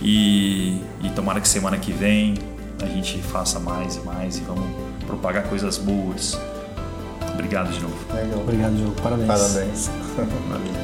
[0.00, 2.34] e, e tomara que semana que vem
[2.82, 4.66] a gente faça mais e mais e vamos
[5.06, 6.38] propagar coisas boas.
[7.34, 7.96] Obrigado de novo.
[8.14, 8.40] Legal.
[8.40, 8.94] Obrigado, Diogo.
[9.02, 9.26] Parabéns.
[9.28, 9.90] Parabéns.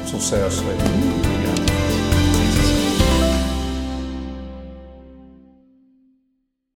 [0.09, 1.40] Sucesso aí.